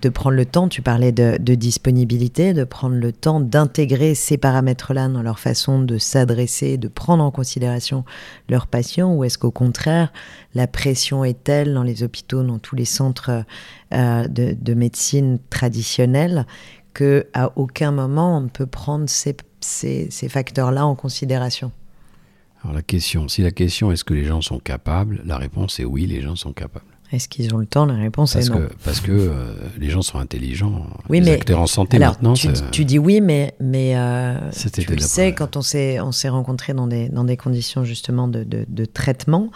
de 0.03 0.09
prendre 0.09 0.37
le 0.37 0.44
temps, 0.44 0.68
tu 0.68 0.83
parlais 0.83 1.12
de, 1.12 1.55
disponibilité, 1.55 2.53
de 2.53 2.64
prendre 2.64 2.97
le 2.97 3.12
temps 3.12 3.40
d'intégrer 3.40 4.14
ces 4.14 4.37
paramètres-là 4.37 5.09
dans 5.09 5.23
leur 5.23 5.38
façon 5.38 5.81
de 5.81 5.99
s'adresser, 5.99 6.77
de 6.77 6.88
prendre 6.88 7.23
en 7.23 7.31
considération 7.31 8.05
leurs 8.49 8.66
patients, 8.66 9.14
ou 9.14 9.25
est-ce 9.25 9.38
qu'au 9.38 9.51
contraire, 9.51 10.12
la 10.55 10.66
pression 10.66 11.25
est 11.25 11.42
telle 11.44 11.75
dans 11.75 11.83
les 11.83 12.03
hôpitaux, 12.03 12.42
dans 12.42 12.59
tous 12.59 12.77
les 12.77 12.85
centres 12.85 13.44
euh, 13.92 14.29
de, 14.29 14.57
de 14.61 14.75
médecine 14.75 15.38
traditionnelle, 15.51 16.47
que 16.92 17.27
à 17.33 17.53
aucun 17.57 17.90
moment 17.90 18.38
on 18.38 18.42
ne 18.42 18.49
peut 18.49 18.66
prendre 18.66 19.09
ces, 19.09 19.37
ces, 19.61 20.29
facteurs-là 20.29 20.87
en 20.87 20.94
considération? 20.94 21.73
Alors 22.64 22.74
la 22.74 22.83
question, 22.83 23.29
si 23.29 23.42
la 23.42 23.50
question 23.50 23.92
est-ce 23.92 24.05
que 24.05 24.14
les 24.14 24.24
gens 24.24 24.40
sont 24.40 24.59
capables, 24.59 25.22
la 25.24 25.37
réponse 25.37 25.79
est 25.79 25.85
oui, 25.85 26.07
les 26.07 26.22
gens 26.22 26.35
sont 26.35 26.53
capables. 26.53 26.87
Est-ce 27.12 27.29
qu'ils 27.29 27.55
ont 27.55 27.59
le 27.59 27.66
temps? 27.66 27.85
La 27.85 27.94
réponse 27.94 28.35
est 28.35 28.48
non. 28.48 28.66
parce 28.83 29.00
que 29.00 29.12
euh, 29.12 29.55
les 29.79 29.90
gens 29.90 30.03
sont 30.03 30.18
intelligents. 30.18 30.87
Oui, 31.09 31.20
les 31.20 31.33
acteurs 31.33 31.61
en 31.61 31.66
santé 31.66 31.98
maintenant. 31.98 32.33
Tu, 32.33 32.48
tu, 32.72 32.85
dis 32.85 32.98
oui, 32.98 33.20
mais, 33.20 33.55
mais 33.61 33.92
euh, 33.96 34.50
tu 34.72 34.90
le 34.90 35.00
sais, 35.00 35.33
quand 35.33 35.57
on 35.57 35.62
s'est, 35.62 36.00
on 36.00 36.11
s'est 36.11 36.31
rencontrés 36.31 36.72
dans 36.72 36.87
des, 36.87 37.09
dans 37.11 37.24
des 37.24 37.37
conditions 37.37 37.85
justement 37.85 38.27
de, 38.27 38.42
de, 38.42 38.64
de 38.66 38.85
traitement, 38.85 39.50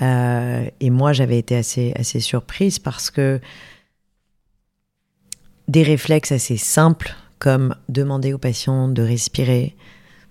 euh, 0.00 0.64
et 0.80 0.90
moi 0.90 1.12
j'avais 1.12 1.38
été 1.38 1.54
assez, 1.54 1.92
assez 1.96 2.18
surprise 2.18 2.78
parce 2.78 3.10
que 3.10 3.40
des 5.68 5.82
réflexes 5.82 6.32
assez 6.32 6.56
simples 6.56 7.14
comme 7.38 7.76
demander 7.88 8.32
au 8.32 8.38
patient 8.38 8.88
de 8.88 9.02
respirer, 9.02 9.76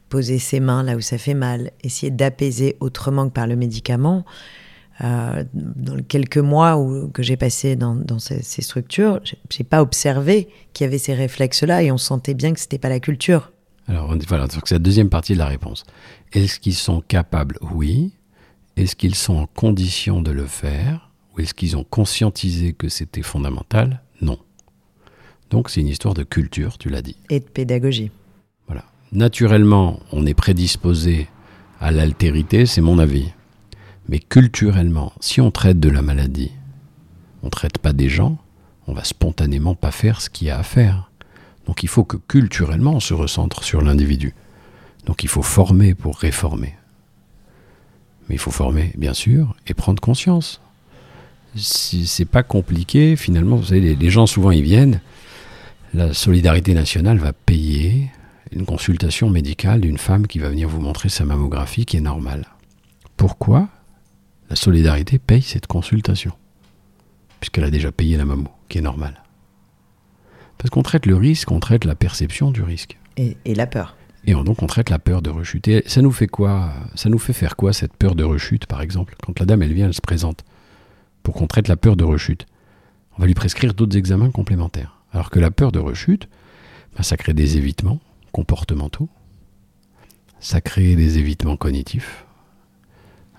poser 0.10 0.40
ses 0.40 0.60
mains 0.60 0.84
là 0.84 0.96
où 0.96 1.02
ça 1.02 1.18
fait 1.18 1.34
mal, 1.34 1.72
essayer 1.84 2.12
d'apaiser 2.12 2.78
autrement 2.80 3.28
que 3.28 3.34
par 3.34 3.48
le 3.48 3.56
médicament. 3.56 4.26
Euh, 5.04 5.44
dans 5.54 5.96
les 5.96 6.04
quelques 6.04 6.38
mois 6.38 6.78
où, 6.78 7.10
que 7.10 7.22
j'ai 7.22 7.36
passé 7.36 7.76
dans, 7.76 8.20
ces, 8.20 8.62
structures, 8.62 9.20
j'ai 9.50 9.64
pas 9.66 9.82
observé 9.82 10.48
qu'il 10.74 10.86
y 10.86 10.88
avait 10.88 10.98
ces 10.98 11.14
réflexes-là 11.14 11.84
et 11.84 11.92
on 11.92 11.98
sentait 11.98 12.34
bien 12.34 12.54
que 12.54 12.60
c'était 12.60 12.78
pas 12.78 12.90
la 12.90 13.02
culture. 13.02 13.52
Alors 13.88 14.16
voilà, 14.28 14.48
c'est 14.50 14.76
la 14.76 14.80
deuxième 14.80 15.10
partie 15.10 15.34
de 15.34 15.38
la 15.38 15.48
réponse. 15.48 15.84
Est-ce 16.32 16.60
qu'ils 16.60 16.76
sont 16.76 17.02
capables? 17.02 17.58
Oui. 17.62 18.14
Est-ce 18.78 18.96
qu'ils 18.96 19.16
sont 19.16 19.36
en 19.36 19.48
condition 19.48 20.22
de 20.22 20.32
le 20.32 20.46
faire? 20.46 21.12
Ou 21.36 21.42
est-ce 21.42 21.54
qu'ils 21.54 21.76
ont 21.76 21.84
conscientisé 21.84 22.74
que 22.74 22.90
c'était 22.90 23.22
fondamental? 23.22 24.02
Non. 24.22 24.40
Donc 25.50 25.70
c'est 25.70 25.82
une 25.82 25.88
histoire 25.88 26.14
de 26.14 26.24
culture, 26.24 26.78
tu 26.78 26.90
l'as 26.90 27.02
dit. 27.02 27.18
Et 27.30 27.40
de 27.42 27.46
pédagogie. 27.46 28.12
Naturellement, 29.16 30.02
on 30.12 30.26
est 30.26 30.34
prédisposé 30.34 31.30
à 31.80 31.92
l'altérité, 31.92 32.66
c'est 32.66 32.82
mon 32.82 33.00
avis. 33.00 33.30
Mais 34.10 34.20
culturellement, 34.20 35.14
si 35.22 35.40
on 35.40 35.52
traite 35.52 35.80
de 35.80 35.88
la 35.88 36.02
maladie, 36.02 36.52
on 37.42 37.46
ne 37.46 37.50
traite 37.50 37.78
pas 37.78 37.94
des 37.94 38.10
gens, 38.10 38.38
on 38.88 38.94
va 38.94 39.06
spontanément 39.06 39.74
pas 39.74 39.92
faire 39.92 40.20
ce 40.20 40.30
qu'il 40.30 40.48
y 40.48 40.52
a 40.52 40.60
à 40.60 40.64
faire. 40.64 41.12
Donc 41.66 41.82
il 41.82 41.88
faut 41.88 42.04
que 42.04 42.18
culturellement 42.18 42.96
on 42.96 43.00
se 43.00 43.14
recentre 43.14 43.64
sur 43.64 43.82
l'individu. 43.82 44.34
Donc 45.06 45.24
il 45.24 45.30
faut 45.30 45.42
former 45.42 45.96
pour 45.96 46.18
réformer. 46.18 46.76
Mais 48.28 48.36
il 48.36 48.40
faut 48.40 48.52
former, 48.52 48.92
bien 48.98 49.14
sûr, 49.14 49.56
et 49.66 49.74
prendre 49.74 50.02
conscience. 50.02 50.60
Si 51.56 52.06
c'est 52.06 52.26
pas 52.26 52.44
compliqué, 52.44 53.16
finalement, 53.16 53.56
vous 53.56 53.68
savez, 53.68 53.96
les 53.96 54.10
gens 54.10 54.26
souvent 54.26 54.52
ils 54.52 54.62
viennent, 54.62 55.00
la 55.94 56.14
solidarité 56.14 56.74
nationale 56.74 57.18
va 57.18 57.32
payer 57.32 58.10
une 58.52 58.66
consultation 58.66 59.30
médicale 59.30 59.82
d'une 59.82 59.98
femme 59.98 60.28
qui 60.28 60.40
va 60.40 60.50
venir 60.50 60.70
vous 60.70 60.82
montrer 60.82 61.10
sa 61.10 61.26
mammographie 61.26 61.86
qui 61.86 61.98
est 61.98 62.02
normale. 62.02 62.46
Pourquoi 63.18 63.70
la 64.50 64.56
solidarité 64.56 65.20
paye 65.20 65.42
cette 65.42 65.68
consultation? 65.68 66.32
Puisqu'elle 67.40 67.64
a 67.64 67.72
déjà 67.72 67.92
payé 67.92 68.18
la 68.18 68.26
mammo, 68.26 68.50
qui 68.70 68.78
est 68.78 68.82
normale. 68.82 69.24
Parce 70.58 70.70
qu'on 70.70 70.84
traite 70.84 71.06
le 71.06 71.16
risque, 71.16 71.52
on 71.52 71.60
traite 71.60 71.86
la 71.86 71.96
perception 71.96 72.52
du 72.52 72.62
risque. 72.64 72.98
Et, 73.18 73.38
la 73.46 73.68
peur. 73.68 73.96
Et 74.26 74.34
donc 74.34 74.62
on 74.62 74.68
traite 74.68 74.90
la 74.90 75.00
peur 75.00 75.22
de 75.22 75.30
rechute. 75.30 75.68
Et 75.68 75.84
ça 75.86 76.02
nous 76.02 76.12
fait 76.12 76.28
quoi 76.28 76.74
Ça 76.96 77.10
nous 77.10 77.20
fait 77.20 77.34
faire 77.34 77.56
quoi 77.56 77.74
cette 77.74 77.94
peur 77.94 78.16
de 78.16 78.24
rechute, 78.24 78.66
par 78.66 78.82
exemple? 78.82 79.16
Quand 79.24 79.40
la 79.40 79.46
dame, 79.46 79.62
elle 79.62 79.74
vient, 79.74 79.88
elle 79.88 79.94
se 79.94 80.02
présente 80.02 80.44
pour 81.24 81.34
qu'on 81.34 81.48
traite 81.48 81.68
la 81.68 81.78
peur 81.78 81.96
de 81.96 82.04
rechute. 82.04 82.46
On 83.18 83.22
va 83.22 83.28
lui 83.28 83.34
prescrire 83.34 83.74
d'autres 83.74 83.98
examens 83.98 84.32
complémentaires. 84.32 85.02
Alors 85.12 85.30
que 85.30 85.40
la 85.40 85.52
peur 85.52 85.72
de 85.72 85.80
rechute, 85.80 86.28
ben, 86.96 87.04
ça 87.04 87.18
crée 87.18 87.34
des 87.34 87.58
évitements 87.58 88.00
comportementaux, 88.36 89.08
ça 90.42 90.60
crée 90.60 90.98
des 90.98 91.20
évitements 91.20 91.56
cognitifs, 91.56 92.26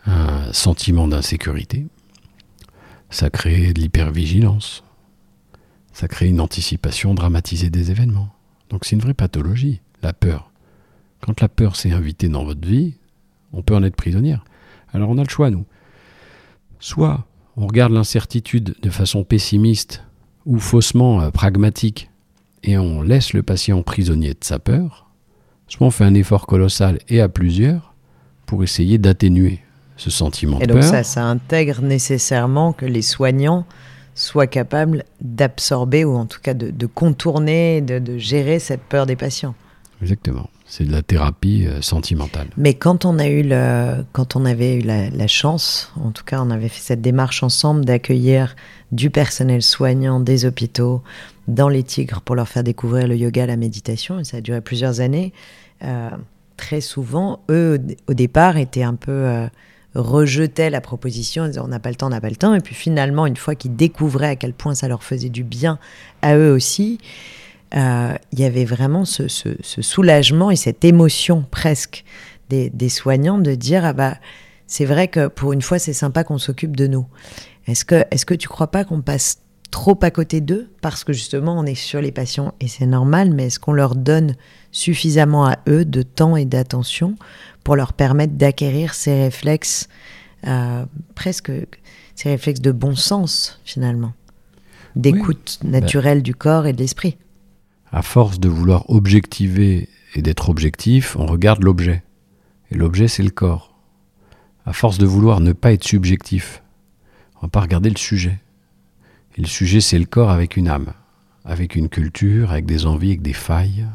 un 0.07 0.51
sentiment 0.55 1.07
d'insécurité, 1.07 1.87
ça 3.11 3.29
crée 3.29 3.75
de 3.75 3.81
l'hypervigilance, 3.83 4.85
ça 5.93 6.09
crée 6.09 6.29
une 6.29 6.41
anticipation 6.41 7.13
dramatisée 7.13 7.69
des 7.69 7.91
événements. 7.91 8.31
Donc 8.71 8.87
c'est 8.87 8.97
une 8.97 9.03
vraie 9.03 9.13
pathologie, 9.13 9.83
la 10.03 10.15
peur. 10.15 10.51
Quand 11.21 11.43
la 11.43 11.51
peur 11.51 11.77
s'est 11.77 11.93
invitée 11.93 12.31
dans 12.31 12.45
votre 12.45 12.67
vie, 12.67 12.95
on 13.53 13.61
peut 13.61 13.77
en 13.77 13.83
être 13.83 13.97
prisonnière. 13.97 14.47
Alors 14.95 15.11
on 15.11 15.19
a 15.19 15.25
le 15.25 15.29
choix, 15.29 15.51
nous. 15.51 15.67
Soit 16.81 17.27
on 17.59 17.67
regarde 17.67 17.93
l'incertitude 17.93 18.75
de 18.81 18.91
façon 18.91 19.25
pessimiste 19.25 20.03
ou 20.47 20.59
faussement 20.59 21.21
euh, 21.21 21.31
pragmatique 21.31 22.09
et 22.67 22.77
on 22.77 23.01
laisse 23.01 23.33
le 23.33 23.43
patient 23.43 23.83
prisonnier 23.83 24.31
de 24.31 24.45
sa 24.45 24.59
peur, 24.59 25.09
soit 25.69 25.87
on 25.87 25.91
fait 25.91 26.05
un 26.05 26.15
effort 26.15 26.47
colossal 26.47 26.99
et 27.09 27.21
à 27.21 27.29
plusieurs 27.29 27.95
pour 28.45 28.63
essayer 28.63 28.99
d'atténuer 28.99 29.61
ce 29.97 30.11
sentiment 30.11 30.61
et 30.61 30.67
de 30.67 30.73
donc 30.73 30.83
peur. 30.83 30.91
ça, 30.91 31.03
ça 31.03 31.25
intègre 31.25 31.81
nécessairement 31.81 32.73
que 32.73 32.85
les 32.85 33.03
soignants 33.03 33.65
soient 34.15 34.47
capables 34.47 35.05
d'absorber 35.21 36.05
ou 36.05 36.17
en 36.17 36.27
tout 36.27 36.41
cas 36.43 36.55
de, 36.55 36.71
de 36.71 36.87
contourner, 36.87 37.81
de, 37.81 37.99
de 37.99 38.19
gérer 38.19 38.59
cette 38.59 38.83
peur 38.83 39.07
des 39.07 39.17
patients. 39.17 39.55
Exactement. 40.03 40.49
C'est 40.69 40.85
de 40.85 40.93
la 40.93 41.03
thérapie 41.03 41.67
euh, 41.67 41.81
sentimentale. 41.81 42.49
Mais 42.57 42.75
quand 42.75 43.05
on 43.05 43.19
a 43.19 43.29
eu 43.29 43.43
le, 43.43 44.05
quand 44.13 44.35
on 44.35 44.45
avait 44.45 44.77
eu 44.77 44.81
la, 44.81 45.27
chance, 45.29 45.93
en 46.03 46.11
tout 46.11 46.25
cas, 46.25 46.41
on 46.43 46.51
avait 46.51 46.69
fait 46.69 46.81
cette 46.81 47.01
démarche 47.01 47.43
ensemble 47.43 47.85
d'accueillir 47.85 48.57
du 48.91 49.11
personnel 49.11 49.63
soignant 49.63 50.19
des 50.19 50.45
hôpitaux 50.45 51.03
dans 51.47 51.69
les 51.69 51.85
Tigres 51.85 52.21
pour 52.21 52.35
leur 52.35 52.49
faire 52.49 52.65
découvrir 52.65 53.07
le 53.07 53.17
yoga, 53.17 53.47
la 53.47 53.57
méditation, 53.57 54.19
et 54.19 54.25
ça 54.25 54.39
a 54.39 54.41
duré 54.41 54.61
plusieurs 54.61 55.01
années. 55.01 55.33
Euh, 55.85 56.11
très 56.57 56.81
souvent, 56.81 57.41
eux, 57.49 57.81
au 58.09 58.15
départ, 58.15 58.57
étaient 58.57 58.83
un 58.83 58.95
peu 58.95 59.13
euh, 59.13 59.47
rejetaient 59.95 60.71
la 60.71 60.81
proposition, 60.81 61.45
en 61.45 61.47
disant 61.47 61.65
on 61.65 61.69
n'a 61.69 61.79
pas 61.79 61.91
le 61.91 61.97
temps, 61.97 62.09
on 62.09 62.11
n'a 62.11 62.21
pas 62.21 62.31
le 62.31 62.37
temps. 62.37 62.55
Et 62.55 62.61
puis 62.61 62.75
finalement, 62.75 63.27
une 63.27 63.37
fois 63.37 63.55
qu'ils 63.55 63.77
découvraient 63.77 64.31
à 64.31 64.37
quel 64.37 64.53
point 64.53 64.75
ça 64.75 64.89
leur 64.89 65.05
faisait 65.05 65.29
du 65.29 65.45
bien 65.45 65.79
à 66.23 66.37
eux 66.37 66.53
aussi, 66.53 66.99
il 67.77 68.39
y 68.39 68.45
avait 68.45 68.65
vraiment 68.65 69.05
ce, 69.05 69.29
ce, 69.29 69.51
ce, 69.61 69.83
soulagement 69.83 70.51
et 70.51 70.57
cette 70.57 70.85
émotion 70.85 71.45
presque 71.51 72.05
des, 72.49 72.71
des 72.71 72.89
soignants 72.89 73.39
de 73.39 73.55
dire 73.55 73.85
ah 73.85 73.93
bah 73.93 74.17
c'est 74.67 74.85
vrai 74.85 75.09
que 75.09 75.29
pour 75.29 75.53
une 75.53 75.63
fois 75.63 75.79
c'est 75.79 75.93
sympa 75.93 76.25
qu'on 76.25 76.39
s'occupe 76.39 76.77
de 76.77 76.87
nous. 76.87 77.07
Est-ce 77.67 77.85
que 77.85 78.05
est-ce 78.11 78.25
que 78.27 78.35
tu 78.35 78.49
crois 78.49 78.69
pas 78.69 78.85
qu'on 78.85 79.03
passe 79.03 79.39
trop 79.71 79.99
à 80.03 80.11
côté 80.11 80.41
d'eux 80.41 80.71
parce 80.81 81.05
que 81.05 81.13
justement 81.13 81.59
on 81.59 81.67
est 81.67 81.75
sur 81.75 82.01
les 82.01 82.13
patients 82.13 82.55
et 82.61 82.69
c'est 82.69 82.87
normal, 82.87 83.33
mais 83.33 83.47
est-ce 83.47 83.61
qu'on 83.61 83.73
leur 83.73 83.95
donne 83.95 84.37
suffisamment 84.73 85.47
à 85.47 85.57
eux 85.69 85.85
de 85.85 86.03
temps 86.03 86.37
et 86.37 86.45
d'attention 86.45 87.17
pour 87.65 87.77
leur 87.77 87.93
permettre 87.93 88.35
d'acquérir 88.35 88.95
ces 88.95 89.25
réflexes 89.25 89.89
euh, 90.47 90.85
presque 91.15 91.51
ces 92.15 92.31
réflexes 92.31 92.61
de 92.61 92.73
bon 92.73 92.95
sens 92.95 93.61
finalement, 93.65 94.13
d'écoute 94.95 95.59
oui. 95.63 95.71
naturelle 95.71 96.19
bah. 96.19 96.23
du 96.23 96.35
corps 96.35 96.67
et 96.67 96.73
de 96.73 96.79
l'esprit 96.79 97.19
à 97.97 98.03
force 98.03 98.39
de 98.39 98.51
vouloir 98.51 98.91
objectiver 98.91 99.89
et 100.15 100.21
d'être 100.21 100.51
objectif, 100.51 101.17
on 101.17 101.25
regarde 101.25 101.65
l'objet. 101.65 102.05
Et 102.71 102.75
l'objet, 102.75 103.09
c'est 103.09 103.23
le 103.23 103.31
corps. 103.31 103.75
À 104.67 104.75
force 104.75 104.99
de 104.99 105.07
vouloir 105.07 105.41
ne 105.41 105.55
pas 105.55 105.73
être 105.73 105.83
subjectif, 105.83 106.63
on 107.37 107.47
va 107.47 107.49
pas 107.49 107.63
regarder 107.63 107.89
le 107.89 107.97
sujet. 107.97 108.39
Et 109.39 109.41
le 109.41 109.47
sujet, 109.47 109.81
c'est 109.81 109.99
le 109.99 110.05
corps 110.05 110.29
avec 110.29 110.59
une 110.59 110.69
âme, 110.69 110.93
avec 111.47 111.75
une 111.75 111.89
culture, 111.89 112.51
avec 112.51 112.67
des 112.67 112.85
envies, 112.85 113.13
avec 113.13 113.23
des 113.23 113.33
failles. 113.33 113.87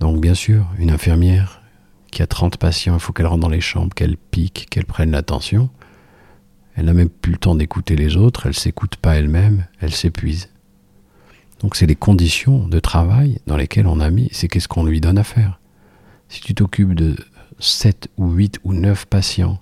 Donc, 0.00 0.20
bien 0.20 0.34
sûr, 0.34 0.66
une 0.76 0.90
infirmière 0.90 1.62
qui 2.10 2.20
a 2.20 2.26
30 2.26 2.58
patients, 2.58 2.92
il 2.92 3.00
faut 3.00 3.14
qu'elle 3.14 3.24
rentre 3.24 3.40
dans 3.40 3.48
les 3.48 3.62
chambres, 3.62 3.94
qu'elle 3.94 4.18
pique, 4.18 4.66
qu'elle 4.68 4.84
prenne 4.84 5.12
l'attention. 5.12 5.70
Elle 6.74 6.84
n'a 6.84 6.92
même 6.92 7.08
plus 7.08 7.32
le 7.32 7.38
temps 7.38 7.54
d'écouter 7.54 7.96
les 7.96 8.18
autres, 8.18 8.44
elle 8.44 8.54
s'écoute 8.54 8.96
pas 8.96 9.16
elle-même, 9.16 9.64
elle 9.80 9.94
s'épuise. 9.94 10.50
Donc 11.60 11.76
c'est 11.76 11.86
les 11.86 11.96
conditions 11.96 12.68
de 12.68 12.78
travail 12.78 13.38
dans 13.46 13.56
lesquelles 13.56 13.86
on 13.86 14.00
a 14.00 14.10
mis, 14.10 14.28
c'est 14.32 14.48
qu'est-ce 14.48 14.68
qu'on 14.68 14.84
lui 14.84 15.00
donne 15.00 15.18
à 15.18 15.24
faire. 15.24 15.58
Si 16.28 16.40
tu 16.40 16.54
t'occupes 16.54 16.94
de 16.94 17.16
7 17.58 18.08
ou 18.18 18.30
8 18.30 18.60
ou 18.64 18.72
9 18.72 19.06
patients 19.06 19.60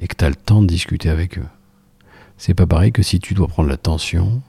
et 0.00 0.08
que 0.08 0.16
tu 0.16 0.24
as 0.24 0.28
le 0.28 0.34
temps 0.34 0.62
de 0.62 0.66
discuter 0.66 1.08
avec 1.08 1.38
eux, 1.38 1.46
c'est 2.36 2.54
pas 2.54 2.66
pareil 2.66 2.90
que 2.90 3.02
si 3.02 3.20
tu 3.20 3.34
dois 3.34 3.48
prendre 3.48 3.68
la 3.68 3.76
tension 3.76 4.42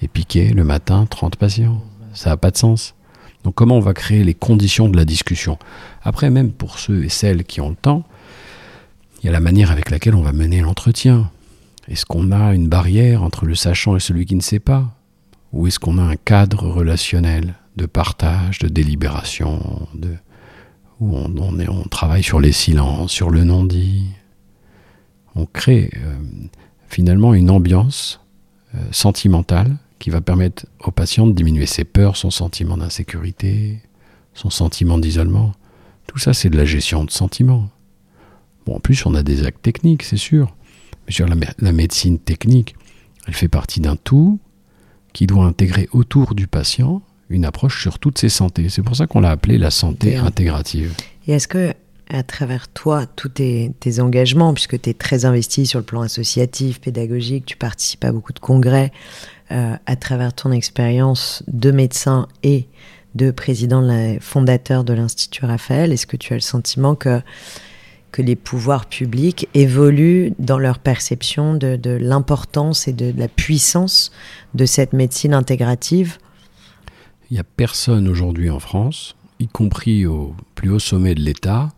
et 0.00 0.08
piquer 0.08 0.48
le 0.48 0.64
matin 0.64 1.06
30 1.06 1.36
patients. 1.36 1.82
Ça 2.14 2.30
n'a 2.30 2.36
pas 2.36 2.50
de 2.50 2.56
sens. 2.56 2.94
Donc 3.44 3.54
comment 3.54 3.76
on 3.76 3.80
va 3.80 3.94
créer 3.94 4.24
les 4.24 4.34
conditions 4.34 4.88
de 4.88 4.96
la 4.96 5.04
discussion? 5.04 5.58
Après, 6.02 6.30
même 6.30 6.52
pour 6.52 6.78
ceux 6.78 7.04
et 7.04 7.08
celles 7.08 7.44
qui 7.44 7.60
ont 7.60 7.70
le 7.70 7.76
temps, 7.76 8.04
il 9.22 9.26
y 9.26 9.28
a 9.28 9.32
la 9.32 9.40
manière 9.40 9.70
avec 9.70 9.90
laquelle 9.90 10.14
on 10.14 10.22
va 10.22 10.32
mener 10.32 10.60
l'entretien. 10.60 11.30
Est-ce 11.88 12.06
qu'on 12.06 12.32
a 12.32 12.54
une 12.54 12.68
barrière 12.68 13.22
entre 13.22 13.46
le 13.46 13.54
sachant 13.54 13.96
et 13.96 14.00
celui 14.00 14.26
qui 14.26 14.34
ne 14.34 14.40
sait 14.40 14.58
pas? 14.58 14.92
Ou 15.52 15.66
est-ce 15.66 15.78
qu'on 15.78 15.98
a 15.98 16.02
un 16.02 16.16
cadre 16.16 16.66
relationnel 16.68 17.54
de 17.76 17.86
partage, 17.86 18.58
de 18.58 18.68
délibération, 18.68 19.86
de, 19.94 20.14
où 21.00 21.16
on, 21.16 21.88
travaille 21.90 22.22
sur 22.22 22.40
les 22.40 22.52
silences, 22.52 23.12
sur 23.12 23.30
le 23.30 23.44
non-dit? 23.44 24.06
On 25.34 25.46
crée 25.46 25.90
euh, 25.96 26.16
finalement 26.88 27.34
une 27.34 27.50
ambiance 27.50 28.20
euh, 28.74 28.78
sentimentale 28.90 29.76
qui 29.98 30.10
va 30.10 30.20
permettre 30.20 30.66
au 30.80 30.90
patient 30.90 31.26
de 31.26 31.32
diminuer 31.32 31.66
ses 31.66 31.84
peurs, 31.84 32.16
son 32.16 32.30
sentiment 32.30 32.76
d'insécurité, 32.76 33.80
son 34.34 34.50
sentiment 34.50 34.98
d'isolement. 34.98 35.52
Tout 36.06 36.18
ça, 36.18 36.34
c'est 36.34 36.50
de 36.50 36.56
la 36.56 36.64
gestion 36.64 37.04
de 37.04 37.10
sentiments. 37.10 37.70
Bon, 38.66 38.76
en 38.76 38.80
plus, 38.80 39.06
on 39.06 39.14
a 39.14 39.22
des 39.22 39.46
actes 39.46 39.62
techniques, 39.62 40.02
c'est 40.02 40.16
sûr. 40.16 40.54
Mais 41.06 41.12
sur 41.12 41.26
la 41.26 41.72
médecine 41.72 42.18
technique, 42.18 42.74
elle 43.26 43.34
fait 43.34 43.48
partie 43.48 43.80
d'un 43.80 43.96
tout 43.96 44.38
qui 45.12 45.26
doit 45.26 45.44
intégrer 45.44 45.88
autour 45.92 46.34
du 46.34 46.46
patient 46.46 47.02
une 47.32 47.44
approche 47.44 47.80
sur 47.80 47.98
toutes 47.98 48.18
ses 48.18 48.28
santé. 48.28 48.68
C'est 48.68 48.82
pour 48.82 48.94
ça 48.94 49.06
qu'on 49.06 49.20
l'a 49.20 49.30
appelé 49.30 49.58
la 49.58 49.70
santé 49.70 50.10
Bien. 50.10 50.26
intégrative. 50.26 50.92
Et 51.26 51.32
est-ce 51.32 51.48
que, 51.48 51.72
à 52.10 52.22
travers 52.22 52.68
toi, 52.68 53.06
tous 53.06 53.30
tes, 53.30 53.72
tes 53.80 54.00
engagements, 54.00 54.52
puisque 54.52 54.80
tu 54.80 54.90
es 54.90 54.94
très 54.94 55.24
investi 55.24 55.66
sur 55.66 55.78
le 55.78 55.84
plan 55.84 56.02
associatif, 56.02 56.80
pédagogique, 56.80 57.46
tu 57.46 57.56
participes 57.56 58.04
à 58.04 58.12
beaucoup 58.12 58.32
de 58.32 58.38
congrès, 58.38 58.92
euh, 59.50 59.74
à 59.86 59.96
travers 59.96 60.34
ton 60.34 60.52
expérience 60.52 61.42
de 61.48 61.70
médecin 61.70 62.28
et 62.42 62.66
de 63.14 63.30
président 63.30 63.82
de 63.82 63.88
la, 63.88 64.20
fondateur 64.20 64.84
de 64.84 64.92
l'Institut 64.92 65.44
Raphaël, 65.44 65.92
est-ce 65.92 66.06
que 66.06 66.16
tu 66.16 66.32
as 66.32 66.36
le 66.36 66.40
sentiment 66.40 66.94
que 66.94 67.20
que 68.12 68.22
les 68.22 68.36
pouvoirs 68.36 68.86
publics 68.86 69.48
évoluent 69.54 70.34
dans 70.38 70.58
leur 70.58 70.78
perception 70.78 71.54
de, 71.54 71.76
de 71.76 71.90
l'importance 71.90 72.86
et 72.86 72.92
de, 72.92 73.10
de, 73.10 73.18
la 73.18 73.28
puissance 73.28 74.12
de 74.54 74.66
cette 74.66 74.92
médecine 74.92 75.34
intégrative 75.34 76.18
Il 77.30 77.34
n'y 77.34 77.40
a 77.40 77.44
personne 77.44 78.06
aujourd'hui 78.06 78.50
en 78.50 78.60
France, 78.60 79.16
y 79.40 79.48
compris 79.48 80.06
au 80.06 80.36
plus 80.54 80.70
haut 80.70 80.78
sommet 80.78 81.14
de 81.14 81.20
l'État, 81.20 81.70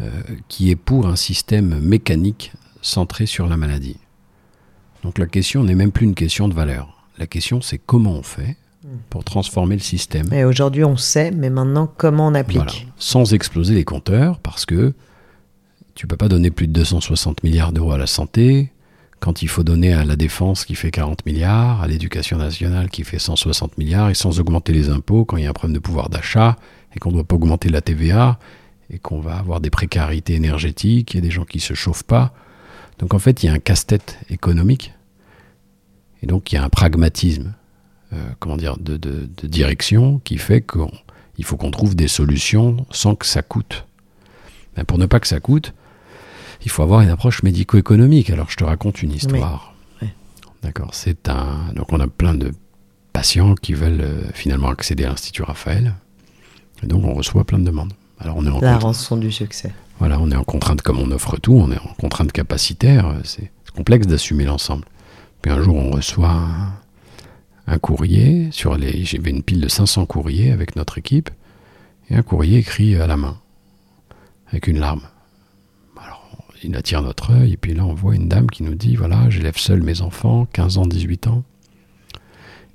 euh, 0.00 0.10
qui 0.48 0.70
est 0.70 0.76
pour 0.76 1.06
un 1.06 1.16
système 1.16 1.80
mécanique 1.80 2.52
centré 2.80 3.26
sur 3.26 3.48
la 3.48 3.56
maladie. 3.56 3.96
Donc 5.02 5.18
la 5.18 5.26
question 5.26 5.64
n'est 5.64 5.74
même 5.74 5.90
plus 5.90 6.04
une 6.04 6.14
question 6.14 6.48
de 6.48 6.54
valeur. 6.54 7.04
La 7.18 7.26
question 7.26 7.60
c'est 7.60 7.78
comment 7.78 8.12
on 8.12 8.22
fait 8.22 8.56
pour 9.10 9.24
transformer 9.24 9.74
le 9.74 9.80
système. 9.80 10.32
Et 10.32 10.44
aujourd'hui 10.44 10.84
on 10.84 10.96
sait, 10.96 11.32
mais 11.32 11.50
maintenant 11.50 11.90
comment 11.96 12.28
on 12.28 12.34
applique 12.34 12.58
voilà. 12.58 12.72
Sans 12.96 13.34
exploser 13.34 13.74
les 13.74 13.84
compteurs, 13.84 14.38
parce 14.38 14.64
que 14.64 14.94
tu 15.96 16.06
peux 16.06 16.16
pas 16.16 16.28
donner 16.28 16.50
plus 16.50 16.68
de 16.68 16.72
260 16.74 17.42
milliards 17.42 17.72
d'euros 17.72 17.92
à 17.92 17.98
la 17.98 18.06
santé, 18.06 18.70
quand 19.18 19.42
il 19.42 19.48
faut 19.48 19.64
donner 19.64 19.94
à 19.94 20.04
la 20.04 20.14
défense 20.14 20.66
qui 20.66 20.74
fait 20.74 20.90
40 20.90 21.24
milliards, 21.24 21.80
à 21.82 21.88
l'éducation 21.88 22.36
nationale 22.36 22.90
qui 22.90 23.02
fait 23.02 23.18
160 23.18 23.78
milliards, 23.78 24.10
et 24.10 24.14
sans 24.14 24.38
augmenter 24.38 24.74
les 24.74 24.90
impôts 24.90 25.24
quand 25.24 25.38
il 25.38 25.44
y 25.44 25.46
a 25.46 25.50
un 25.50 25.54
problème 25.54 25.74
de 25.74 25.80
pouvoir 25.80 26.10
d'achat, 26.10 26.56
et 26.94 26.98
qu'on 26.98 27.08
ne 27.08 27.14
doit 27.14 27.24
pas 27.24 27.36
augmenter 27.36 27.70
la 27.70 27.80
TVA, 27.80 28.38
et 28.90 28.98
qu'on 28.98 29.20
va 29.20 29.36
avoir 29.36 29.60
des 29.60 29.70
précarités 29.70 30.34
énergétiques, 30.34 31.14
il 31.14 31.16
y 31.16 31.18
a 31.20 31.22
des 31.22 31.30
gens 31.30 31.46
qui 31.46 31.58
ne 31.58 31.62
se 31.62 31.74
chauffent 31.74 32.04
pas. 32.04 32.34
Donc 32.98 33.14
en 33.14 33.18
fait, 33.18 33.42
il 33.42 33.46
y 33.46 33.48
a 33.48 33.52
un 33.52 33.58
casse-tête 33.58 34.18
économique, 34.28 34.92
et 36.22 36.26
donc 36.26 36.52
il 36.52 36.56
y 36.56 36.58
a 36.58 36.62
un 36.62 36.68
pragmatisme, 36.68 37.54
euh, 38.12 38.16
comment 38.38 38.58
dire, 38.58 38.76
de, 38.78 38.98
direction 39.44 40.20
qui 40.24 40.36
fait 40.36 40.60
qu'il 40.60 41.44
faut 41.44 41.56
qu'on 41.56 41.70
trouve 41.70 41.96
des 41.96 42.08
solutions 42.08 42.86
sans 42.90 43.14
que 43.14 43.24
ça 43.24 43.40
coûte. 43.40 43.86
Ben 44.76 44.84
pour 44.84 44.98
ne 44.98 45.06
pas 45.06 45.20
que 45.20 45.26
ça 45.26 45.40
coûte, 45.40 45.72
il 46.66 46.70
faut 46.70 46.82
avoir 46.82 47.00
une 47.00 47.08
approche 47.08 47.42
médico-économique. 47.42 48.28
Alors, 48.28 48.50
je 48.50 48.56
te 48.56 48.64
raconte 48.64 49.02
une 49.02 49.12
histoire. 49.12 49.72
Oui. 50.02 50.08
D'accord. 50.62 50.90
C'est 50.92 51.28
un. 51.30 51.72
Donc, 51.74 51.92
on 51.94 52.00
a 52.00 52.06
plein 52.08 52.34
de 52.34 52.52
patients 53.14 53.54
qui 53.54 53.72
veulent 53.72 54.00
euh, 54.02 54.22
finalement 54.34 54.68
accéder 54.68 55.04
à 55.04 55.08
l'Institut 55.08 55.42
Raphaël. 55.42 55.94
Et 56.82 56.86
donc 56.86 57.02
on 57.04 57.14
reçoit 57.14 57.44
plein 57.44 57.58
de 57.58 57.64
demandes. 57.64 57.94
Alors 58.18 58.36
on 58.36 58.44
est 58.44 58.50
en 58.50 58.60
La 58.60 58.74
contrainte- 58.74 58.82
rançon 58.82 59.16
du 59.16 59.32
succès. 59.32 59.72
voilà, 59.98 60.20
on 60.20 60.30
est 60.30 60.36
en 60.36 60.44
contrainte 60.44 60.82
comme 60.82 60.98
on 60.98 61.10
offre 61.10 61.38
tout, 61.38 61.54
on 61.54 61.72
est 61.72 61.78
en 61.78 61.94
contrainte 61.98 62.30
capacitaire, 62.32 63.14
c'est 63.24 63.50
c'est 63.64 63.74
complexe 63.74 64.06
d'assumer 64.06 64.44
l'ensemble. 64.44 64.84
Puis 65.40 65.50
un 65.50 65.62
jour 65.62 65.74
on 65.76 65.90
reçoit 65.92 66.28
un, 66.32 66.74
un 67.66 67.78
courrier 67.78 68.48
sur 68.52 68.76
les 68.76 69.06
j'avais 69.06 69.30
une 69.30 69.42
pile 69.42 69.62
de 69.62 69.68
500 69.68 70.04
courriers 70.04 70.52
avec 70.52 70.76
notre 70.76 70.98
équipe 70.98 71.30
et 72.10 72.14
un 72.16 72.22
courrier 72.22 72.58
écrit 72.58 72.94
à 72.96 73.06
la 73.06 73.16
main 73.16 73.38
avec 74.48 74.66
une 74.66 74.78
larme. 74.78 75.00
Il 76.62 76.74
attire 76.76 77.02
notre 77.02 77.32
œil 77.32 77.52
et 77.52 77.56
puis 77.56 77.74
là 77.74 77.84
on 77.84 77.94
voit 77.94 78.14
une 78.14 78.28
dame 78.28 78.50
qui 78.50 78.62
nous 78.62 78.74
dit 78.74 78.96
voilà, 78.96 79.28
j'élève 79.28 79.58
seul 79.58 79.82
mes 79.82 80.00
enfants, 80.00 80.46
15 80.52 80.78
ans, 80.78 80.86
18 80.86 81.26
ans. 81.28 81.44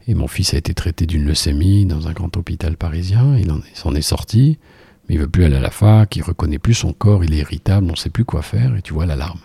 Et 0.08 0.14
mon 0.14 0.28
fils 0.28 0.54
a 0.54 0.58
été 0.58 0.74
traité 0.74 1.06
d'une 1.06 1.26
leucémie 1.26 1.86
dans 1.86 2.08
un 2.08 2.12
grand 2.12 2.36
hôpital 2.38 2.76
parisien, 2.78 3.38
il 3.38 3.48
s'en 3.74 3.94
est 3.94 4.02
sorti. 4.02 4.58
Mais 5.08 5.16
il 5.16 5.20
veut 5.20 5.28
plus 5.28 5.44
aller 5.44 5.56
à 5.56 5.62
la 5.62 5.72
fac, 5.72 6.16
il 6.16 6.22
reconnaît 6.22 6.60
plus 6.60 6.74
son 6.74 6.94
corps, 6.94 7.24
il 7.24 7.34
est 7.34 7.40
irritable, 7.40 7.88
on 7.88 7.92
ne 7.92 7.98
sait 7.98 8.10
plus 8.10 8.26
quoi 8.26 8.42
faire, 8.42 8.76
et 8.76 8.82
tu 8.82 8.94
vois 8.94 9.06
l'alarme. 9.06 9.40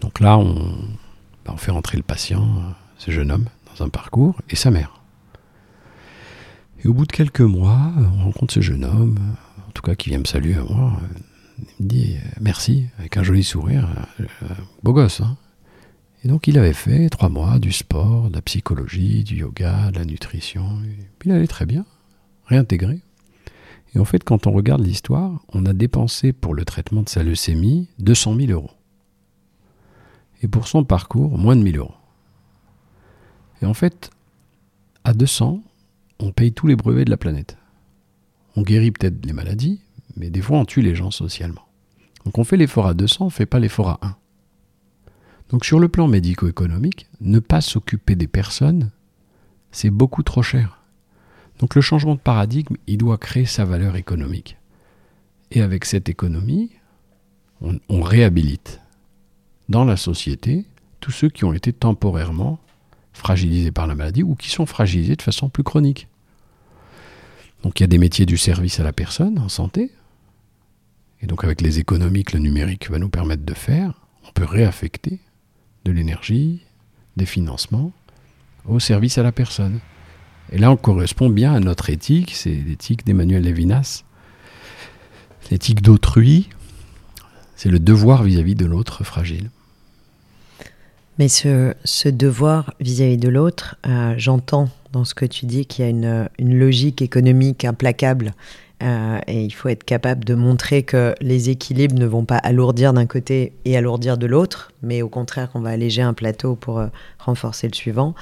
Donc 0.00 0.20
là, 0.20 0.38
on, 0.38 0.54
bah, 1.44 1.52
on 1.54 1.56
fait 1.56 1.70
rentrer 1.70 1.96
le 1.96 2.02
patient, 2.02 2.42
euh, 2.42 2.70
ce 2.98 3.10
jeune 3.10 3.30
homme, 3.30 3.46
dans 3.72 3.84
un 3.84 3.88
parcours, 3.88 4.40
et 4.50 4.56
sa 4.56 4.70
mère. 4.70 5.00
Et 6.84 6.88
au 6.88 6.94
bout 6.94 7.06
de 7.06 7.12
quelques 7.12 7.40
mois, 7.40 7.92
on 7.96 8.24
rencontre 8.24 8.54
ce 8.54 8.60
jeune 8.60 8.84
homme, 8.84 9.18
en 9.66 9.70
tout 9.72 9.82
cas 9.82 9.94
qui 9.94 10.10
vient 10.10 10.18
me 10.18 10.24
saluer 10.24 10.54
à 10.54 10.62
moi, 10.62 11.00
il 11.58 11.84
me 11.84 11.88
dit 11.88 12.16
euh, 12.16 12.28
merci, 12.40 12.86
avec 12.98 13.16
un 13.16 13.22
joli 13.22 13.44
sourire, 13.44 13.88
euh, 14.20 14.24
euh, 14.44 14.54
beau 14.82 14.92
gosse. 14.92 15.20
Hein 15.20 15.36
et 16.24 16.28
donc 16.28 16.48
il 16.48 16.58
avait 16.58 16.72
fait 16.72 17.08
trois 17.10 17.28
mois 17.28 17.58
du 17.58 17.72
sport, 17.72 18.30
de 18.30 18.34
la 18.34 18.42
psychologie, 18.42 19.22
du 19.24 19.36
yoga, 19.36 19.90
de 19.90 19.98
la 19.98 20.04
nutrition, 20.04 20.80
il 21.24 21.32
allait 21.32 21.46
très 21.46 21.66
bien, 21.66 21.84
réintégré. 22.46 23.00
Et 23.94 23.98
en 23.98 24.04
fait, 24.04 24.24
quand 24.24 24.46
on 24.46 24.52
regarde 24.52 24.84
l'histoire, 24.84 25.40
on 25.52 25.64
a 25.64 25.72
dépensé 25.72 26.32
pour 26.32 26.54
le 26.54 26.64
traitement 26.64 27.02
de 27.02 27.08
sa 27.08 27.22
leucémie 27.22 27.88
200 28.00 28.36
000 28.36 28.52
euros. 28.52 28.70
Et 30.42 30.48
pour 30.48 30.68
son 30.68 30.84
parcours, 30.84 31.38
moins 31.38 31.56
de 31.56 31.62
1000 31.62 31.78
euros. 31.78 31.94
Et 33.62 33.66
en 33.66 33.74
fait, 33.74 34.10
à 35.04 35.12
200, 35.12 35.62
on 36.20 36.32
paye 36.32 36.52
tous 36.52 36.66
les 36.66 36.76
brevets 36.76 37.04
de 37.04 37.10
la 37.10 37.16
planète. 37.16 37.56
On 38.56 38.62
guérit 38.62 38.90
peut-être 38.90 39.24
les 39.24 39.32
maladies, 39.32 39.80
mais 40.18 40.30
des 40.30 40.42
fois 40.42 40.58
on 40.58 40.64
tue 40.64 40.82
les 40.82 40.94
gens 40.94 41.10
socialement. 41.10 41.66
Donc 42.24 42.38
on 42.38 42.44
fait 42.44 42.56
l'effort 42.56 42.86
à 42.86 42.94
200, 42.94 43.24
on 43.24 43.24
ne 43.26 43.30
fait 43.30 43.46
pas 43.46 43.58
l'effort 43.58 43.88
à 43.88 44.00
1. 44.02 44.16
Donc 45.50 45.64
sur 45.64 45.80
le 45.80 45.88
plan 45.88 46.08
médico-économique, 46.08 47.08
ne 47.20 47.38
pas 47.38 47.60
s'occuper 47.60 48.16
des 48.16 48.26
personnes, 48.26 48.90
c'est 49.70 49.90
beaucoup 49.90 50.22
trop 50.22 50.42
cher. 50.42 50.82
Donc 51.58 51.74
le 51.74 51.80
changement 51.80 52.14
de 52.14 52.20
paradigme, 52.20 52.76
il 52.86 52.98
doit 52.98 53.18
créer 53.18 53.46
sa 53.46 53.64
valeur 53.64 53.96
économique. 53.96 54.56
Et 55.50 55.62
avec 55.62 55.84
cette 55.84 56.08
économie, 56.08 56.70
on, 57.60 57.78
on 57.88 58.02
réhabilite 58.02 58.80
dans 59.68 59.84
la 59.84 59.96
société 59.96 60.66
tous 61.00 61.10
ceux 61.10 61.28
qui 61.28 61.44
ont 61.44 61.52
été 61.52 61.72
temporairement 61.72 62.58
fragilisés 63.12 63.72
par 63.72 63.86
la 63.86 63.94
maladie 63.94 64.22
ou 64.22 64.34
qui 64.34 64.50
sont 64.50 64.66
fragilisés 64.66 65.16
de 65.16 65.22
façon 65.22 65.48
plus 65.48 65.64
chronique. 65.64 66.08
Donc 67.62 67.80
il 67.80 67.82
y 67.82 67.84
a 67.84 67.88
des 67.88 67.98
métiers 67.98 68.26
du 68.26 68.36
service 68.36 68.78
à 68.80 68.84
la 68.84 68.92
personne 68.92 69.38
en 69.38 69.48
santé. 69.48 69.90
Et 71.22 71.26
donc 71.26 71.44
avec 71.44 71.60
les 71.60 71.78
économies 71.78 72.24
que 72.24 72.36
le 72.36 72.42
numérique 72.42 72.90
va 72.90 72.98
nous 72.98 73.08
permettre 73.08 73.44
de 73.44 73.54
faire, 73.54 73.94
on 74.26 74.32
peut 74.32 74.44
réaffecter 74.44 75.18
de 75.84 75.92
l'énergie, 75.92 76.62
des 77.16 77.26
financements 77.26 77.92
au 78.66 78.78
service 78.78 79.18
à 79.18 79.22
la 79.22 79.32
personne. 79.32 79.80
Et 80.52 80.58
là, 80.58 80.70
on 80.70 80.76
correspond 80.76 81.28
bien 81.28 81.52
à 81.52 81.60
notre 81.60 81.90
éthique, 81.90 82.32
c'est 82.34 82.54
l'éthique 82.54 83.04
d'Emmanuel 83.04 83.44
Levinas, 83.44 84.04
l'éthique 85.50 85.82
d'autrui, 85.82 86.48
c'est 87.56 87.70
le 87.70 87.78
devoir 87.78 88.22
vis-à-vis 88.22 88.54
de 88.54 88.64
l'autre 88.64 89.04
fragile. 89.04 89.50
Mais 91.18 91.28
ce, 91.28 91.74
ce 91.84 92.08
devoir 92.08 92.74
vis-à-vis 92.80 93.16
de 93.16 93.28
l'autre, 93.28 93.76
euh, 93.86 94.14
j'entends 94.16 94.70
dans 94.92 95.04
ce 95.04 95.14
que 95.14 95.24
tu 95.24 95.46
dis 95.46 95.66
qu'il 95.66 95.84
y 95.84 95.88
a 95.88 95.90
une, 95.90 96.28
une 96.38 96.56
logique 96.56 97.02
économique 97.02 97.64
implacable 97.64 98.34
euh, 98.82 99.18
et 99.26 99.44
il 99.44 99.50
faut 99.50 99.68
être 99.68 99.84
capable 99.84 100.24
de 100.24 100.34
montrer 100.34 100.84
que 100.84 101.14
les 101.20 101.50
équilibres 101.50 101.98
ne 101.98 102.06
vont 102.06 102.24
pas 102.24 102.36
alourdir 102.36 102.92
d'un 102.92 103.06
côté 103.06 103.52
et 103.64 103.76
alourdir 103.76 104.18
de 104.18 104.26
l'autre, 104.26 104.72
mais 104.82 105.02
au 105.02 105.08
contraire 105.08 105.50
qu'on 105.50 105.60
va 105.60 105.70
alléger 105.70 106.02
un 106.02 106.14
plateau 106.14 106.54
pour 106.54 106.78
euh, 106.78 106.86
renforcer 107.18 107.66
le 107.66 107.74
suivant. 107.74 108.14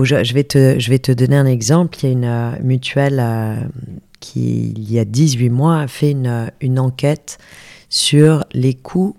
Je 0.00 0.32
vais, 0.32 0.44
te, 0.44 1.12
donner 1.12 1.36
un 1.36 1.46
exemple. 1.46 1.98
Il 2.00 2.06
y 2.06 2.08
a 2.08 2.12
une 2.12 2.24
euh, 2.24 2.52
mutuelle 2.62 3.68
qui, 4.20 4.70
il 4.70 4.92
y 4.92 4.98
a 4.98 5.04
18 5.04 5.50
mois, 5.50 5.80
a 5.80 5.88
fait 5.88 6.12
une, 6.12 6.52
une 6.60 6.78
enquête 6.78 7.38
sur 7.88 8.44
les 8.52 8.74
coûts 8.74 9.16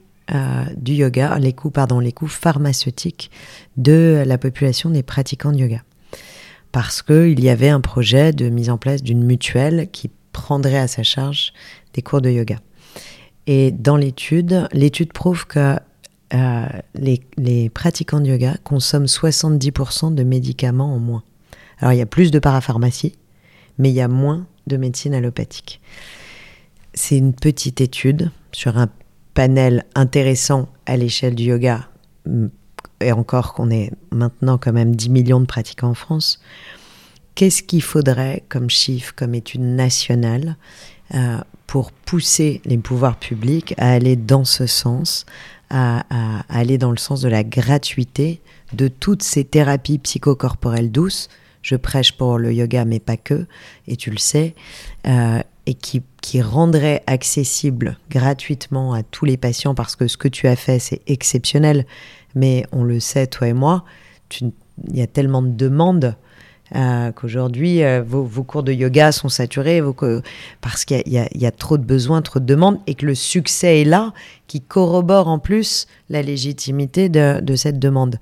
du 0.77 0.93
yoga, 0.93 1.39
les 1.39 1.53
coûts, 1.53 1.71
pardon, 1.71 1.99
les 1.99 2.12
coûts 2.12 2.27
pharmaceutiques 2.27 3.32
de 3.77 4.23
la 4.25 4.38
population 4.38 4.91
des 4.91 5.01
pratiquants 5.01 5.51
de 5.51 5.58
yoga. 5.58 5.82
Parce 6.71 7.01
qu'il 7.01 7.39
y 7.39 7.49
avait 7.49 7.69
un 7.69 7.82
projet 7.82 8.32
de 8.32 8.49
mise 8.49 8.69
en 8.69 8.77
place 8.77 9.01
d'une 9.01 9.23
mutuelle 9.23 9.89
qui 9.91 10.12
prendrait 10.32 10.77
à 10.77 10.88
sa 10.88 11.03
charge 11.03 11.53
des 11.93 12.01
cours 12.01 12.21
de 12.21 12.29
yoga. 12.29 12.58
Et 13.47 13.71
dans 13.71 13.97
l'étude, 13.97 14.67
l'étude 14.71 15.12
prouve 15.12 15.47
que 15.47 15.75
euh, 16.34 16.65
les, 16.93 17.21
les 17.38 17.69
pratiquants 17.69 18.19
de 18.19 18.27
yoga 18.27 18.55
consomment 18.63 19.05
70% 19.05 20.13
de 20.13 20.23
médicaments 20.23 20.93
en 20.93 20.99
moins. 20.99 21.23
Alors 21.79 21.93
il 21.93 21.97
y 21.97 22.01
a 22.01 22.05
plus 22.05 22.29
de 22.29 22.38
parapharmacie, 22.39 23.15
mais 23.79 23.89
il 23.89 23.95
y 23.95 24.01
a 24.01 24.08
moins 24.08 24.45
de 24.67 24.77
médecine 24.77 25.15
allopathique. 25.15 25.82
C'est 26.93 27.17
une 27.17 27.34
petite 27.34 27.82
étude 27.82 28.32
sur 28.51 28.77
un 28.77 28.89
panel 29.34 29.86
intéressant 29.95 30.69
à 30.86 30.97
l'échelle 30.97 31.36
du 31.36 31.45
yoga, 31.45 31.89
et 33.01 33.12
encore 33.12 33.53
qu'on 33.53 33.69
est 33.69 33.91
maintenant 34.12 34.57
quand 34.57 34.73
même 34.73 34.95
10 34.95 35.09
millions 35.09 35.39
de 35.39 35.45
pratiquants 35.45 35.89
en 35.89 35.93
France. 35.93 36.39
Qu'est-ce 37.35 37.63
qu'il 37.63 37.81
faudrait 37.81 38.43
comme 38.49 38.69
chiffre, 38.69 39.13
comme 39.15 39.33
étude 39.33 39.62
nationale, 39.62 40.57
euh, 41.15 41.38
pour 41.67 41.91
pousser 41.91 42.62
les 42.65 42.77
pouvoirs 42.77 43.17
publics 43.17 43.73
à 43.77 43.91
aller 43.91 44.15
dans 44.15 44.43
ce 44.43 44.65
sens, 44.65 45.25
à, 45.69 46.03
aller 46.49 46.77
dans 46.77 46.91
le 46.91 46.97
sens 46.97 47.21
de 47.21 47.29
la 47.29 47.43
gratuité 47.43 48.41
de 48.73 48.88
toutes 48.88 49.23
ces 49.23 49.43
thérapies 49.43 49.99
psychocorporelles 49.99 50.91
douces? 50.91 51.29
Je 51.62 51.75
prêche 51.75 52.13
pour 52.13 52.38
le 52.38 52.53
yoga, 52.53 52.85
mais 52.85 52.99
pas 52.99 53.17
que, 53.17 53.45
et 53.88 53.95
tu 53.95 54.12
le 54.12 54.17
sais, 54.17 54.55
euh, 55.07 55.41
et 55.65 55.75
qui, 55.75 56.01
qui 56.21 56.41
rendrait 56.41 57.03
accessible 57.05 57.97
gratuitement 58.09 58.93
à 58.93 59.03
tous 59.03 59.25
les 59.25 59.38
patients, 59.38 59.75
parce 59.75 59.95
que 59.95 60.07
ce 60.07 60.17
que 60.17 60.27
tu 60.27 60.47
as 60.47 60.55
fait, 60.55 60.79
c'est 60.79 61.01
exceptionnel, 61.05 61.85
mais 62.39 62.65
on 62.71 62.84
le 62.84 62.99
sait, 62.99 63.28
toi 63.28 63.47
et 63.47 63.54
moi, 63.54 63.84
il 64.41 64.52
y 64.93 65.02
a 65.02 65.08
tellement 65.08 65.41
de 65.41 65.49
demandes 65.49 66.15
euh, 66.75 67.12
qu'aujourd'hui, 67.12 67.84
euh, 67.84 68.02
vos, 68.02 68.43
cours 68.43 68.63
de 68.63 68.71
yoga 68.71 69.12
sont 69.12 69.28
saturés 69.28 69.82
parce 70.62 70.86
qu'il 70.86 71.04
y 71.06 71.45
a 71.45 71.52
trop 71.52 71.78
de 71.78 71.84
besoins, 71.84 72.21
trop 72.21 72.39
de 72.39 72.45
demandes, 72.45 72.80
et 72.88 72.95
que 72.95 73.06
le 73.06 73.15
succès 73.15 73.82
est 73.82 73.86
là, 73.86 74.13
qui 74.47 74.62
corrobore 74.62 75.28
en 75.28 75.39
plus 75.39 75.88
la 76.10 76.21
légitimité 76.21 77.10
de, 77.10 77.41
de 77.41 77.56
cette 77.56 77.80
demande. 77.80 78.19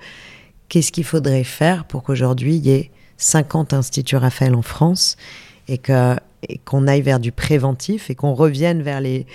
Qu'est-ce 0.69 0.91
qu'il 0.91 1.03
faudrait 1.03 1.43
faire 1.43 1.85
pour 1.85 2.03
qu'aujourd'hui, 2.03 2.55
il 2.55 2.65
y 2.65 2.71
ait 2.71 2.91
50 3.17 3.73
instituts 3.73 4.15
Raphaël 4.15 4.55
en 4.55 4.61
France 4.61 5.15
et 5.67 5.77
que 5.77 6.15
qu'on 6.65 6.87
aille 6.87 7.01
vers 7.01 7.19
du 7.19 7.31
préventif 7.31 8.09
et 8.09 8.15
qu'on 8.15 8.33
revienne 8.33 8.81
vers 8.81 9.01
les, 9.01 9.25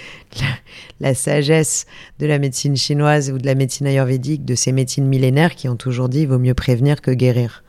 la, 0.41 1.09
la 1.09 1.15
sagesse 1.15 1.87
de 2.19 2.27
la 2.27 2.39
médecine 2.39 2.77
chinoise 2.77 3.31
ou 3.31 3.39
de 3.39 3.47
la 3.47 3.55
médecine 3.55 3.87
ayurvédique, 3.87 4.45
de 4.45 4.55
ces 4.55 4.73
médecines 4.73 5.07
millénaires 5.07 5.55
qui 5.55 5.69
ont 5.69 5.77
toujours 5.77 6.09
dit 6.09 6.21
il 6.21 6.29
vaut 6.29 6.39
mieux 6.39 6.55
prévenir 6.55 7.01
que 7.01 7.11
guérir. 7.11 7.63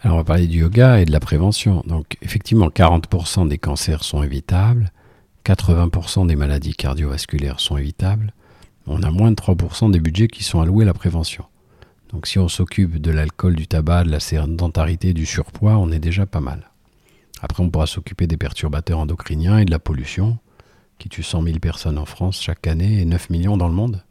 Alors 0.00 0.16
on 0.16 0.20
va 0.20 0.24
parler 0.24 0.46
du 0.46 0.60
yoga 0.60 1.00
et 1.00 1.04
de 1.04 1.12
la 1.12 1.20
prévention. 1.20 1.82
Donc 1.86 2.16
effectivement, 2.22 2.68
40% 2.68 3.48
des 3.48 3.58
cancers 3.58 4.04
sont 4.04 4.22
évitables, 4.22 4.92
80% 5.44 6.26
des 6.26 6.36
maladies 6.36 6.74
cardiovasculaires 6.74 7.58
sont 7.58 7.76
évitables. 7.76 8.32
On 8.86 9.02
a 9.02 9.10
moins 9.10 9.30
de 9.30 9.36
3% 9.36 9.90
des 9.90 10.00
budgets 10.00 10.28
qui 10.28 10.44
sont 10.44 10.60
alloués 10.60 10.84
à 10.84 10.86
la 10.86 10.94
prévention. 10.94 11.44
Donc 12.12 12.26
si 12.26 12.38
on 12.38 12.48
s'occupe 12.48 12.98
de 12.98 13.10
l'alcool, 13.10 13.54
du 13.54 13.66
tabac, 13.66 14.04
de 14.04 14.10
la 14.10 14.20
sédentarité, 14.20 15.12
du 15.12 15.26
surpoids, 15.26 15.76
on 15.76 15.90
est 15.90 15.98
déjà 15.98 16.26
pas 16.26 16.40
mal. 16.40 16.70
Après, 17.40 17.62
on 17.62 17.70
pourra 17.70 17.86
s'occuper 17.86 18.26
des 18.26 18.36
perturbateurs 18.36 18.98
endocriniens 18.98 19.58
et 19.58 19.64
de 19.64 19.70
la 19.70 19.78
pollution, 19.78 20.38
qui 20.98 21.08
tue 21.08 21.22
100 21.22 21.42
000 21.42 21.58
personnes 21.60 21.98
en 21.98 22.04
France 22.04 22.40
chaque 22.42 22.66
année 22.66 23.00
et 23.00 23.04
9 23.04 23.30
millions 23.30 23.56
dans 23.56 23.68
le 23.68 23.74
monde. 23.74 24.02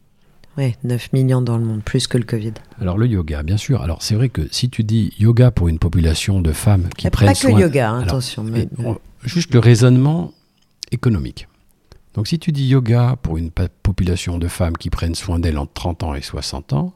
Oui, 0.57 0.73
9 0.83 1.13
millions 1.13 1.41
dans 1.41 1.57
le 1.57 1.63
monde, 1.65 1.83
plus 1.83 2.07
que 2.07 2.17
le 2.17 2.23
Covid. 2.23 2.53
Alors 2.81 2.97
le 2.97 3.05
yoga, 3.05 3.43
bien 3.43 3.57
sûr. 3.57 3.81
Alors 3.83 4.01
c'est 4.01 4.15
vrai 4.15 4.29
que 4.29 4.47
si 4.51 4.69
tu 4.69 4.83
dis 4.83 5.13
yoga 5.19 5.51
pour 5.51 5.67
une 5.67 5.77
population 5.77 6.41
de 6.41 6.51
femmes 6.51 6.89
qui 6.97 7.07
prennent 7.11 7.27
pas 7.27 7.33
que 7.33 7.39
soin... 7.39 7.51
le 7.55 7.61
yoga, 7.61 7.89
hein, 7.91 7.95
Alors, 7.97 8.07
attention. 8.07 8.43
mais- 8.43 8.67
on- 8.83 8.97
juste 9.23 9.53
le 9.53 9.59
raisonnement 9.59 10.33
économique. 10.91 11.47
Donc 12.15 12.27
si 12.27 12.39
tu 12.39 12.51
dis 12.51 12.65
yoga 12.65 13.17
pour 13.21 13.37
une 13.37 13.51
population 13.51 14.39
de 14.39 14.47
femmes 14.47 14.77
qui 14.77 14.89
prennent 14.89 15.13
soin 15.13 15.37
d'elles 15.37 15.59
entre 15.59 15.73
30 15.73 16.01
ans 16.03 16.15
et 16.15 16.21
60 16.23 16.73
ans, 16.73 16.93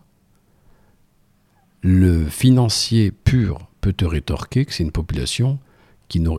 le 1.81 2.25
financier 2.25 3.11
pur 3.11 3.59
peut 3.81 3.93
te 3.93 4.05
rétorquer 4.05 4.65
que 4.65 4.73
c'est 4.73 4.83
une 4.83 4.91
population 4.91 5.59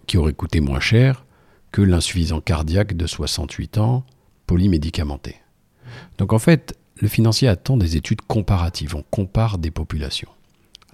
qui, 0.06 0.18
aurait 0.18 0.34
coûté 0.34 0.60
moins 0.60 0.80
cher 0.80 1.24
que 1.70 1.80
l'insuffisant 1.80 2.40
cardiaque 2.40 2.94
de 2.94 3.06
68 3.06 3.78
ans 3.78 4.04
polymédicamenté. 4.46 5.36
Donc 6.18 6.32
en 6.32 6.38
fait, 6.38 6.76
le 7.00 7.08
financier 7.08 7.48
attend 7.48 7.78
des 7.78 7.96
études 7.96 8.20
comparatives, 8.20 8.94
on 8.94 9.04
compare 9.10 9.56
des 9.56 9.70
populations. 9.70 10.28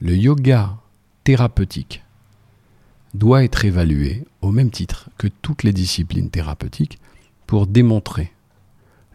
Le 0.00 0.16
yoga 0.16 0.76
thérapeutique 1.24 2.04
doit 3.14 3.42
être 3.42 3.64
évalué 3.64 4.24
au 4.42 4.52
même 4.52 4.70
titre 4.70 5.10
que 5.18 5.26
toutes 5.26 5.64
les 5.64 5.72
disciplines 5.72 6.30
thérapeutiques 6.30 6.98
pour 7.46 7.66
démontrer 7.66 8.32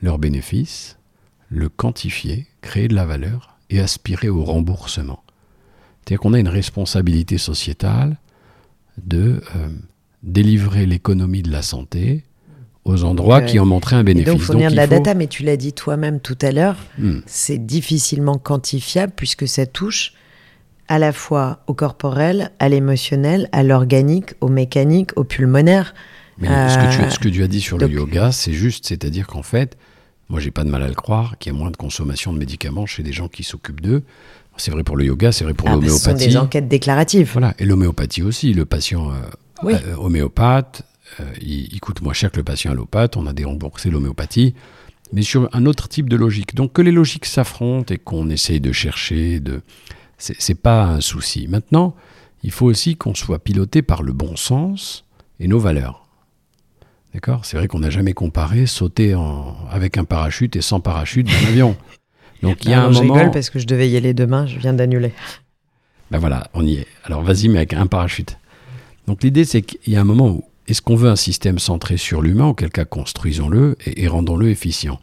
leurs 0.01 0.19
bénéfices, 0.19 0.97
le 1.47 1.69
quantifier, 1.69 2.47
créer 2.61 2.89
de 2.89 2.95
la 2.95 3.05
valeur 3.05 3.57
et 3.69 3.79
aspirer 3.79 4.27
au 4.27 4.43
remboursement. 4.43 5.23
C'est-à-dire 5.99 6.19
qu'on 6.19 6.33
a 6.33 6.39
une 6.39 6.49
responsabilité 6.49 7.37
sociétale 7.37 8.17
de 9.01 9.41
euh, 9.55 9.69
délivrer 10.23 10.85
l'économie 10.85 11.41
de 11.41 11.51
la 11.51 11.61
santé 11.61 12.23
aux 12.85 13.03
endroits 13.03 13.41
qui 13.41 13.59
ont 13.59 13.65
montré 13.65 13.95
un 13.95 14.03
bénéfice. 14.03 14.33
donc, 14.33 14.41
fournir 14.41 14.69
de 14.71 14.75
la 14.75 14.87
data, 14.87 15.13
mais 15.13 15.27
tu 15.27 15.43
l'as 15.43 15.57
dit 15.57 15.73
toi-même 15.73 16.19
tout 16.19 16.37
à 16.41 16.51
l'heure, 16.51 16.77
hmm. 16.97 17.19
c'est 17.25 17.57
difficilement 17.57 18.37
quantifiable 18.37 19.13
puisque 19.15 19.47
ça 19.47 19.65
touche 19.65 20.13
à 20.89 20.99
la 20.99 21.13
fois 21.13 21.63
au 21.67 21.73
corporel, 21.73 22.51
à 22.59 22.67
l'émotionnel, 22.67 23.47
à 23.51 23.63
l'organique, 23.63 24.33
au 24.41 24.49
mécanique, 24.49 25.11
au 25.15 25.23
pulmonaire. 25.23 25.93
Mais 26.39 26.47
ce, 26.47 26.77
que 26.77 27.03
tu, 27.03 27.11
ce, 27.11 27.19
que 27.19 27.29
tu, 27.29 27.43
as 27.43 27.47
dit 27.47 27.61
sur 27.61 27.77
le 27.77 27.87
yoga, 27.87 28.31
c'est 28.31 28.53
juste, 28.53 28.85
c'est-à-dire 28.87 29.27
qu'en 29.27 29.43
fait, 29.43 29.77
moi 30.29 30.39
j'ai 30.39 30.51
pas 30.51 30.63
de 30.63 30.69
mal 30.69 30.83
à 30.83 30.87
le 30.87 30.95
croire, 30.95 31.37
qu'il 31.37 31.53
y 31.53 31.55
a 31.55 31.57
moins 31.57 31.71
de 31.71 31.77
consommation 31.77 32.33
de 32.33 32.37
médicaments 32.37 32.85
chez 32.85 33.03
des 33.03 33.13
gens 33.13 33.27
qui 33.27 33.43
s'occupent 33.43 33.81
d'eux. 33.81 34.03
C'est 34.57 34.71
vrai 34.71 34.83
pour 34.83 34.97
le 34.97 35.05
yoga, 35.05 35.31
c'est 35.31 35.43
vrai 35.43 35.53
pour 35.53 35.67
ah, 35.67 35.73
l'homéopathie. 35.73 35.99
Ce 35.99 36.09
sont 36.09 36.15
des 36.15 36.37
enquêtes 36.37 36.67
déclaratives. 36.67 37.29
Voilà, 37.31 37.53
et 37.59 37.65
l'homéopathie 37.65 38.21
aussi. 38.21 38.53
Le 38.53 38.65
patient 38.65 39.11
euh, 39.11 39.15
euh, 39.65 39.95
homéopathe, 39.97 40.83
euh, 41.19 41.25
il, 41.41 41.79
coûte 41.79 42.01
moins 42.01 42.13
cher 42.13 42.31
que 42.31 42.37
le 42.37 42.43
patient 42.43 42.71
allopathe. 42.71 43.17
On 43.17 43.25
a 43.25 43.33
déremboursé 43.33 43.89
l'homéopathie, 43.89 44.53
mais 45.11 45.23
sur 45.23 45.49
un 45.53 45.65
autre 45.65 45.89
type 45.89 46.07
de 46.07 46.15
logique. 46.15 46.55
Donc 46.55 46.73
que 46.73 46.81
les 46.81 46.91
logiques 46.91 47.25
s'affrontent 47.25 47.93
et 47.93 47.97
qu'on 47.97 48.29
essaye 48.29 48.59
de 48.59 48.71
chercher, 48.71 49.39
de 49.39 49.61
c'est 50.17 50.61
pas 50.61 50.85
un 50.85 51.01
souci. 51.01 51.47
Maintenant, 51.47 51.95
il 52.43 52.51
faut 52.51 52.65
aussi 52.65 52.95
qu'on 52.95 53.15
soit 53.15 53.39
piloté 53.39 53.81
par 53.81 54.03
le 54.03 54.13
bon 54.13 54.35
sens 54.35 55.03
et 55.39 55.47
nos 55.47 55.59
valeurs. 55.59 56.05
D'accord? 57.13 57.43
C'est 57.43 57.57
vrai 57.57 57.67
qu'on 57.67 57.79
n'a 57.79 57.89
jamais 57.89 58.13
comparé 58.13 58.65
sauter 58.65 59.15
avec 59.69 59.97
un 59.97 60.05
parachute 60.05 60.55
et 60.55 60.61
sans 60.61 60.79
parachute 60.79 61.27
dans 61.27 61.47
l'avion. 61.47 61.75
Donc 62.43 62.65
il 62.65 62.71
y 62.71 62.73
a 62.73 62.83
un 62.83 62.91
je 62.91 62.99
moment. 62.99 63.13
rigole 63.15 63.31
parce 63.31 63.49
que 63.49 63.57
je 63.57 63.65
devais 63.65 63.89
y 63.89 63.97
aller 63.97 64.13
demain, 64.13 64.45
je 64.45 64.59
viens 64.59 64.73
d'annuler. 64.73 65.13
Ben 66.11 66.19
voilà, 66.19 66.47
on 66.53 66.65
y 66.65 66.75
est. 66.75 66.87
Alors 67.05 67.23
vas-y, 67.23 67.47
mais 67.47 67.57
avec 67.57 67.73
un 67.73 67.87
parachute. 67.87 68.37
Donc 69.07 69.23
l'idée, 69.23 69.45
c'est 69.45 69.61
qu'il 69.61 69.93
y 69.93 69.95
a 69.95 70.01
un 70.01 70.05
moment 70.05 70.29
où 70.29 70.43
est-ce 70.67 70.81
qu'on 70.81 70.95
veut 70.95 71.09
un 71.09 71.15
système 71.15 71.59
centré 71.59 71.97
sur 71.97 72.21
l'humain, 72.21 72.47
auquel 72.47 72.69
cas 72.69 72.85
construisons-le 72.85 73.75
et, 73.85 74.07
rendons-le 74.07 74.49
efficient. 74.49 74.99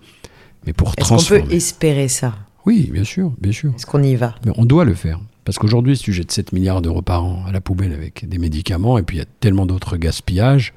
Mais 0.67 0.73
pour 0.73 0.95
transformer. 0.95 1.39
Est-ce 1.39 1.45
qu'on 1.45 1.49
peut 1.49 1.57
espérer 1.57 2.09
ça? 2.09 2.35
Oui, 2.67 2.91
bien 2.93 3.05
sûr, 3.05 3.33
bien 3.41 3.53
sûr. 3.53 3.73
Est-ce 3.75 3.87
qu'on 3.87 4.03
y 4.03 4.15
va? 4.15 4.35
Mais 4.45 4.53
on 4.57 4.65
doit 4.65 4.85
le 4.85 4.95
faire. 4.95 5.19
Parce 5.45 5.59
qu'aujourd'hui, 5.59 5.97
si 5.97 6.05
tu 6.05 6.13
jettes 6.13 6.31
7 6.31 6.53
milliards 6.53 6.83
d'euros 6.83 7.03
par 7.03 7.25
an 7.25 7.45
à 7.47 7.53
la 7.53 7.61
poubelle 7.61 7.93
avec 7.93 8.29
des 8.29 8.39
médicaments, 8.39 8.99
et 8.99 9.03
puis 9.03 9.17
il 9.17 9.21
y 9.21 9.23
a 9.23 9.29
tellement 9.41 9.67
d'autres 9.67 9.97
gaspillages, 9.97 10.75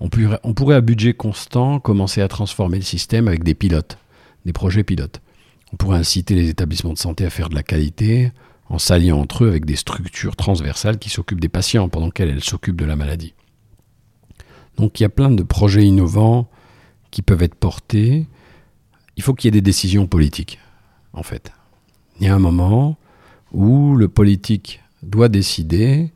on 0.00 0.08
pourrait, 0.08 0.38
on 0.42 0.52
pourrait 0.52 0.76
à 0.76 0.80
budget 0.80 1.14
constant 1.14 1.80
commencer 1.80 2.20
à 2.20 2.28
transformer 2.28 2.76
le 2.76 2.84
système 2.84 3.28
avec 3.28 3.44
des 3.44 3.54
pilotes, 3.54 3.98
des 4.44 4.52
projets 4.52 4.84
pilotes. 4.84 5.21
On 5.72 5.76
pourrait 5.76 5.98
inciter 5.98 6.34
les 6.34 6.48
établissements 6.48 6.92
de 6.92 6.98
santé 6.98 7.24
à 7.24 7.30
faire 7.30 7.48
de 7.48 7.54
la 7.54 7.62
qualité 7.62 8.32
en 8.68 8.78
s'alliant 8.78 9.18
entre 9.18 9.44
eux 9.44 9.48
avec 9.48 9.64
des 9.64 9.76
structures 9.76 10.36
transversales 10.36 10.98
qui 10.98 11.10
s'occupent 11.10 11.40
des 11.40 11.48
patients 11.48 11.88
pendant 11.88 12.10
qu'elles 12.10 12.42
s'occupent 12.42 12.80
de 12.80 12.86
la 12.86 12.96
maladie. 12.96 13.34
Donc 14.76 14.98
il 14.98 15.02
y 15.02 15.06
a 15.06 15.10
plein 15.10 15.30
de 15.30 15.42
projets 15.42 15.84
innovants 15.84 16.48
qui 17.10 17.22
peuvent 17.22 17.42
être 17.42 17.54
portés. 17.54 18.26
Il 19.16 19.22
faut 19.22 19.34
qu'il 19.34 19.48
y 19.48 19.50
ait 19.50 19.60
des 19.60 19.60
décisions 19.60 20.06
politiques, 20.06 20.58
en 21.12 21.22
fait. 21.22 21.52
Il 22.18 22.26
y 22.26 22.30
a 22.30 22.34
un 22.34 22.38
moment 22.38 22.96
où 23.52 23.94
le 23.96 24.08
politique 24.08 24.80
doit 25.02 25.28
décider, 25.28 26.10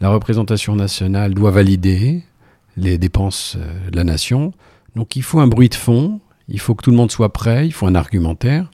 la 0.00 0.10
représentation 0.10 0.76
nationale 0.76 1.32
doit 1.32 1.50
valider 1.50 2.24
les 2.76 2.98
dépenses 2.98 3.56
euh, 3.58 3.90
de 3.90 3.96
la 3.96 4.04
nation. 4.04 4.52
Donc 4.96 5.16
il 5.16 5.22
faut 5.22 5.40
un 5.40 5.46
bruit 5.46 5.68
de 5.68 5.74
fond, 5.74 6.20
il 6.48 6.58
faut 6.58 6.74
que 6.74 6.82
tout 6.82 6.90
le 6.90 6.96
monde 6.96 7.10
soit 7.10 7.32
prêt, 7.32 7.66
il 7.66 7.72
faut 7.72 7.86
un 7.86 7.94
argumentaire. 7.94 8.70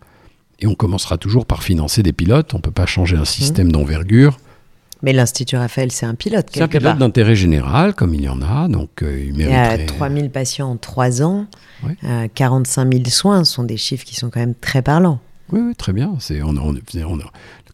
Et 0.61 0.67
on 0.67 0.75
commencera 0.75 1.19
toujours 1.19 1.47
par 1.47 1.63
financer 1.63 2.03
des 2.03 2.13
pilotes. 2.13 2.55
On 2.55 2.59
ne 2.59 2.63
peut 2.63 2.71
pas 2.71 2.87
changer 2.87 3.17
un 3.17 3.25
système 3.25 3.69
mmh. 3.69 3.73
d'envergure 3.73 4.39
mais 5.03 5.13
l'Institut 5.13 5.57
Raphaël, 5.57 5.93
c'est 5.93 6.07
un 6.07 6.15
pilote. 6.15 6.49
C'est 6.53 6.63
un 6.63 6.69
pilote 6.69 6.99
d'intérêt 6.99 7.37
général, 7.37 7.95
comme 7.95 8.15
il 8.15 8.23
y 8.23 8.29
en 8.29 8.43
a. 8.43 8.69
Donc, 8.69 9.03
euh, 9.03 9.27
il, 9.29 9.39
y 9.39 9.45
a 9.45 9.79
3000 9.79 10.31
patients 10.31 10.73
en 10.73 10.77
3 10.77 11.23
ans, 11.23 11.47
45 12.35 12.93
000 12.93 13.05
soins, 13.07 13.45
ce 13.45 13.53
sont 13.53 13.65
des 13.65 13.77
chiffres 13.77 14.05
qui 14.05 14.17
sont 14.17 14.31
quand 14.31 14.41
même 14.41 14.55
très 14.55 14.83
parlants. 14.83 15.21
Oui, 15.53 15.75
très 15.77 15.93
bien. 15.93 16.19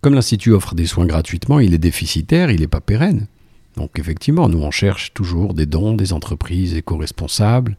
comme 0.01 0.15
l'Institut 0.15 0.53
offre 0.53 0.75
des 0.75 0.87
soins 0.87 1.07
gratuitement, 1.07 1.61
il 1.61 1.75
est 1.75 1.79
déficitaire, 1.79 2.51
il 2.51 2.61
n'est 2.61 2.67
pas 2.67 2.81
pérenne. 2.81 3.27
Donc, 3.77 3.99
effectivement, 3.99 4.49
nous, 4.49 4.63
on 4.63 4.71
cherche 4.71 5.15
toujours 5.15 5.55
des 5.55 5.67
dons 5.67 5.95
des 5.95 6.13
entreprises 6.13 6.75
éco-responsables. 6.75 7.77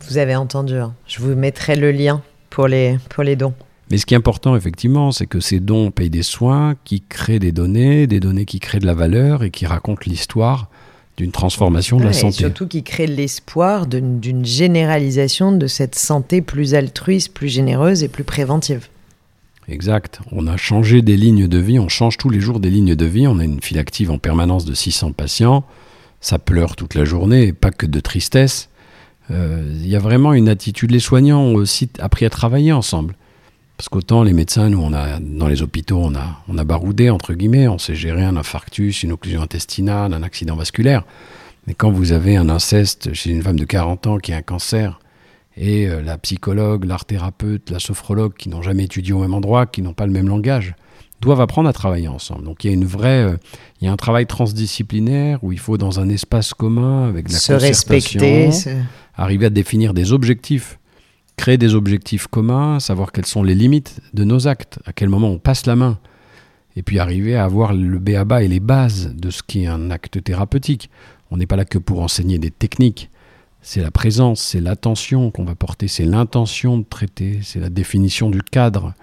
Vous 0.00 0.18
avez 0.18 0.34
entendu, 0.34 0.74
hein. 0.74 0.94
je 1.06 1.20
vous 1.20 1.34
mettrai 1.36 1.76
le 1.76 1.92
lien 1.92 2.22
pour 2.50 2.66
les, 2.66 2.98
pour 3.08 3.22
les 3.22 3.36
dons. 3.36 3.54
Mais 3.92 3.98
ce 3.98 4.06
qui 4.06 4.14
est 4.14 4.16
important, 4.16 4.56
effectivement, 4.56 5.12
c'est 5.12 5.26
que 5.26 5.38
ces 5.38 5.60
dons 5.60 5.90
payent 5.90 6.08
des 6.08 6.22
soins 6.22 6.76
qui 6.82 7.02
créent 7.02 7.38
des 7.38 7.52
données, 7.52 8.06
des 8.06 8.20
données 8.20 8.46
qui 8.46 8.58
créent 8.58 8.78
de 8.78 8.86
la 8.86 8.94
valeur 8.94 9.42
et 9.42 9.50
qui 9.50 9.66
racontent 9.66 10.00
l'histoire 10.06 10.70
d'une 11.18 11.30
transformation 11.30 11.98
de 11.98 12.04
la 12.04 12.14
santé. 12.14 12.36
Et 12.36 12.38
surtout 12.38 12.66
qui 12.66 12.84
créent 12.84 13.06
l'espoir 13.06 13.86
d'une 13.86 14.46
généralisation 14.46 15.52
de 15.52 15.66
cette 15.66 15.94
santé 15.94 16.40
plus 16.40 16.72
altruiste, 16.72 17.34
plus 17.34 17.48
généreuse 17.48 18.02
et 18.02 18.08
plus 18.08 18.24
préventive. 18.24 18.88
Exact. 19.68 20.20
On 20.32 20.46
a 20.46 20.56
changé 20.56 21.02
des 21.02 21.18
lignes 21.18 21.46
de 21.46 21.58
vie, 21.58 21.78
on 21.78 21.90
change 21.90 22.16
tous 22.16 22.30
les 22.30 22.40
jours 22.40 22.60
des 22.60 22.70
lignes 22.70 22.94
de 22.94 23.04
vie. 23.04 23.26
On 23.26 23.38
a 23.40 23.44
une 23.44 23.60
file 23.60 23.78
active 23.78 24.10
en 24.10 24.16
permanence 24.16 24.64
de 24.64 24.72
600 24.72 25.12
patients. 25.12 25.64
Ça 26.22 26.38
pleure 26.38 26.76
toute 26.76 26.94
la 26.94 27.04
journée, 27.04 27.52
pas 27.52 27.70
que 27.70 27.84
de 27.84 28.00
tristesse. 28.00 28.70
Euh, 29.30 29.70
il 29.70 29.86
y 29.86 29.96
a 29.96 30.00
vraiment 30.00 30.32
une 30.32 30.48
attitude. 30.48 30.92
Les 30.92 30.98
soignants 30.98 31.42
ont 31.42 31.56
aussi 31.56 31.90
appris 31.98 32.24
à 32.24 32.30
travailler 32.30 32.72
ensemble. 32.72 33.16
Parce 33.82 33.88
qu'autant 33.88 34.22
les 34.22 34.32
médecins, 34.32 34.68
nous, 34.68 34.80
on 34.80 34.92
a, 34.92 35.18
dans 35.18 35.48
les 35.48 35.60
hôpitaux, 35.60 35.98
on 35.98 36.14
a, 36.14 36.40
on 36.46 36.56
a 36.56 36.62
baroudé, 36.62 37.10
entre 37.10 37.34
guillemets, 37.34 37.66
on 37.66 37.78
sait 37.78 37.96
gérer 37.96 38.22
un 38.22 38.36
infarctus, 38.36 39.02
une 39.02 39.10
occlusion 39.10 39.42
intestinale, 39.42 40.14
un 40.14 40.22
accident 40.22 40.54
vasculaire. 40.54 41.02
Mais 41.66 41.74
quand 41.74 41.90
vous 41.90 42.12
avez 42.12 42.36
un 42.36 42.48
inceste 42.48 43.12
chez 43.12 43.30
une 43.30 43.42
femme 43.42 43.58
de 43.58 43.64
40 43.64 44.06
ans 44.06 44.18
qui 44.18 44.32
a 44.32 44.36
un 44.36 44.42
cancer, 44.42 45.00
et 45.56 45.88
euh, 45.88 46.00
la 46.00 46.16
psychologue, 46.16 46.84
l'art 46.84 47.06
thérapeute, 47.06 47.70
la 47.70 47.80
sophrologue, 47.80 48.34
qui 48.34 48.50
n'ont 48.50 48.62
jamais 48.62 48.84
étudié 48.84 49.14
au 49.14 49.18
même 49.18 49.34
endroit, 49.34 49.66
qui 49.66 49.82
n'ont 49.82 49.94
pas 49.94 50.06
le 50.06 50.12
même 50.12 50.28
langage, 50.28 50.76
doivent 51.20 51.40
apprendre 51.40 51.68
à 51.68 51.72
travailler 51.72 52.06
ensemble. 52.06 52.44
Donc 52.44 52.62
il 52.62 52.68
y 52.68 52.70
a 52.70 52.74
une 52.74 52.84
vraie, 52.84 53.24
euh, 53.24 53.36
il 53.80 53.86
y 53.86 53.88
a 53.88 53.92
un 53.92 53.96
travail 53.96 54.26
transdisciplinaire 54.26 55.42
où 55.42 55.50
il 55.50 55.58
faut 55.58 55.76
dans 55.76 55.98
un 55.98 56.08
espace 56.08 56.54
commun 56.54 57.08
avec 57.08 57.32
la 57.32 57.36
se 57.36 57.52
respecter, 57.52 58.50
arriver 59.16 59.46
à 59.46 59.50
définir 59.50 59.92
des 59.92 60.12
objectifs 60.12 60.78
créer 61.42 61.58
des 61.58 61.74
objectifs 61.74 62.28
communs, 62.28 62.78
savoir 62.78 63.10
quelles 63.10 63.26
sont 63.26 63.42
les 63.42 63.56
limites 63.56 64.00
de 64.14 64.22
nos 64.22 64.46
actes, 64.46 64.78
à 64.86 64.92
quel 64.92 65.08
moment 65.08 65.28
on 65.28 65.38
passe 65.38 65.66
la 65.66 65.74
main, 65.74 65.98
et 66.76 66.84
puis 66.84 67.00
arriver 67.00 67.34
à 67.34 67.42
avoir 67.42 67.74
le 67.74 67.98
béaba 67.98 68.44
et 68.44 68.48
les 68.48 68.60
bases 68.60 69.12
de 69.12 69.28
ce 69.28 69.42
qui 69.42 69.64
est 69.64 69.66
un 69.66 69.90
acte 69.90 70.22
thérapeutique. 70.22 70.88
On 71.32 71.38
n'est 71.38 71.48
pas 71.48 71.56
là 71.56 71.64
que 71.64 71.78
pour 71.78 72.00
enseigner 72.00 72.38
des 72.38 72.52
techniques, 72.52 73.10
c'est 73.60 73.82
la 73.82 73.90
présence, 73.90 74.40
c'est 74.40 74.60
l'attention 74.60 75.32
qu'on 75.32 75.42
va 75.42 75.56
porter, 75.56 75.88
c'est 75.88 76.04
l'intention 76.04 76.78
de 76.78 76.84
traiter, 76.84 77.40
c'est 77.42 77.58
la 77.58 77.70
définition 77.70 78.30
du 78.30 78.44
cadre, 78.44 78.94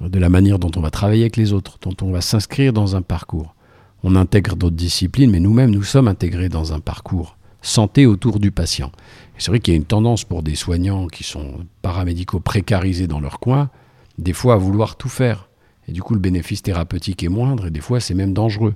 de 0.00 0.18
la 0.18 0.28
manière 0.28 0.58
dont 0.58 0.72
on 0.74 0.80
va 0.80 0.90
travailler 0.90 1.22
avec 1.22 1.36
les 1.36 1.52
autres, 1.52 1.78
dont 1.82 1.94
on 2.02 2.10
va 2.10 2.20
s'inscrire 2.20 2.72
dans 2.72 2.96
un 2.96 3.02
parcours. 3.02 3.54
On 4.02 4.16
intègre 4.16 4.56
d'autres 4.56 4.74
disciplines, 4.74 5.30
mais 5.30 5.38
nous-mêmes, 5.38 5.70
nous 5.70 5.84
sommes 5.84 6.08
intégrés 6.08 6.48
dans 6.48 6.72
un 6.72 6.80
parcours 6.80 7.36
santé 7.66 8.06
autour 8.06 8.38
du 8.38 8.50
patient. 8.50 8.92
C'est 9.38 9.50
vrai 9.50 9.60
qu'il 9.60 9.74
y 9.74 9.76
a 9.76 9.78
une 9.78 9.84
tendance 9.84 10.24
pour 10.24 10.42
des 10.42 10.54
soignants 10.54 11.08
qui 11.08 11.24
sont 11.24 11.64
paramédicaux 11.82 12.40
précarisés 12.40 13.06
dans 13.06 13.20
leur 13.20 13.38
coin, 13.38 13.70
des 14.18 14.32
fois 14.32 14.54
à 14.54 14.56
vouloir 14.56 14.96
tout 14.96 15.08
faire. 15.08 15.48
Et 15.88 15.92
du 15.92 16.02
coup, 16.02 16.14
le 16.14 16.20
bénéfice 16.20 16.62
thérapeutique 16.62 17.22
est 17.22 17.28
moindre 17.28 17.66
et 17.66 17.70
des 17.70 17.80
fois, 17.80 18.00
c'est 18.00 18.14
même 18.14 18.32
dangereux. 18.32 18.74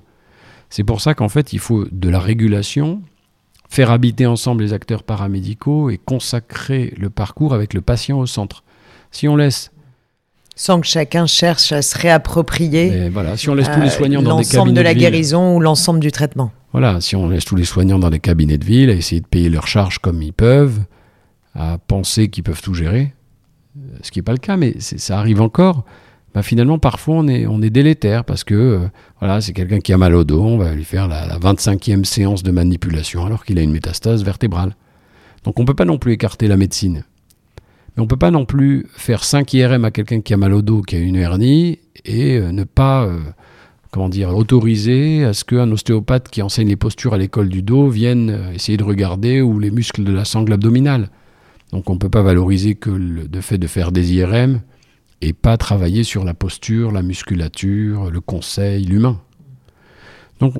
C'est 0.69 0.83
pour 0.83 1.01
ça 1.01 1.13
qu'en 1.13 1.29
fait, 1.29 1.51
il 1.51 1.59
faut 1.59 1.85
de 1.91 2.09
la 2.09 2.19
régulation, 2.19 3.01
faire 3.69 3.91
habiter 3.91 4.25
ensemble 4.25 4.63
les 4.63 4.73
acteurs 4.73 5.03
paramédicaux 5.03 5.89
et 5.89 5.97
consacrer 5.97 6.93
le 6.97 7.09
parcours 7.09 7.53
avec 7.53 7.73
le 7.73 7.81
patient 7.81 8.19
au 8.19 8.25
centre. 8.25 8.63
Si 9.11 9.27
on 9.27 9.35
laisse 9.35 9.71
sans 10.55 10.81
que 10.81 10.87
chacun 10.87 11.25
cherche 11.25 11.71
à 11.71 11.81
se 11.81 11.97
réapproprier 11.97 13.09
voilà, 13.09 13.37
si 13.37 13.49
on 13.49 13.55
laisse 13.55 13.71
tous 13.71 13.79
les 13.79 13.87
euh, 13.87 13.89
soignants 13.89 14.21
dans 14.21 14.37
des 14.37 14.43
l'ensemble 14.43 14.73
de 14.73 14.81
la 14.81 14.93
guérison 14.93 15.55
ou 15.55 15.59
l'ensemble 15.59 15.99
du 15.99 16.11
traitement. 16.11 16.51
Voilà, 16.71 17.01
si 17.01 17.15
on 17.15 17.29
laisse 17.29 17.45
tous 17.45 17.55
les 17.55 17.65
soignants 17.65 17.99
dans 17.99 18.09
des 18.09 18.19
cabinets 18.19 18.57
de 18.57 18.65
ville 18.65 18.89
à 18.89 18.93
essayer 18.93 19.21
de 19.21 19.27
payer 19.27 19.49
leurs 19.49 19.67
charges 19.67 19.99
comme 19.99 20.21
ils 20.21 20.33
peuvent, 20.33 20.79
à 21.53 21.77
penser 21.77 22.29
qu'ils 22.29 22.43
peuvent 22.43 22.61
tout 22.61 22.73
gérer, 22.73 23.13
ce 24.01 24.11
qui 24.11 24.19
n'est 24.19 24.23
pas 24.23 24.31
le 24.31 24.37
cas, 24.37 24.57
mais 24.57 24.79
ça 24.79 25.19
arrive 25.19 25.41
encore. 25.41 25.83
bah, 26.33 26.43
finalement, 26.43 26.79
parfois, 26.79 27.15
on 27.15 27.27
est, 27.27 27.69
délétère 27.69 28.23
parce 28.23 28.43
que 28.43 28.55
euh, 28.55 28.79
voilà, 29.19 29.41
c'est 29.41 29.53
quelqu'un 29.53 29.79
qui 29.79 29.91
a 29.91 29.97
mal 29.97 30.15
au 30.15 30.23
dos, 30.23 30.41
on 30.41 30.57
va 30.57 30.73
lui 30.73 30.85
faire 30.85 31.07
la, 31.07 31.25
la 31.25 31.37
25e 31.39 32.05
séance 32.05 32.43
de 32.43 32.51
manipulation 32.51 33.25
alors 33.25 33.43
qu'il 33.43 33.59
a 33.59 33.61
une 33.61 33.71
métastase 33.71 34.23
vertébrale. 34.23 34.75
Donc 35.43 35.59
on 35.59 35.63
ne 35.63 35.67
peut 35.67 35.73
pas 35.73 35.85
non 35.85 35.97
plus 35.97 36.13
écarter 36.13 36.47
la 36.47 36.57
médecine. 36.57 37.03
Mais 37.95 38.01
on 38.01 38.03
ne 38.03 38.09
peut 38.09 38.17
pas 38.17 38.31
non 38.31 38.45
plus 38.45 38.87
faire 38.95 39.23
5 39.23 39.53
IRM 39.53 39.85
à 39.85 39.91
quelqu'un 39.91 40.21
qui 40.21 40.33
a 40.33 40.37
mal 40.37 40.53
au 40.53 40.61
dos, 40.61 40.81
qui 40.81 40.95
a 40.95 40.99
une 40.99 41.17
hernie, 41.17 41.79
et 42.05 42.37
euh, 42.37 42.51
ne 42.51 42.63
pas 42.63 43.03
euh, 43.03 43.19
comment 43.91 44.09
dire, 44.09 44.35
autoriser 44.35 45.23
à 45.25 45.33
ce 45.33 45.43
qu'un 45.43 45.71
ostéopathe 45.71 46.29
qui 46.29 46.41
enseigne 46.41 46.69
les 46.69 46.75
postures 46.75 47.13
à 47.13 47.17
l'école 47.17 47.49
du 47.49 47.61
dos 47.61 47.89
vienne 47.89 48.51
essayer 48.53 48.77
de 48.77 48.83
regarder 48.83 49.41
où 49.41 49.59
les 49.59 49.71
muscles 49.71 50.03
de 50.03 50.13
la 50.13 50.25
sangle 50.25 50.53
abdominale. 50.53 51.09
Donc 51.71 51.89
on 51.89 51.93
ne 51.93 51.99
peut 51.99 52.09
pas 52.09 52.21
valoriser 52.21 52.75
que 52.75 52.89
le 52.89 53.41
fait 53.41 53.57
de 53.57 53.67
faire 53.67 53.91
des 53.91 54.13
IRM 54.13 54.61
et 55.21 55.33
pas 55.33 55.57
travailler 55.57 56.03
sur 56.03 56.23
la 56.23 56.33
posture, 56.33 56.91
la 56.91 57.03
musculature, 57.03 58.09
le 58.09 58.21
conseil, 58.21 58.83
l'humain. 58.83 59.21
Donc, 60.39 60.55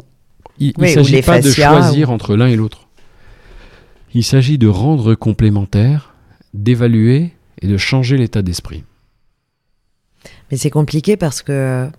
il 0.59 0.73
ne 0.77 0.87
s'agit 0.87 1.21
pas 1.21 1.41
de 1.41 1.49
choisir 1.49 2.11
entre 2.11 2.35
l'un 2.35 2.47
et 2.47 2.55
l'autre. 2.55 2.87
Il 4.13 4.23
s'agit 4.23 4.57
de 4.57 4.67
rendre 4.67 5.15
complémentaire, 5.15 6.13
d'évaluer 6.53 7.31
et 7.61 7.67
de 7.67 7.77
changer 7.77 8.17
l'état 8.17 8.41
d'esprit. 8.41 8.83
Mais 10.51 10.57
c'est 10.57 10.69
compliqué 10.69 11.17
parce 11.17 11.41
que 11.41 11.89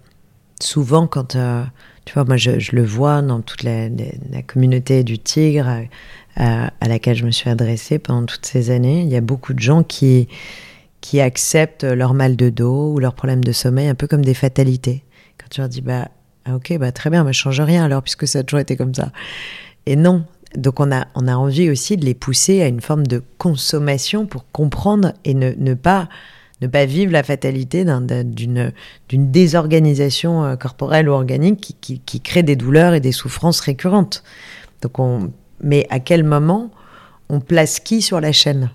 souvent, 0.63 1.07
quand 1.07 1.37
euh, 1.37 1.65
tu 2.05 2.15
vois, 2.15 2.25
moi 2.25 2.37
je, 2.37 2.51
le 2.73 2.85
vois 2.85 3.23
dans 3.23 3.41
toute 3.41 3.63
la, 3.63 3.89
communauté 4.47 5.05
du 5.05 5.19
tigre 5.19 5.69
euh, 5.69 6.67
à 6.81 6.89
laquelle 6.89 7.17
je 7.17 7.25
me 7.25 7.31
suis 7.31 7.51
adressée 7.51 7.99
pendant 7.99 8.27
toutes 8.27 8.47
ces 8.47 8.71
années, 8.71 9.03
il 9.03 9.09
y 9.09 9.17
a 9.17 9.21
beaucoup 9.21 9.55
de 9.55 9.61
gens 9.61 9.83
qui 9.83 10.29
qui 11.01 11.21
acceptent 11.21 11.83
leur 11.83 12.15
mal 12.15 12.37
de 12.37 12.49
dos 12.49 12.93
ou 12.93 13.01
leur 13.01 13.15
problème 13.15 13.43
de 13.43 13.51
sommeil 13.51 13.89
un 13.89 13.97
peu 13.97 14.07
comme 14.07 14.25
des 14.25 14.35
fatalités. 14.35 15.03
Quand 15.37 15.49
tu 15.51 15.61
leur 15.61 15.69
dis, 15.69 15.81
bah, 15.81 16.09
ah, 16.45 16.55
ok, 16.55 16.79
bah, 16.79 16.93
très 16.93 17.11
bien, 17.11 17.25
mais 17.25 17.33
change 17.33 17.61
rien 17.61 17.85
alors, 17.85 18.03
puisque 18.03 18.29
ça 18.29 18.39
a 18.39 18.43
toujours 18.45 18.61
été 18.61 18.77
comme 18.77 18.95
ça. 18.95 19.11
Et 19.87 19.97
non. 19.97 20.25
Donc 20.57 20.81
on 20.81 20.93
a, 20.93 21.07
on 21.17 21.27
a 21.27 21.35
envie 21.35 21.71
aussi 21.71 21.97
de 21.97 22.05
les 22.05 22.15
pousser 22.15 22.63
à 22.63 22.69
une 22.69 22.81
forme 22.81 23.07
de 23.07 23.23
consommation 23.39 24.27
pour 24.27 24.45
comprendre 24.53 25.13
et 25.25 25.35
ne 25.35 25.75
pas 25.75 26.09
ne 26.63 26.69
pas 26.69 26.87
vivre 26.87 27.13
la 27.13 27.25
fatalité 27.25 27.85
d'une 27.85 28.73
désorganisation 29.11 30.45
euh, 30.45 30.57
corporelle 30.57 31.09
ou 31.09 31.13
organique 31.13 31.77
qui, 31.81 32.21
crée 32.21 32.45
des 32.45 32.57
douleurs 32.57 32.95
et 32.95 33.01
des 33.01 33.13
souffrances 33.13 33.61
récurrentes. 33.61 34.23
Donc 34.81 34.99
on, 35.01 35.33
mais 35.61 35.87
à 35.91 35.99
quel 35.99 36.23
moment 36.23 36.71
on 37.29 37.41
place 37.41 37.81
qui 37.81 38.01
sur 38.01 38.21
la 38.21 38.33
chaîne? 38.33 38.71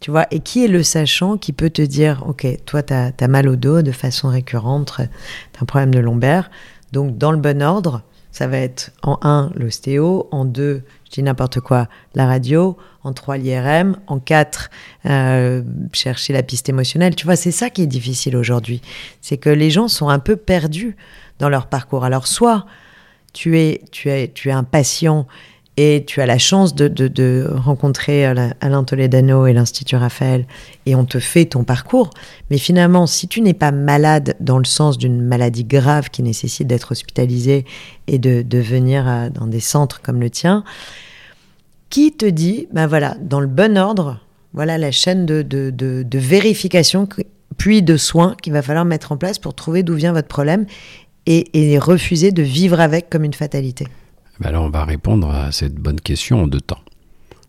Tu 0.00 0.10
vois, 0.10 0.26
et 0.32 0.40
qui 0.40 0.64
est 0.64 0.68
le 0.68 0.82
sachant 0.82 1.36
qui 1.36 1.52
peut 1.52 1.70
te 1.70 1.82
dire, 1.82 2.24
ok, 2.26 2.44
toi, 2.66 2.82
tu 2.82 2.92
as, 2.92 3.28
mal 3.28 3.48
au 3.48 3.54
dos 3.54 3.82
de 3.82 3.92
façon 3.92 4.28
récurrente, 4.28 4.94
tu 4.96 5.02
as 5.02 5.62
un 5.62 5.64
problème 5.64 5.94
de 5.94 6.00
lombaire, 6.00 6.50
donc 6.90 7.16
dans 7.18 7.30
le 7.30 7.38
bon 7.38 7.62
ordre, 7.62 8.02
ça 8.32 8.48
va 8.48 8.58
être 8.58 8.90
en 9.02 9.18
1, 9.22 9.52
l'ostéo, 9.54 10.26
en 10.32 10.44
2, 10.44 10.82
je 11.12 11.20
dis 11.20 11.22
n'importe 11.22 11.60
quoi, 11.60 11.88
la 12.14 12.26
radio, 12.26 12.78
en 13.04 13.12
3, 13.12 13.36
l'IRM, 13.36 13.98
en 14.06 14.18
4, 14.18 14.70
euh, 15.04 15.62
chercher 15.92 16.32
la 16.32 16.42
piste 16.42 16.70
émotionnelle. 16.70 17.14
Tu 17.14 17.26
vois, 17.26 17.36
c'est 17.36 17.50
ça 17.50 17.68
qui 17.68 17.82
est 17.82 17.86
difficile 17.86 18.34
aujourd'hui. 18.34 18.80
C'est 19.20 19.36
que 19.36 19.50
les 19.50 19.70
gens 19.70 19.88
sont 19.88 20.08
un 20.08 20.18
peu 20.18 20.36
perdus 20.36 20.96
dans 21.38 21.50
leur 21.50 21.66
parcours. 21.66 22.04
Alors, 22.04 22.26
soit 22.26 22.64
tu 23.34 23.58
es, 23.58 23.82
tu 23.90 24.08
es, 24.08 24.28
tu 24.28 24.48
es 24.48 24.52
un 24.52 24.64
patient 24.64 25.26
et 25.76 26.04
tu 26.06 26.20
as 26.20 26.26
la 26.26 26.38
chance 26.38 26.74
de, 26.74 27.48
rencontrer 27.50 28.26
Alain 28.26 28.84
Toledano 28.84 29.46
et 29.46 29.52
l'Institut 29.52 29.96
Raphaël 29.96 30.46
et 30.84 30.94
on 30.94 31.04
te 31.04 31.18
fait 31.18 31.46
ton 31.46 31.64
parcours. 31.64 32.10
Mais 32.50 32.58
finalement, 32.58 33.06
si 33.06 33.26
tu 33.26 33.40
n'es 33.40 33.54
pas 33.54 33.72
malade 33.72 34.36
dans 34.40 34.58
le 34.58 34.64
sens 34.64 34.98
d'une 34.98 35.22
maladie 35.22 35.64
grave 35.64 36.10
qui 36.10 36.22
nécessite 36.22 36.66
d'être 36.66 36.92
hospitalisé 36.92 37.64
et 38.06 38.18
de, 38.18 38.58
venir 38.58 39.30
dans 39.32 39.46
des 39.46 39.60
centres 39.60 40.02
comme 40.02 40.20
le 40.20 40.28
tien, 40.28 40.62
qui 41.88 42.12
te 42.12 42.26
dit, 42.26 42.68
ben 42.72 42.86
voilà, 42.86 43.16
dans 43.20 43.40
le 43.40 43.46
bon 43.46 43.78
ordre, 43.78 44.20
voilà 44.52 44.76
la 44.76 44.90
chaîne 44.90 45.24
de, 45.24 46.18
vérification 46.18 47.08
puis 47.56 47.82
de 47.82 47.96
soins 47.96 48.36
qu'il 48.42 48.52
va 48.52 48.60
falloir 48.60 48.84
mettre 48.84 49.12
en 49.12 49.16
place 49.16 49.38
pour 49.38 49.54
trouver 49.54 49.82
d'où 49.82 49.94
vient 49.94 50.12
votre 50.12 50.28
problème 50.28 50.66
et 51.24 51.78
refuser 51.78 52.30
de 52.30 52.42
vivre 52.42 52.78
avec 52.78 53.08
comme 53.08 53.24
une 53.24 53.32
fatalité? 53.32 53.86
Ben 54.40 54.56
on 54.56 54.70
va 54.70 54.84
répondre 54.84 55.30
à 55.30 55.52
cette 55.52 55.74
bonne 55.74 56.00
question 56.00 56.42
en 56.44 56.46
deux 56.46 56.60
temps. 56.60 56.80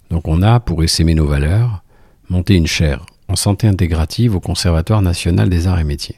Donc 0.09 0.27
on 0.27 0.41
a, 0.41 0.59
pour 0.59 0.83
essaimer 0.83 1.15
nos 1.15 1.25
valeurs, 1.25 1.83
monté 2.29 2.55
une 2.55 2.67
chaire 2.67 3.05
en 3.27 3.35
santé 3.35 3.67
intégrative 3.67 4.35
au 4.35 4.39
Conservatoire 4.39 5.01
national 5.01 5.49
des 5.49 5.67
arts 5.67 5.79
et 5.79 5.83
métiers. 5.83 6.17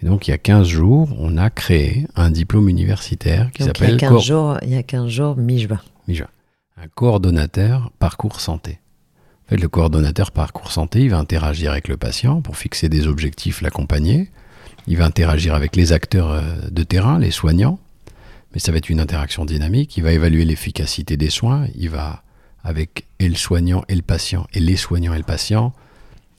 Et 0.00 0.06
donc 0.06 0.28
il 0.28 0.30
y 0.30 0.34
a 0.34 0.38
15 0.38 0.66
jours, 0.66 1.10
on 1.18 1.36
a 1.36 1.50
créé 1.50 2.06
un 2.14 2.30
diplôme 2.30 2.68
universitaire 2.68 3.50
qui 3.52 3.64
s'appelle... 3.64 3.90
Il, 3.90 4.02
y 4.02 4.06
a 4.06 4.10
15 4.10 4.22
jours, 4.22 4.58
il 4.62 4.70
y 4.70 4.76
a 4.76 4.82
15 4.82 5.08
jours, 5.08 5.36
mi-juin. 5.36 5.80
Mi-juin. 6.06 6.28
Un 6.80 6.86
coordonnateur 6.94 7.90
parcours 7.98 8.40
santé. 8.40 8.78
En 9.46 9.50
fait, 9.50 9.56
le 9.56 9.68
coordonnateur 9.68 10.30
parcours 10.30 10.70
santé, 10.70 11.00
il 11.00 11.10
va 11.10 11.18
interagir 11.18 11.72
avec 11.72 11.88
le 11.88 11.96
patient 11.96 12.42
pour 12.42 12.56
fixer 12.56 12.88
des 12.88 13.06
objectifs, 13.06 13.60
l'accompagner. 13.60 14.30
Il 14.86 14.96
va 14.96 15.04
interagir 15.04 15.54
avec 15.54 15.74
les 15.74 15.92
acteurs 15.92 16.30
euh, 16.30 16.42
de 16.70 16.82
terrain, 16.82 17.18
les 17.18 17.30
soignants, 17.30 17.78
mais 18.52 18.60
ça 18.60 18.72
va 18.72 18.78
être 18.78 18.88
une 18.88 19.00
interaction 19.00 19.44
dynamique. 19.44 19.96
Il 19.96 20.02
va 20.02 20.12
évaluer 20.12 20.44
l'efficacité 20.44 21.16
des 21.16 21.30
soins. 21.30 21.66
Il 21.74 21.90
va, 21.90 22.22
avec 22.64 23.06
et 23.18 23.28
le 23.28 23.34
soignant 23.34 23.84
et 23.88 23.94
le 23.94 24.02
patient, 24.02 24.46
et 24.54 24.60
les 24.60 24.76
soignants 24.76 25.14
et 25.14 25.18
le 25.18 25.24
patient, 25.24 25.72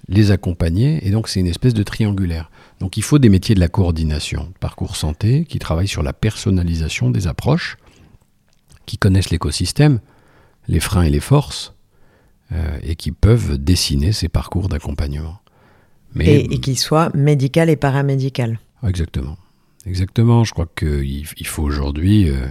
les 0.07 0.31
accompagner. 0.31 1.05
Et 1.07 1.11
donc, 1.11 1.27
c'est 1.27 1.39
une 1.39 1.47
espèce 1.47 1.73
de 1.73 1.83
triangulaire. 1.83 2.49
Donc, 2.79 2.97
il 2.97 3.03
faut 3.03 3.19
des 3.19 3.29
métiers 3.29 3.55
de 3.55 3.59
la 3.59 3.67
coordination, 3.67 4.51
parcours 4.59 4.95
santé, 4.95 5.45
qui 5.45 5.59
travaillent 5.59 5.87
sur 5.87 6.03
la 6.03 6.13
personnalisation 6.13 7.11
des 7.11 7.27
approches, 7.27 7.77
qui 8.85 8.97
connaissent 8.97 9.29
l'écosystème, 9.29 9.99
les 10.67 10.79
freins 10.79 11.03
et 11.03 11.09
les 11.09 11.19
forces, 11.19 11.75
euh, 12.51 12.79
et 12.81 12.95
qui 12.95 13.11
peuvent 13.11 13.57
dessiner 13.57 14.11
ces 14.11 14.29
parcours 14.29 14.69
d'accompagnement. 14.69 15.39
Mais, 16.15 16.25
et, 16.25 16.53
et 16.55 16.59
qui 16.59 16.75
soient 16.75 17.11
médical 17.13 17.69
et 17.69 17.75
paramédical. 17.75 18.59
Exactement. 18.87 19.37
Exactement, 19.85 20.43
je 20.43 20.53
crois 20.53 20.67
qu'il 20.75 21.25
faut 21.45 21.63
aujourd'hui 21.63 22.29
euh, 22.29 22.45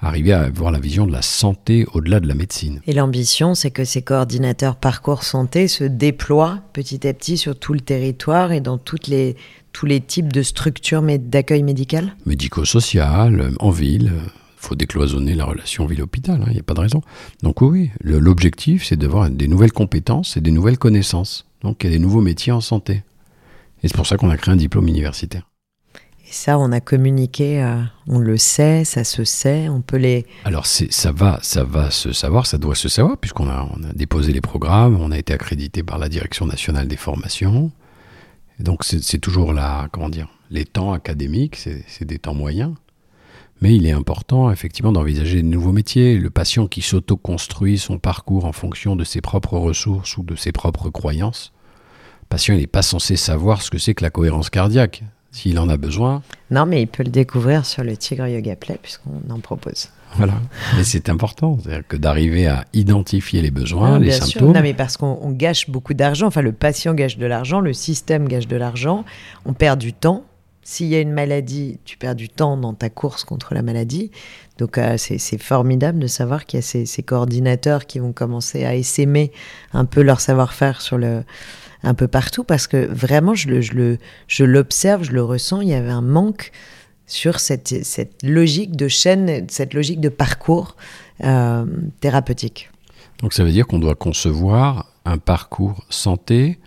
arriver 0.00 0.32
à 0.32 0.42
avoir 0.42 0.70
la 0.70 0.78
vision 0.78 1.06
de 1.06 1.12
la 1.12 1.22
santé 1.22 1.86
au-delà 1.92 2.20
de 2.20 2.28
la 2.28 2.34
médecine. 2.34 2.80
Et 2.86 2.92
l'ambition, 2.92 3.54
c'est 3.54 3.70
que 3.70 3.84
ces 3.84 4.02
coordinateurs 4.02 4.76
parcours 4.76 5.22
santé 5.22 5.68
se 5.68 5.84
déploient 5.84 6.60
petit 6.72 7.06
à 7.06 7.14
petit 7.14 7.36
sur 7.36 7.58
tout 7.58 7.72
le 7.72 7.80
territoire 7.80 8.52
et 8.52 8.60
dans 8.60 8.78
toutes 8.78 9.08
les, 9.08 9.36
tous 9.72 9.86
les 9.86 10.00
types 10.00 10.32
de 10.32 10.42
structures 10.42 11.02
d'accueil 11.02 11.62
médical 11.62 12.16
Médico-social, 12.24 13.52
en 13.58 13.70
ville. 13.70 14.12
Il 14.16 14.68
faut 14.68 14.74
décloisonner 14.74 15.34
la 15.34 15.44
relation 15.44 15.86
ville-hôpital, 15.86 16.40
il 16.40 16.48
hein, 16.48 16.52
n'y 16.52 16.58
a 16.58 16.62
pas 16.62 16.74
de 16.74 16.80
raison. 16.80 17.02
Donc 17.42 17.60
oui, 17.62 17.90
l'objectif, 18.00 18.84
c'est 18.84 18.96
d'avoir 18.96 19.30
des 19.30 19.46
nouvelles 19.46 19.72
compétences 19.72 20.36
et 20.36 20.40
des 20.40 20.50
nouvelles 20.50 20.78
connaissances. 20.78 21.46
Donc 21.62 21.84
il 21.84 21.90
y 21.90 21.90
a 21.90 21.96
des 21.96 22.02
nouveaux 22.02 22.22
métiers 22.22 22.52
en 22.52 22.60
santé. 22.60 23.04
Et 23.82 23.88
c'est 23.88 23.94
pour 23.96 24.06
ça 24.06 24.16
qu'on 24.16 24.30
a 24.30 24.36
créé 24.36 24.52
un 24.52 24.56
diplôme 24.56 24.88
universitaire. 24.88 25.46
Ça, 26.36 26.58
on 26.58 26.70
a 26.70 26.80
communiqué, 26.80 27.62
euh, 27.62 27.80
on 28.06 28.18
le 28.18 28.36
sait, 28.36 28.84
ça 28.84 29.04
se 29.04 29.24
sait, 29.24 29.70
on 29.70 29.80
peut 29.80 29.96
les. 29.96 30.26
Alors 30.44 30.66
ça 30.66 31.10
va, 31.10 31.38
ça 31.40 31.64
va 31.64 31.90
se 31.90 32.12
savoir, 32.12 32.46
ça 32.46 32.58
doit 32.58 32.74
se 32.74 32.90
savoir 32.90 33.16
puisqu'on 33.16 33.48
a, 33.48 33.54
a 33.54 33.92
déposé 33.94 34.34
les 34.34 34.42
programmes, 34.42 35.00
on 35.00 35.10
a 35.12 35.18
été 35.18 35.32
accrédité 35.32 35.82
par 35.82 35.96
la 35.96 36.10
Direction 36.10 36.44
nationale 36.44 36.88
des 36.88 36.96
formations. 36.98 37.72
donc 38.60 38.84
c'est 38.84 39.18
toujours 39.18 39.54
là, 39.54 39.88
comment 39.92 40.10
dire, 40.10 40.28
les 40.50 40.66
temps 40.66 40.92
académiques, 40.92 41.56
c'est 41.56 42.04
des 42.04 42.18
temps 42.18 42.34
moyens. 42.34 42.74
Mais 43.62 43.74
il 43.74 43.86
est 43.86 43.92
important 43.92 44.50
effectivement 44.50 44.92
d'envisager 44.92 45.40
de 45.40 45.48
nouveaux 45.48 45.72
métiers. 45.72 46.18
Le 46.18 46.28
patient 46.28 46.66
qui 46.66 46.82
s'auto-construit 46.82 47.78
son 47.78 47.98
parcours 47.98 48.44
en 48.44 48.52
fonction 48.52 48.94
de 48.94 49.04
ses 49.04 49.22
propres 49.22 49.56
ressources 49.56 50.18
ou 50.18 50.22
de 50.22 50.36
ses 50.36 50.52
propres 50.52 50.90
croyances, 50.90 51.54
patient 52.28 52.54
n'est 52.54 52.66
pas 52.66 52.82
censé 52.82 53.16
savoir 53.16 53.62
ce 53.62 53.70
que 53.70 53.78
c'est 53.78 53.94
que 53.94 54.04
la 54.04 54.10
cohérence 54.10 54.50
cardiaque 54.50 55.02
s'il 55.36 55.58
en 55.58 55.68
a 55.68 55.76
besoin. 55.76 56.22
Non, 56.50 56.64
mais 56.64 56.80
il 56.80 56.86
peut 56.86 57.02
le 57.02 57.10
découvrir 57.10 57.66
sur 57.66 57.84
le 57.84 57.94
Tigre 57.94 58.26
Yoga 58.26 58.56
Play, 58.56 58.78
puisqu'on 58.80 59.20
en 59.30 59.38
propose. 59.38 59.90
Voilà, 60.14 60.32
mais 60.74 60.82
c'est 60.82 61.10
important, 61.10 61.58
c'est-à-dire 61.60 61.86
que 61.86 61.98
d'arriver 61.98 62.46
à 62.46 62.64
identifier 62.72 63.42
les 63.42 63.50
besoins, 63.50 63.98
les 63.98 64.12
symptômes. 64.12 64.54
Non, 64.54 64.62
mais 64.62 64.72
parce 64.72 64.96
qu'on 64.96 65.30
gâche 65.32 65.68
beaucoup 65.68 65.92
d'argent, 65.92 66.28
enfin 66.28 66.40
le 66.40 66.52
patient 66.52 66.94
gâche 66.94 67.18
de 67.18 67.26
l'argent, 67.26 67.60
le 67.60 67.74
système 67.74 68.26
gâche 68.28 68.46
de 68.46 68.56
l'argent, 68.56 69.04
on 69.44 69.52
perd 69.52 69.78
du 69.78 69.92
temps. 69.92 70.24
S'il 70.62 70.86
y 70.86 70.96
a 70.96 71.00
une 71.00 71.12
maladie, 71.12 71.78
tu 71.84 71.98
perds 71.98 72.14
du 72.14 72.30
temps 72.30 72.56
dans 72.56 72.72
ta 72.72 72.88
course 72.88 73.24
contre 73.24 73.52
la 73.52 73.60
maladie. 73.60 74.10
Donc 74.56 74.78
euh, 74.78 74.96
c'est 74.96 75.38
formidable 75.40 75.98
de 75.98 76.06
savoir 76.06 76.46
qu'il 76.46 76.58
y 76.58 76.60
a 76.60 76.62
ces, 76.62 76.86
ces, 76.86 77.02
coordinateurs 77.02 77.84
qui 77.84 77.98
vont 77.98 78.12
commencer 78.12 78.64
à 78.64 78.74
essaimer 78.74 79.32
un 79.74 79.84
peu 79.84 80.00
leur 80.00 80.20
savoir-faire 80.20 80.80
sur 80.80 80.96
le, 80.96 81.22
un 81.86 81.94
peu 81.94 82.08
partout 82.08 82.44
parce 82.44 82.66
que 82.66 82.86
vraiment, 82.86 83.34
je, 83.34 83.48
le, 83.48 83.60
je, 83.60 83.72
le, 83.72 83.98
je 84.26 84.44
l'observe, 84.44 85.04
je 85.04 85.12
le 85.12 85.22
ressens, 85.22 85.60
il 85.60 85.68
y 85.68 85.74
avait 85.74 85.90
un 85.90 86.02
manque 86.02 86.50
sur 87.06 87.38
cette, 87.38 87.84
cette 87.84 88.22
logique 88.24 88.74
de 88.76 88.88
chaîne, 88.88 89.46
cette 89.48 89.72
logique 89.72 90.00
de 90.00 90.08
parcours 90.08 90.76
euh, 91.22 91.64
thérapeutique. 92.00 92.70
Donc 93.20 93.32
ça 93.32 93.44
veut 93.44 93.52
dire 93.52 93.68
qu'on 93.68 93.78
doit 93.78 93.94
concevoir 93.94 94.92
un 95.04 95.18
parcours 95.18 95.84
santé 95.88 96.58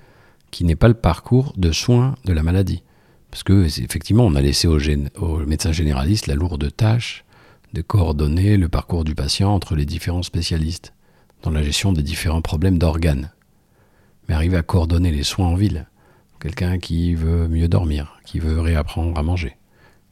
qui 0.51 0.63
n'est 0.63 0.77
pas 0.77 0.87
le 0.87 0.93
parcours 0.93 1.53
de 1.57 1.73
soins 1.73 2.15
de 2.23 2.31
la 2.31 2.41
maladie. 2.41 2.81
Parce 3.29 3.43
que 3.43 3.65
effectivement, 3.65 4.25
on 4.25 4.35
a 4.35 4.41
laissé 4.41 4.67
au, 4.67 4.79
au 5.19 5.37
médecin 5.45 5.73
généraliste 5.73 6.27
la 6.27 6.35
lourde 6.35 6.73
tâche 6.75 7.25
de 7.73 7.81
coordonner 7.81 8.55
le 8.55 8.69
parcours 8.69 9.03
du 9.03 9.13
patient 9.13 9.53
entre 9.53 9.75
les 9.75 9.85
différents 9.85 10.23
spécialistes 10.23 10.93
dans 11.43 11.51
la 11.51 11.61
gestion 11.61 11.91
des 11.91 12.01
différents 12.01 12.41
problèmes 12.41 12.79
d'organes. 12.79 13.29
Mais 14.29 14.35
arriver 14.35 14.57
à 14.57 14.61
coordonner 14.61 15.11
les 15.11 15.23
soins 15.23 15.47
en 15.47 15.55
ville, 15.55 15.87
quelqu'un 16.39 16.77
qui 16.77 17.15
veut 17.15 17.47
mieux 17.47 17.67
dormir, 17.67 18.19
qui 18.25 18.39
veut 18.39 18.61
réapprendre 18.61 19.17
à 19.17 19.23
manger, 19.23 19.57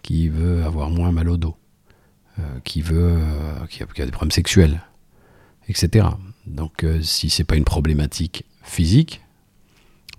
qui 0.02 0.28
veut 0.28 0.64
avoir 0.64 0.90
moins 0.90 1.12
mal 1.12 1.30
au 1.30 1.38
dos, 1.38 1.56
euh, 2.40 2.44
qui 2.64 2.82
veut, 2.82 3.14
euh, 3.16 3.66
qui, 3.70 3.84
a, 3.84 4.06
des 4.06 4.12
problèmes 4.12 4.32
sexuels, 4.32 4.82
etc. 5.70 6.08
Donc, 6.48 6.84
euh, 6.84 7.02
si 7.02 7.30
c'est 7.30 7.44
pas 7.44 7.56
une 7.56 7.64
problématique 7.64 8.44
physique 8.64 9.22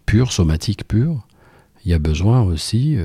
pure, 0.06 0.32
somatique 0.32 0.86
pure, 0.86 1.26
il 1.84 1.90
y 1.90 1.94
a 1.94 1.98
besoin 1.98 2.42
aussi 2.42 2.98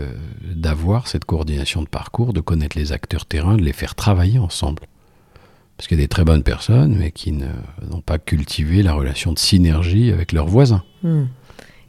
d'avoir 0.44 1.08
cette 1.08 1.26
coordination 1.26 1.84
de 1.84 1.88
parcours, 1.88 2.34
de 2.34 2.42
connaître 2.42 2.78
les 2.78 2.92
acteurs 2.92 3.26
terrain, 3.26 3.56
de 3.56 3.62
les 3.62 3.72
faire 3.72 3.96
travailler 3.96 4.40
ensemble. 4.40 4.84
Parce 5.78 5.88
qu'il 5.88 5.98
y 5.98 6.02
a 6.02 6.04
des 6.04 6.10
très 6.10 6.24
bonnes 6.24 6.44
personnes, 6.44 6.96
mais 6.98 7.12
qui 7.12 7.32
n'ont 7.32 8.02
pas 8.06 8.20
cultivé 8.20 8.84
la 8.84 8.94
relation 8.94 9.34
de 9.34 9.40
synergie 9.40 10.12
avec 10.12 10.32
leurs 10.32 10.48
voisins. 10.48 10.84
Hmm 11.02 11.26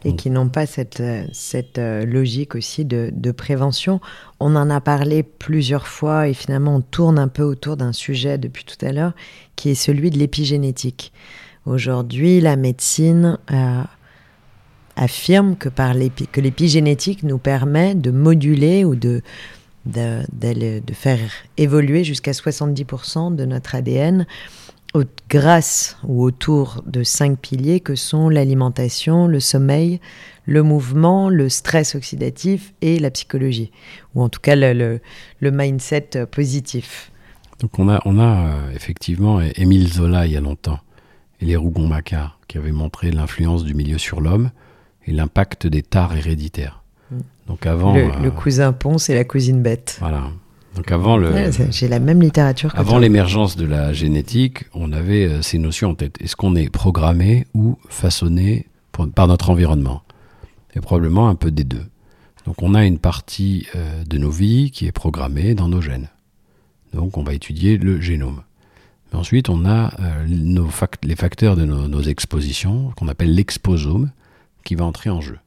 et 0.05 0.17
qui 0.17 0.31
n'ont 0.31 0.49
pas 0.49 0.67
cette, 0.67 1.01
euh, 1.01 1.25
cette 1.33 1.79
euh, 1.79 2.05
logique 2.05 2.55
aussi 2.55 2.85
de, 2.85 3.11
de, 3.13 3.31
prévention. 3.33 4.01
On 4.39 4.55
en 4.55 4.69
a 4.71 4.81
parlé 4.81 5.23
plusieurs 5.23 5.87
fois 5.87 6.29
et 6.29 6.35
finalement 6.35 6.77
on 6.77 6.81
tourne 6.83 7.19
un 7.19 7.29
peu 7.29 7.43
autour 7.43 7.77
d'un 7.77 7.93
sujet 7.93 8.37
depuis 8.39 8.65
tout 8.65 8.85
à 8.85 8.93
l'heure 8.93 9.13
qui 9.57 9.71
est 9.71 9.75
celui 9.75 10.11
de 10.11 10.19
l'épigénétique. 10.19 11.13
Aujourd'hui, 11.65 12.41
la 12.41 12.57
médecine 12.57 13.39
euh, 13.51 13.83
affirme 14.97 15.57
que, 15.57 15.71
par 15.71 15.95
que 16.33 16.41
l'épigénétique 16.41 17.23
nous 17.23 17.39
permet 17.39 17.95
de 17.95 18.11
moduler 18.11 18.85
ou 18.85 18.95
de, 18.95 19.23
de, 19.87 20.23
de 20.33 20.95
faire 20.95 21.19
évoluer 21.57 22.05
jusqu'à 22.05 22.33
70% 22.33 23.35
de 23.35 23.45
notre 23.45 23.75
ADN 23.75 24.27
grâce 25.29 25.97
ou 26.05 26.23
autour 26.23 26.83
de 26.87 27.03
cinq 27.03 27.39
piliers 27.39 27.81
que 27.81 27.95
sont 27.95 28.29
l'alimentation, 28.29 29.27
le 29.27 29.41
sommeil, 29.41 30.01
le 30.47 30.63
mouvement, 30.63 31.29
le 31.29 31.49
stress 31.49 31.95
oxydatif 31.95 32.75
et 32.81 32.99
la 32.99 33.11
psychologie, 33.11 33.73
ou 34.15 34.23
en 34.23 34.29
tout 34.29 34.41
cas 34.41 34.55
le, 34.57 35.01
mindset 35.41 36.27
positif. 36.31 37.11
Donc 37.61 37.79
on 37.79 37.89
a, 37.89 38.01
on 38.05 38.19
a 38.19 38.47
euh, 38.47 38.71
effectivement 38.75 39.41
Émile 39.41 39.89
Zola 39.89 40.27
il 40.27 40.33
y 40.33 40.37
a 40.37 40.41
longtemps 40.41 40.81
et 41.41 41.47
les 41.47 41.57
Rougon-Macquart 41.57 42.39
qui 42.47 42.59
avaient 42.59 42.73
montré 42.73 43.11
l'influence 43.11 43.65
du 43.65 43.75
milieu 43.75 43.99
sur 43.99 44.21
l'homme 44.21 44.51
et 45.07 45.13
l'impact 45.13 45.67
des 45.67 45.83
tares 45.83 46.17
héréditaires. 46.17 46.84
Donc 47.47 47.67
avant 47.67 47.95
le, 47.95 48.07
le, 48.23 48.29
euh, 48.29 48.31
cousin 48.31 48.73
Ponce 48.73 49.11
et 49.11 49.15
la 49.15 49.25
cousine 49.25 49.63
Bête. 49.63 49.97
Voilà. 50.01 50.31
Donc 50.75 50.91
avant 50.91 51.17
le, 51.17 51.33
j'ai 51.71 51.89
la 51.89 52.01
même 52.01 52.21
littérature. 52.21 52.73
avant 52.75 52.99
l'émergence 52.99 53.57
de 53.57 53.65
la 53.65 53.93
génétique, 53.93 54.65
on 54.75 54.93
avait 54.93 55.27
euh, 55.27 55.43
ces 55.43 55.59
notions 55.59 55.91
en 55.91 55.95
tête. 55.95 56.21
Est-ce 56.21 56.35
qu'on 56.35 56.57
est 56.57 56.69
programmé 56.69 57.47
ou 57.55 57.79
façonné 57.89 58.67
par 59.15 59.29
notre 59.29 59.51
environnement? 59.51 60.03
Et 60.75 60.81
probablement 60.81 61.29
un 61.29 61.37
peu 61.37 61.53
des 61.53 61.63
deux. 61.63 61.85
Donc 62.45 62.63
on 62.63 62.75
a 62.75 62.85
une 62.85 62.99
partie 62.99 63.69
euh, 63.77 64.03
de 64.05 64.19
nos 64.19 64.31
vies 64.31 64.73
qui 64.73 64.87
est 64.87 64.93
programmée 64.93 65.55
dans 65.55 65.69
nos 65.69 65.81
gènes. 65.81 66.09
Donc 66.93 67.17
on 67.17 67.23
va 67.23 67.35
étudier 67.35 67.79
le 67.79 68.01
génome. 68.01 68.43
Mais 69.13 69.19
ensuite 69.19 69.49
on 69.49 69.65
a 69.65 69.95
euh, 70.01 70.27
nos 70.29 70.69
les 71.05 71.17
facteurs 71.17 71.55
de 71.55 71.65
nos 71.65 72.03
expositions 72.03 72.91
qu'on 72.97 73.07
appelle 73.07 73.33
l'exposome 73.33 74.11
qui 74.65 74.75
va 74.75 74.85
entrer 74.85 75.11
en 75.11 75.21
jeu. 75.21 75.39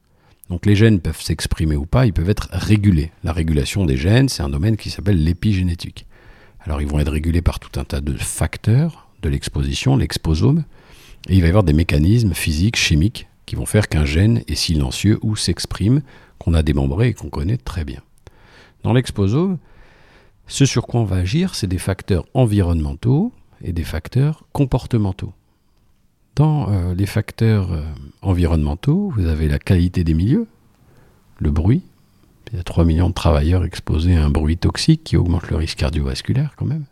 Donc 0.50 0.64
les 0.64 0.74
gènes 0.74 1.00
peuvent 1.00 1.20
s'exprimer 1.20 1.76
ou 1.76 1.84
pas, 1.84 2.06
ils 2.06 2.12
peuvent 2.12 2.30
être 2.30 2.48
régulés. 2.52 3.10
La 3.22 3.32
régulation 3.32 3.84
des 3.84 3.96
gènes, 3.96 4.28
c'est 4.28 4.42
un 4.42 4.48
domaine 4.48 4.76
qui 4.76 4.90
s'appelle 4.90 5.22
l'épigénétique. 5.22 6.06
Alors 6.60 6.80
ils 6.80 6.88
vont 6.88 6.98
être 6.98 7.12
régulés 7.12 7.42
par 7.42 7.60
tout 7.60 7.78
un 7.78 7.84
tas 7.84 8.00
de 8.00 8.16
facteurs 8.16 9.08
de 9.22 9.28
l'exposition, 9.28 9.96
l'exposome, 9.96 10.64
et 11.28 11.34
il 11.34 11.40
va 11.40 11.46
y 11.46 11.50
avoir 11.50 11.64
des 11.64 11.72
mécanismes 11.72 12.32
physiques, 12.32 12.76
chimiques, 12.76 13.28
qui 13.46 13.56
vont 13.56 13.66
faire 13.66 13.88
qu'un 13.88 14.04
gène 14.04 14.42
est 14.46 14.54
silencieux 14.54 15.18
ou 15.22 15.36
s'exprime, 15.36 16.02
qu'on 16.38 16.54
a 16.54 16.62
démembré 16.62 17.08
et 17.08 17.14
qu'on 17.14 17.30
connaît 17.30 17.56
très 17.56 17.84
bien. 17.84 18.00
Dans 18.82 18.92
l'exposome, 18.92 19.58
ce 20.46 20.64
sur 20.64 20.86
quoi 20.86 21.00
on 21.00 21.04
va 21.04 21.16
agir, 21.16 21.54
c'est 21.54 21.66
des 21.66 21.78
facteurs 21.78 22.24
environnementaux 22.34 23.32
et 23.62 23.72
des 23.72 23.84
facteurs 23.84 24.44
comportementaux. 24.52 25.32
Dans 26.38 26.70
euh, 26.70 26.94
les 26.94 27.06
facteurs 27.06 27.72
euh, 27.72 27.82
environnementaux, 28.22 29.12
vous 29.16 29.26
avez 29.26 29.48
la 29.48 29.58
qualité 29.58 30.04
des 30.04 30.14
milieux, 30.14 30.46
le 31.40 31.50
bruit. 31.50 31.82
Il 32.52 32.56
y 32.56 32.60
a 32.60 32.62
3 32.62 32.84
millions 32.84 33.08
de 33.08 33.14
travailleurs 33.14 33.64
exposés 33.64 34.16
à 34.16 34.24
un 34.24 34.30
bruit 34.30 34.56
toxique 34.56 35.02
qui 35.02 35.16
augmente 35.16 35.50
le 35.50 35.56
risque 35.56 35.78
cardiovasculaire 35.78 36.54
quand 36.56 36.64
même. 36.64 36.84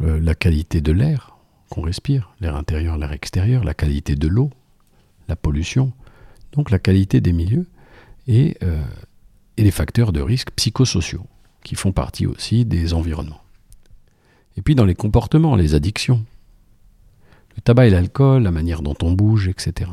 Euh, 0.00 0.18
la 0.20 0.34
qualité 0.34 0.80
de 0.80 0.90
l'air 0.90 1.36
qu'on 1.68 1.82
respire, 1.82 2.32
l'air 2.40 2.56
intérieur, 2.56 2.96
l'air 2.96 3.12
extérieur, 3.12 3.62
la 3.62 3.74
qualité 3.74 4.14
de 4.14 4.26
l'eau, 4.26 4.48
la 5.28 5.36
pollution, 5.36 5.92
donc 6.52 6.70
la 6.70 6.78
qualité 6.78 7.20
des 7.20 7.34
milieux 7.34 7.66
et, 8.26 8.56
et 9.56 9.62
les 9.62 9.70
facteurs 9.70 10.12
de 10.12 10.20
risque 10.20 10.50
psychosociaux 10.56 11.26
qui 11.62 11.74
font 11.74 11.92
partie 11.92 12.26
aussi 12.26 12.64
des 12.64 12.94
environnements. 12.94 13.42
Et 14.56 14.62
puis 14.62 14.74
dans 14.74 14.84
les 14.84 14.96
comportements, 14.96 15.54
les 15.54 15.74
addictions, 15.74 16.24
le 17.60 17.62
tabac 17.62 17.88
et 17.88 17.90
l'alcool, 17.90 18.44
la 18.44 18.50
manière 18.50 18.80
dont 18.80 18.96
on 19.02 19.12
bouge, 19.12 19.46
etc. 19.46 19.90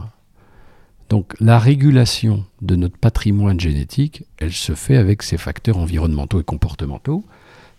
Donc 1.09 1.35
la 1.41 1.59
régulation 1.59 2.45
de 2.61 2.77
notre 2.77 2.97
patrimoine 2.97 3.59
génétique, 3.59 4.23
elle 4.37 4.53
se 4.53 4.73
fait 4.73 4.95
avec 4.95 5.21
ces 5.21 5.37
facteurs 5.37 5.77
environnementaux 5.77 6.39
et 6.39 6.45
comportementaux. 6.45 7.25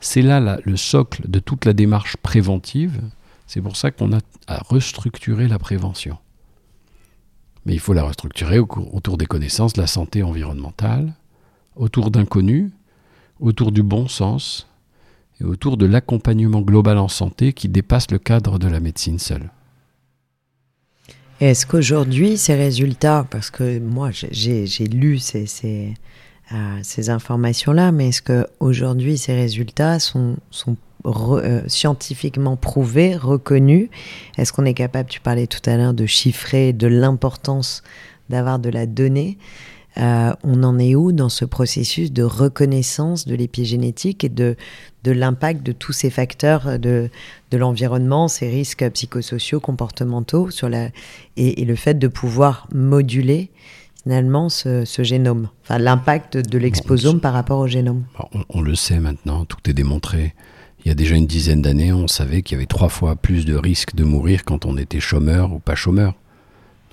C'est 0.01 0.21
là 0.21 0.59
le 0.63 0.77
socle 0.77 1.23
de 1.27 1.39
toute 1.39 1.65
la 1.65 1.73
démarche 1.73 2.19
préventive. 2.19 3.01
C'est 3.47 3.63
pour 3.63 3.77
ça 3.77 3.91
qu'on 3.91 4.13
a 4.13 4.19
à 4.47 4.59
restructurer 4.59 5.49
la 5.49 5.59
prévention. 5.59 6.19
Mais 7.65 7.73
il 7.73 7.81
faut 7.81 7.95
la 7.95 8.05
restructurer 8.05 8.59
autour 8.59 9.17
des 9.17 9.27
connaissances 9.27 9.73
de 9.73 9.81
la 9.81 9.87
santé 9.87 10.23
environnementale, 10.23 11.15
autour 11.77 12.11
d'inconnus, 12.11 12.71
autour 13.41 13.73
du 13.73 13.83
bon 13.83 14.07
sens 14.07 14.69
et 15.41 15.45
autour 15.45 15.79
de 15.79 15.87
l'accompagnement 15.87 16.61
global 16.61 16.99
en 16.99 17.09
santé 17.09 17.55
qui 17.55 17.71
dépasse 17.71 18.11
le 18.11 18.19
cadre 18.19 18.59
de 18.59 18.69
la 18.69 18.81
médecine 18.81 19.19
seule. 19.19 19.51
Est-ce 21.41 21.67
qu'aujourd'hui, 21.67 22.37
ces 22.37 22.55
résultats, 22.55 23.25
parce 23.31 23.51
que 23.51 23.79
moi 23.79 24.11
j'ai 24.13 24.67
lu 24.87 25.21
euh, 25.35 26.79
ces 26.83 27.11
informations-là, 27.11 27.93
mais 27.93 28.09
est-ce 28.09 28.23
qu'aujourd'hui 28.23 29.19
ces 29.19 29.35
résultats 29.35 30.01
sont, 30.01 30.37
sont 30.51 30.77
euh, 31.07 31.63
scientifiquement 31.69 32.57
prouvés, 32.57 33.15
reconnus? 33.15 33.89
Est-ce 34.37 34.53
qu'on 34.53 34.65
est 34.65 34.75
capable, 34.75 35.09
tu 35.09 35.21
parlais 35.21 35.47
tout 35.47 35.63
à 35.71 35.77
l'heure 35.77 35.95
de 35.95 36.07
chiffrer 36.07 36.73
de 36.73 36.89
l'importance 36.89 37.85
d'avoir 38.29 38.59
de 38.59 38.71
la 38.71 38.87
donnée? 38.87 39.39
Euh, 39.99 40.33
on 40.45 40.63
en 40.63 40.79
est 40.79 40.95
où 40.95 41.11
dans 41.13 41.29
ce 41.29 41.45
processus 41.45 42.13
de 42.13 42.23
reconnaissance 42.23 43.27
de 43.27 43.35
l'épigénétique 43.35 44.23
et 44.23 44.29
de, 44.29 44.57
de 45.03 45.11
l'impact 45.11 45.65
de 45.65 45.73
tous 45.73 45.93
ces 45.93 46.11
facteurs 46.11 46.79
de, 46.79 47.11
de 47.51 47.57
l'environnement, 47.57 48.29
ces 48.29 48.49
risques 48.49 48.89
psychosociaux, 48.91 49.59
comportementaux, 49.59 50.51
sur 50.51 50.69
la, 50.69 50.91
et, 51.37 51.65
le 51.65 51.75
fait 51.75 51.99
de 51.99 52.07
pouvoir 52.07 52.69
moduler 52.73 53.51
finalement 54.05 54.49
ce, 54.49 54.85
génome, 55.01 55.49
enfin 55.65 55.79
l'impact 55.79 56.37
de 56.37 56.59
l'exposome 56.59 57.21
par 57.21 57.33
rapport 57.33 57.59
au 57.59 57.67
génome 57.67 58.05
on, 58.33 58.45
on, 58.49 58.61
le 58.63 58.75
sait 58.75 59.01
maintenant, 59.01 59.45
tout 59.45 59.59
est 59.69 59.75
démontré. 59.75 60.35
Il 60.85 60.89
y 60.89 60.93
a 60.93 60.95
déjà 60.95 61.17
une 61.17 61.27
dizaine 61.27 61.61
d'années, 61.61 61.93
on 61.93 62.07
savait 62.07 62.43
qu'il 62.43 62.57
y 62.57 62.59
avait 62.59 62.67
trois 62.67 62.89
fois 62.89 63.17
plus 63.17 63.45
de 63.45 63.57
risques 63.57 63.95
de 63.97 64.05
mourir 64.05 64.45
quand 64.45 64.65
on 64.65 64.79
était 64.79 65.01
chômeur 65.01 65.53
ou 65.53 65.59
pas 65.59 65.75
chômeur. 65.75 66.15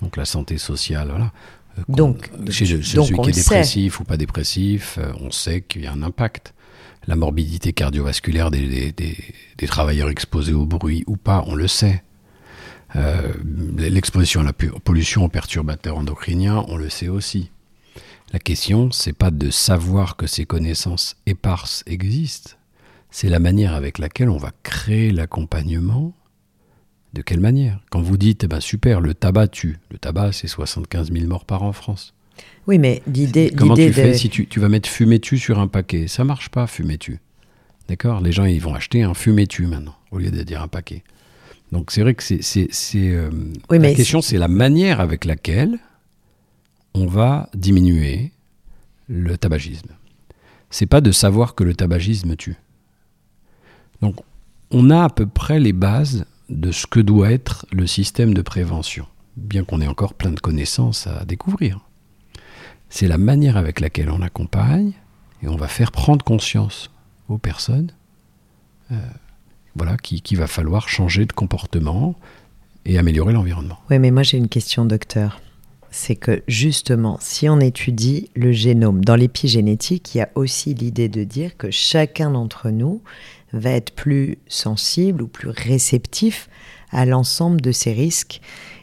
Donc 0.02 0.16
la 0.16 0.24
santé 0.24 0.58
sociale, 0.58 1.08
voilà. 1.08 1.32
Euh, 1.78 1.82
donc, 1.88 2.30
chez, 2.50 2.66
celui 2.66 3.18
qui 3.20 3.30
est 3.30 3.32
dépressif 3.32 4.00
ou 4.00 4.04
pas 4.04 4.16
dépressif, 4.16 4.98
euh, 4.98 5.12
on 5.20 5.30
sait 5.30 5.62
qu'il 5.62 5.82
y 5.82 5.86
a 5.86 5.92
un 5.92 6.02
impact. 6.02 6.54
La 7.06 7.14
morbidité 7.14 7.72
cardiovasculaire 7.72 8.50
des, 8.50 8.94
travailleurs 9.68 10.10
exposés 10.10 10.52
au 10.52 10.66
bruit 10.66 11.04
ou 11.06 11.16
pas, 11.16 11.44
on 11.46 11.54
le 11.54 11.68
sait. 11.68 12.02
Euh, 12.96 13.32
l'exposition 13.78 14.40
à 14.40 14.44
la 14.44 14.52
pollution 14.52 15.24
aux 15.24 15.28
perturbateurs 15.28 15.98
endocriniens, 15.98 16.64
on 16.68 16.76
le 16.76 16.88
sait 16.88 17.08
aussi. 17.08 17.50
La 18.32 18.40
question, 18.40 18.90
c'est 18.90 19.12
pas 19.12 19.30
de 19.30 19.50
savoir 19.50 20.16
que 20.16 20.26
ces 20.26 20.46
connaissances 20.46 21.16
éparses 21.26 21.84
existent, 21.86 22.52
c'est 23.10 23.28
la 23.28 23.38
manière 23.38 23.74
avec 23.74 23.98
laquelle 23.98 24.28
on 24.28 24.36
va 24.36 24.50
créer 24.64 25.12
l'accompagnement 25.12 26.12
de 27.16 27.22
quelle 27.22 27.40
manière? 27.40 27.80
Quand 27.90 28.02
vous 28.02 28.18
dites, 28.18 28.44
eh 28.44 28.46
ben 28.46 28.60
super, 28.60 29.00
le 29.00 29.14
tabac 29.14 29.48
tue. 29.48 29.78
Le 29.90 29.98
tabac, 29.98 30.32
c'est 30.32 30.48
75 30.48 31.10
000 31.10 31.26
morts 31.26 31.46
par 31.46 31.62
an 31.62 31.68
en 31.68 31.72
France. 31.72 32.14
Oui, 32.66 32.78
mais 32.78 33.02
l'idée. 33.06 33.52
Comment 33.56 33.74
tu 33.74 33.92
fais 33.92 34.14
si 34.14 34.28
tu, 34.28 34.60
vas 34.60 34.68
mettre 34.68 34.88
fumé-tu 34.88 35.38
sur 35.38 35.58
un 35.58 35.66
paquet? 35.66 36.08
Ça 36.08 36.24
marche 36.24 36.50
pas, 36.50 36.66
fumé-tu. 36.66 37.18
D'accord? 37.88 38.20
Les 38.20 38.32
gens, 38.32 38.44
ils 38.44 38.60
vont 38.60 38.74
acheter 38.74 39.02
un 39.02 39.14
fumé-tu 39.14 39.66
maintenant, 39.66 39.94
au 40.10 40.18
lieu 40.18 40.30
de 40.30 40.42
dire 40.42 40.60
un 40.60 40.68
paquet. 40.68 41.02
Donc 41.72 41.90
c'est 41.90 42.02
vrai 42.02 42.14
que 42.14 42.22
c'est. 42.22 42.68
Euh, 42.94 43.30
la 43.70 43.94
question, 43.94 44.20
c'est 44.20 44.38
la 44.38 44.48
manière 44.48 45.00
avec 45.00 45.24
laquelle 45.24 45.78
on 46.94 47.06
va 47.06 47.48
diminuer 47.54 48.32
le 49.08 49.38
tabagisme. 49.38 49.88
C'est 50.70 50.86
pas 50.86 51.00
de 51.00 51.12
savoir 51.12 51.54
que 51.54 51.64
le 51.64 51.74
tabagisme 51.74 52.36
tue. 52.36 52.56
Donc, 54.02 54.16
on 54.70 54.90
a 54.90 55.04
à 55.04 55.08
peu 55.08 55.26
près 55.26 55.58
les 55.60 55.72
bases 55.72 56.26
de 56.48 56.70
ce 56.72 56.86
que 56.86 57.00
doit 57.00 57.32
être 57.32 57.66
le 57.72 57.86
système 57.86 58.34
de 58.34 58.42
prévention, 58.42 59.06
bien 59.36 59.64
qu'on 59.64 59.80
ait 59.80 59.88
encore 59.88 60.14
plein 60.14 60.30
de 60.30 60.40
connaissances 60.40 61.06
à 61.06 61.24
découvrir. 61.24 61.80
C'est 62.88 63.08
la 63.08 63.18
manière 63.18 63.56
avec 63.56 63.80
laquelle 63.80 64.10
on 64.10 64.22
accompagne 64.22 64.92
et 65.42 65.48
on 65.48 65.56
va 65.56 65.68
faire 65.68 65.92
prendre 65.92 66.24
conscience 66.24 66.90
aux 67.28 67.38
personnes 67.38 67.90
euh, 68.92 68.96
voilà, 69.74 69.96
qu'il 69.98 70.38
va 70.38 70.46
falloir 70.46 70.88
changer 70.88 71.26
de 71.26 71.32
comportement 71.32 72.14
et 72.84 72.98
améliorer 72.98 73.32
l'environnement. 73.32 73.78
Oui, 73.90 73.98
mais 73.98 74.10
moi 74.10 74.22
j'ai 74.22 74.38
une 74.38 74.48
question, 74.48 74.84
docteur. 74.84 75.40
C'est 75.90 76.16
que 76.16 76.42
justement, 76.48 77.18
si 77.20 77.48
on 77.48 77.60
étudie 77.60 78.30
le 78.34 78.52
génome, 78.52 79.04
dans 79.04 79.16
l'épigénétique, 79.16 80.14
il 80.14 80.18
y 80.18 80.20
a 80.20 80.30
aussi 80.34 80.74
l'idée 80.74 81.08
de 81.08 81.24
dire 81.24 81.56
que 81.56 81.70
chacun 81.70 82.30
d'entre 82.30 82.70
nous 82.70 83.02
va 83.52 83.70
être 83.70 83.92
plus 83.92 84.38
sensible 84.48 85.22
ou 85.22 85.28
plus 85.28 85.48
réceptif 85.48 86.48
à 86.90 87.06
l'ensemble 87.06 87.60
de 87.60 87.72
ces 87.72 87.92
risques 87.92 88.40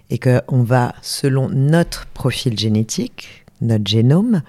et 0.10 0.20
qu'on 0.20 0.64
va, 0.64 0.94
selon 1.02 1.50
notre 1.50 2.06
profil 2.08 2.58
génétique, 2.58 3.46
notre 3.62 3.88
génome, 3.88 4.44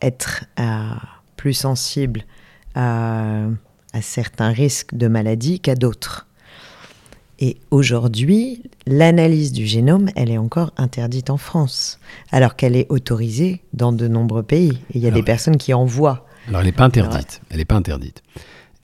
être 0.00 0.44
euh, 0.58 0.94
plus 1.36 1.54
sensible 1.54 2.24
à, 2.74 3.46
à 3.92 4.02
certains 4.02 4.50
risques 4.50 4.94
de 4.94 5.08
maladie 5.08 5.60
qu'à 5.60 5.74
d'autres. 5.74 6.26
Et 7.38 7.56
aujourd'hui, 7.70 8.62
l'analyse 8.86 9.52
du 9.52 9.66
génome, 9.66 10.08
elle 10.14 10.30
est 10.30 10.38
encore 10.38 10.72
interdite 10.76 11.28
en 11.28 11.36
France, 11.36 11.98
alors 12.30 12.54
qu'elle 12.54 12.76
est 12.76 12.86
autorisée 12.88 13.62
dans 13.72 13.92
de 13.92 14.06
nombreux 14.06 14.44
pays. 14.44 14.78
Et 14.90 14.98
il 14.98 15.00
y 15.00 15.08
a 15.08 15.10
des 15.10 15.24
personnes 15.24 15.56
qui 15.56 15.74
en 15.74 15.84
voient. 15.84 16.24
Alors, 16.46 16.60
elle 16.60 16.66
n'est 16.66 16.72
pas 16.72 16.84
interdite. 16.84 17.40
Elle 17.50 17.58
n'est 17.58 17.64
pas 17.64 17.74
interdite. 17.74 18.22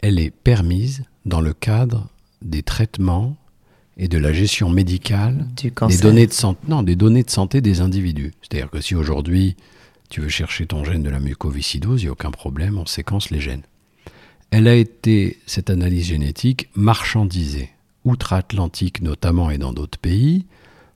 Elle 0.00 0.18
est 0.18 0.30
permise 0.30 1.04
dans 1.26 1.40
le 1.40 1.52
cadre 1.52 2.08
des 2.42 2.62
traitements 2.62 3.36
et 3.96 4.08
de 4.08 4.18
la 4.18 4.32
gestion 4.32 4.70
médicale 4.70 5.46
des 5.56 5.98
données 5.98 6.26
de 6.26 6.32
santé, 6.32 6.60
non, 6.68 6.82
des 6.82 6.94
données 6.94 7.24
de 7.24 7.30
santé 7.30 7.60
des 7.60 7.80
individus. 7.80 8.32
C'est-à-dire 8.42 8.70
que 8.70 8.80
si 8.80 8.94
aujourd'hui 8.94 9.56
tu 10.08 10.20
veux 10.20 10.28
chercher 10.28 10.66
ton 10.66 10.84
gène 10.84 11.02
de 11.02 11.10
la 11.10 11.18
mucoviscidose, 11.18 12.02
il 12.02 12.04
n'y 12.04 12.08
a 12.08 12.12
aucun 12.12 12.30
problème, 12.30 12.78
on 12.78 12.86
séquence 12.86 13.30
les 13.30 13.40
gènes. 13.40 13.62
Elle 14.50 14.68
a 14.68 14.74
été, 14.74 15.38
cette 15.46 15.68
analyse 15.68 16.06
génétique, 16.06 16.68
marchandisée 16.74 17.70
outre-Atlantique 18.04 19.02
notamment 19.02 19.50
et 19.50 19.58
dans 19.58 19.72
d'autres 19.72 19.98
pays, 19.98 20.46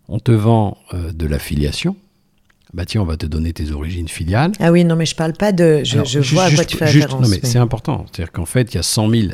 on 0.09 0.19
te 0.19 0.33
vend 0.33 0.79
euh, 0.95 1.13
de 1.13 1.27
l'affiliation. 1.27 1.97
Bah 2.75 2.87
tiens, 2.87 3.03
on 3.03 3.05
va 3.05 3.17
te 3.17 3.27
donner 3.27 3.53
tes 3.53 3.71
origines 3.71 4.09
filiales. 4.09 4.53
Ah 4.59 4.73
oui, 4.73 4.85
non, 4.85 4.97
mais 4.97 5.05
je 5.05 5.15
parle 5.15 5.35
pas 5.35 5.53
de. 5.53 5.83
Je, 5.85 5.99
vois 6.33 6.45
à 6.45 6.51
quoi 6.51 6.65
tu 6.65 6.79
fais 6.79 6.87
référence. 6.87 7.21
Non, 7.21 7.29
mais, 7.29 7.41
c'est 7.43 7.59
important. 7.59 8.07
C'est-à-dire 8.07 8.33
qu'en 8.33 8.47
fait, 8.47 8.73
il 8.73 8.77
y 8.77 8.79
a 8.79 8.83
100 8.83 9.11
000 9.11 9.33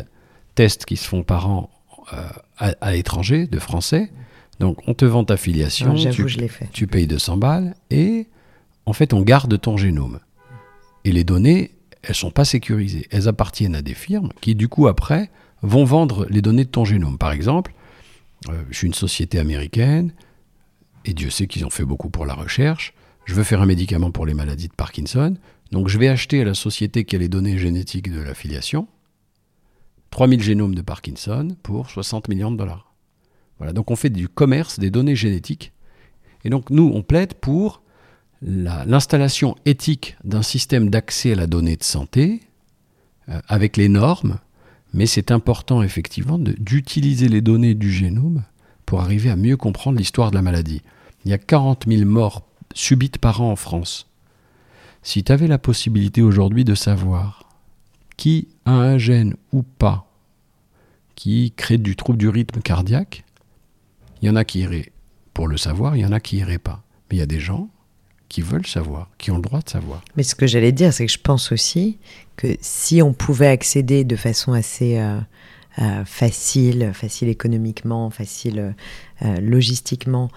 tests 0.56 0.84
qui 0.84 0.96
se 0.96 1.06
font 1.06 1.22
par 1.22 1.48
an 1.48 1.70
euh, 2.12 2.28
à, 2.58 2.92
l'étranger, 2.92 3.46
de 3.46 3.58
français. 3.60 4.10
Donc, 4.58 4.78
on 4.88 4.94
te 4.94 5.04
vend 5.04 5.22
ta 5.24 5.36
filiation. 5.36 5.94
J'avoue, 5.94 6.26
je 6.26 6.38
l'ai 6.38 6.48
fait. 6.48 6.68
Tu 6.72 6.88
payes 6.88 7.06
200 7.06 7.36
balles 7.36 7.76
et 7.90 8.26
en 8.86 8.92
fait, 8.92 9.12
on 9.12 9.20
garde 9.20 9.60
ton 9.60 9.76
génome. 9.76 10.18
Et 11.04 11.12
les 11.12 11.22
données, 11.22 11.72
elles 12.02 12.16
sont 12.16 12.32
pas 12.32 12.44
sécurisées. 12.44 13.06
Elles 13.12 13.28
appartiennent 13.28 13.76
à 13.76 13.82
des 13.82 13.94
firmes 13.94 14.32
qui, 14.40 14.56
du 14.56 14.66
coup, 14.66 14.88
après, 14.88 15.30
vont 15.62 15.84
vendre 15.84 16.26
les 16.28 16.42
données 16.42 16.64
de 16.64 16.70
ton 16.70 16.84
génome. 16.84 17.18
Par 17.18 17.30
exemple, 17.30 17.72
euh, 18.48 18.52
je 18.70 18.78
suis 18.78 18.86
une 18.86 18.94
société 18.94 19.38
américaine, 19.38 20.12
et 21.04 21.12
Dieu 21.12 21.30
sait 21.30 21.46
qu'ils 21.46 21.64
ont 21.64 21.70
fait 21.70 21.84
beaucoup 21.84 22.10
pour 22.10 22.26
la 22.26 22.34
recherche. 22.34 22.94
Je 23.28 23.34
veux 23.34 23.44
faire 23.44 23.60
un 23.60 23.66
médicament 23.66 24.10
pour 24.10 24.24
les 24.24 24.32
maladies 24.32 24.68
de 24.68 24.72
Parkinson, 24.72 25.36
donc 25.70 25.88
je 25.88 25.98
vais 25.98 26.08
acheter 26.08 26.40
à 26.40 26.46
la 26.46 26.54
société 26.54 27.04
qui 27.04 27.14
a 27.14 27.18
les 27.18 27.28
données 27.28 27.58
génétiques 27.58 28.10
de 28.10 28.22
l'affiliation 28.22 28.88
3000 30.12 30.42
génomes 30.42 30.74
de 30.74 30.80
Parkinson 30.80 31.54
pour 31.62 31.90
60 31.90 32.28
millions 32.28 32.50
de 32.50 32.56
dollars. 32.56 32.94
Voilà, 33.58 33.74
donc 33.74 33.90
on 33.90 33.96
fait 33.96 34.08
du 34.08 34.30
commerce 34.30 34.78
des 34.78 34.88
données 34.88 35.14
génétiques. 35.14 35.74
Et 36.42 36.48
donc 36.48 36.70
nous, 36.70 36.90
on 36.94 37.02
plaide 37.02 37.34
pour 37.34 37.82
l'installation 38.40 39.56
éthique 39.66 40.16
d'un 40.24 40.40
système 40.40 40.88
d'accès 40.88 41.32
à 41.32 41.36
la 41.36 41.46
donnée 41.46 41.76
de 41.76 41.84
santé 41.84 42.40
euh, 43.28 43.42
avec 43.46 43.76
les 43.76 43.90
normes 43.90 44.38
mais 44.94 45.04
c'est 45.04 45.30
important 45.30 45.82
effectivement 45.82 46.38
d'utiliser 46.38 47.28
les 47.28 47.42
données 47.42 47.74
du 47.74 47.92
génome 47.92 48.44
pour 48.86 49.02
arriver 49.02 49.28
à 49.28 49.36
mieux 49.36 49.58
comprendre 49.58 49.98
l'histoire 49.98 50.30
de 50.30 50.36
la 50.36 50.40
maladie. 50.40 50.80
Il 51.26 51.30
y 51.30 51.34
a 51.34 51.38
40 51.38 51.84
000 51.86 52.08
morts 52.08 52.47
subites 52.74 53.18
par 53.18 53.40
an 53.40 53.52
en 53.52 53.56
France. 53.56 54.06
Si 55.02 55.24
tu 55.24 55.32
avais 55.32 55.46
la 55.46 55.58
possibilité 55.58 56.22
aujourd'hui 56.22 56.64
de 56.64 56.74
savoir 56.74 57.48
qui 58.16 58.48
a 58.64 58.72
un 58.72 58.98
gène 58.98 59.36
ou 59.52 59.62
pas 59.62 60.10
qui 61.14 61.52
crée 61.56 61.78
du 61.78 61.96
trouble 61.96 62.18
du 62.18 62.28
rythme 62.28 62.60
cardiaque, 62.60 63.24
il 64.20 64.26
y 64.26 64.30
en 64.30 64.36
a 64.36 64.44
qui 64.44 64.60
iraient 64.60 64.92
pour 65.34 65.48
le 65.48 65.56
savoir, 65.56 65.96
il 65.96 66.00
y 66.00 66.06
en 66.06 66.12
a 66.12 66.20
qui 66.20 66.38
iraient 66.38 66.58
pas. 66.58 66.82
Mais 67.08 67.16
il 67.16 67.20
y 67.20 67.22
a 67.22 67.26
des 67.26 67.40
gens 67.40 67.68
qui 68.28 68.42
veulent 68.42 68.66
savoir, 68.66 69.08
qui 69.18 69.30
ont 69.30 69.36
le 69.36 69.42
droit 69.42 69.60
de 69.60 69.68
savoir. 69.70 70.02
Mais 70.16 70.22
ce 70.22 70.34
que 70.34 70.46
j'allais 70.46 70.72
dire, 70.72 70.92
c'est 70.92 71.06
que 71.06 71.12
je 71.12 71.18
pense 71.18 71.52
aussi 71.52 71.98
que 72.36 72.56
si 72.60 73.02
on 73.02 73.12
pouvait 73.12 73.48
accéder 73.48 74.04
de 74.04 74.16
façon 74.16 74.52
assez 74.52 74.98
euh, 74.98 75.18
euh, 75.78 76.04
facile, 76.04 76.90
facile 76.92 77.28
économiquement, 77.28 78.10
facile 78.10 78.74
euh, 79.22 79.40
logistiquement 79.40 80.28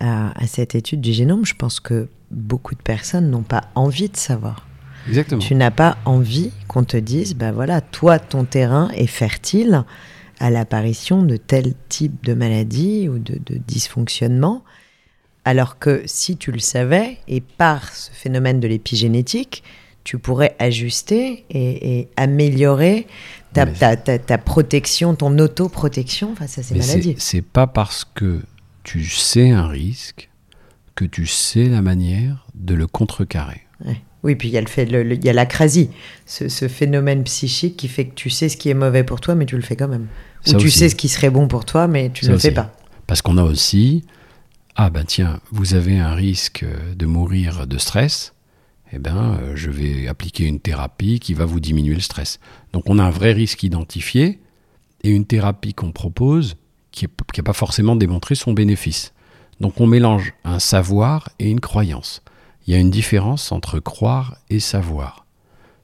à, 0.00 0.32
cette 0.46 0.74
étude 0.74 1.00
du 1.00 1.12
génome, 1.12 1.44
je 1.44 1.54
pense 1.54 1.78
que 1.78 2.08
beaucoup 2.30 2.74
de 2.74 2.82
personnes 2.82 3.30
n'ont 3.30 3.42
pas 3.42 3.64
envie 3.74 4.08
de 4.08 4.16
savoir. 4.16 4.66
Exactement. 5.08 5.40
Tu 5.40 5.54
n'as 5.54 5.70
pas 5.70 5.96
envie 6.04 6.50
qu'on 6.68 6.84
te 6.84 6.96
dise, 6.96 7.34
ben 7.34 7.52
voilà, 7.52 7.80
toi, 7.80 8.18
ton 8.18 8.44
terrain 8.44 8.90
est 8.94 9.06
fertile 9.06 9.84
à 10.38 10.50
l'apparition 10.50 11.22
de 11.22 11.36
tel 11.36 11.74
type 11.88 12.24
de 12.24 12.34
maladie 12.34 13.08
ou 13.08 13.18
de, 13.18 13.34
de 13.44 13.60
dysfonctionnement. 13.66 14.64
Alors 15.44 15.78
que 15.78 16.02
si 16.06 16.36
tu 16.36 16.52
le 16.52 16.58
savais, 16.58 17.18
et 17.28 17.40
par 17.40 17.92
ce 17.94 18.10
phénomène 18.10 18.60
de 18.60 18.68
l'épigénétique, 18.68 19.62
tu 20.04 20.18
pourrais 20.18 20.56
ajuster 20.58 21.44
et, 21.50 22.08
améliorer 22.16 23.06
ta, 23.52 23.66
ta, 23.66 24.38
protection, 24.38 25.14
ton 25.14 25.38
autoprotection 25.38 26.34
face 26.34 26.58
à 26.58 26.62
ces 26.62 26.74
maladies. 26.74 27.16
C'est 27.18 27.44
pas 27.44 27.66
parce 27.66 28.04
que 28.04 28.40
tu 28.82 29.04
sais 29.04 29.50
un 29.50 29.66
risque 29.66 30.30
que 30.94 31.04
tu 31.04 31.26
sais 31.26 31.66
la 31.66 31.82
manière 31.82 32.46
de 32.54 32.74
le 32.74 32.86
contrecarrer. 32.86 33.62
Oui, 34.22 34.34
puis 34.34 34.48
il 34.48 34.50
y 34.50 34.58
a 34.58 34.60
le 34.60 34.66
fait, 34.66 34.84
il 34.84 35.24
y 35.24 35.28
a 35.30 35.32
l'acrasie, 35.32 35.88
ce, 36.26 36.50
ce, 36.50 36.68
phénomène 36.68 37.24
psychique 37.24 37.78
qui 37.78 37.88
fait 37.88 38.06
que 38.06 38.14
tu 38.14 38.28
sais 38.28 38.50
ce 38.50 38.58
qui 38.58 38.68
est 38.68 38.74
mauvais 38.74 39.02
pour 39.02 39.22
toi, 39.22 39.34
mais 39.34 39.46
tu 39.46 39.56
le 39.56 39.62
fais 39.62 39.76
quand 39.76 39.88
même. 39.88 40.08
Ou 40.46 40.54
tu 40.54 40.68
sais 40.68 40.90
ce 40.90 40.94
qui 40.94 41.08
serait 41.08 41.30
bon 41.30 41.48
pour 41.48 41.64
toi, 41.64 41.88
mais 41.88 42.10
tu 42.10 42.26
ne 42.26 42.32
le 42.32 42.38
fais 42.38 42.50
pas. 42.50 42.70
Parce 43.06 43.22
qu'on 43.22 43.38
a 43.38 43.42
aussi 43.42 44.04
ah 44.76 44.88
ben 44.88 45.04
tiens, 45.04 45.40
vous 45.50 45.74
avez 45.74 45.98
un 45.98 46.14
risque 46.14 46.64
de 46.96 47.06
mourir 47.06 47.66
de 47.66 47.76
stress, 47.76 48.32
eh 48.92 48.98
ben 48.98 49.38
euh, 49.42 49.52
je 49.54 49.70
vais 49.70 50.08
appliquer 50.08 50.44
une 50.44 50.60
thérapie 50.60 51.20
qui 51.20 51.34
va 51.34 51.44
vous 51.44 51.60
diminuer 51.60 51.94
le 51.94 52.00
stress. 52.00 52.40
Donc 52.72 52.84
on 52.86 52.98
a 52.98 53.04
un 53.04 53.10
vrai 53.10 53.32
risque 53.32 53.62
identifié 53.62 54.40
et 55.02 55.10
une 55.10 55.26
thérapie 55.26 55.74
qu'on 55.74 55.92
propose 55.92 56.56
qui 56.90 57.06
n'a 57.06 57.42
pas 57.42 57.52
forcément 57.52 57.96
démontré 57.96 58.34
son 58.34 58.52
bénéfice. 58.52 59.12
Donc 59.60 59.80
on 59.80 59.86
mélange 59.86 60.34
un 60.44 60.58
savoir 60.58 61.30
et 61.38 61.48
une 61.50 61.60
croyance. 61.60 62.22
Il 62.66 62.72
y 62.72 62.76
a 62.76 62.80
une 62.80 62.90
différence 62.90 63.52
entre 63.52 63.78
croire 63.78 64.36
et 64.48 64.60
savoir. 64.60 65.26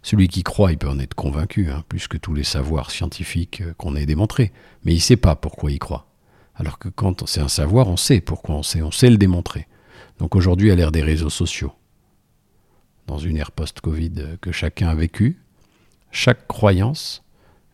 Celui 0.02 0.28
qui 0.28 0.44
croit, 0.44 0.70
il 0.70 0.78
peut 0.78 0.88
en 0.88 1.00
être 1.00 1.14
convaincu, 1.14 1.70
hein, 1.70 1.82
plus 1.88 2.06
que 2.06 2.16
tous 2.16 2.32
les 2.32 2.44
savoirs 2.44 2.92
scientifiques 2.92 3.60
euh, 3.62 3.74
qu'on 3.76 3.96
ait 3.96 4.06
démontrés, 4.06 4.52
mais 4.84 4.92
il 4.92 4.98
ne 4.98 5.00
sait 5.00 5.16
pas 5.16 5.34
pourquoi 5.34 5.72
il 5.72 5.80
croit. 5.80 6.06
Alors 6.54 6.78
que 6.78 6.88
quand 6.88 7.26
c'est 7.26 7.40
un 7.40 7.48
savoir, 7.48 7.88
on 7.88 7.96
sait 7.96 8.20
pourquoi 8.20 8.54
on 8.54 8.62
sait, 8.62 8.82
on 8.82 8.92
sait 8.92 9.10
le 9.10 9.18
démontrer. 9.18 9.66
Donc 10.20 10.36
aujourd'hui, 10.36 10.70
à 10.70 10.76
l'ère 10.76 10.92
des 10.92 11.02
réseaux 11.02 11.28
sociaux, 11.28 11.72
dans 13.06 13.18
une 13.18 13.36
ère 13.36 13.50
post-Covid 13.50 14.38
que 14.40 14.52
chacun 14.52 14.88
a 14.88 14.94
vécue, 14.94 15.42
chaque 16.12 16.46
croyance, 16.46 17.24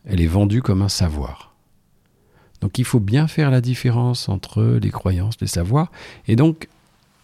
elle 0.03 0.19
est 0.19 0.27
vendue 0.27 0.61
comme 0.61 0.81
un 0.81 0.89
savoir. 0.89 1.52
Donc 2.63 2.79
il 2.79 2.85
faut 2.85 3.01
bien 3.01 3.27
faire 3.27 3.51
la 3.51 3.59
différence 3.59 4.29
entre 4.29 4.79
les 4.81 4.89
croyances, 4.89 5.35
les 5.41 5.47
savoirs. 5.47 5.91
Et 6.29 6.37
donc, 6.37 6.69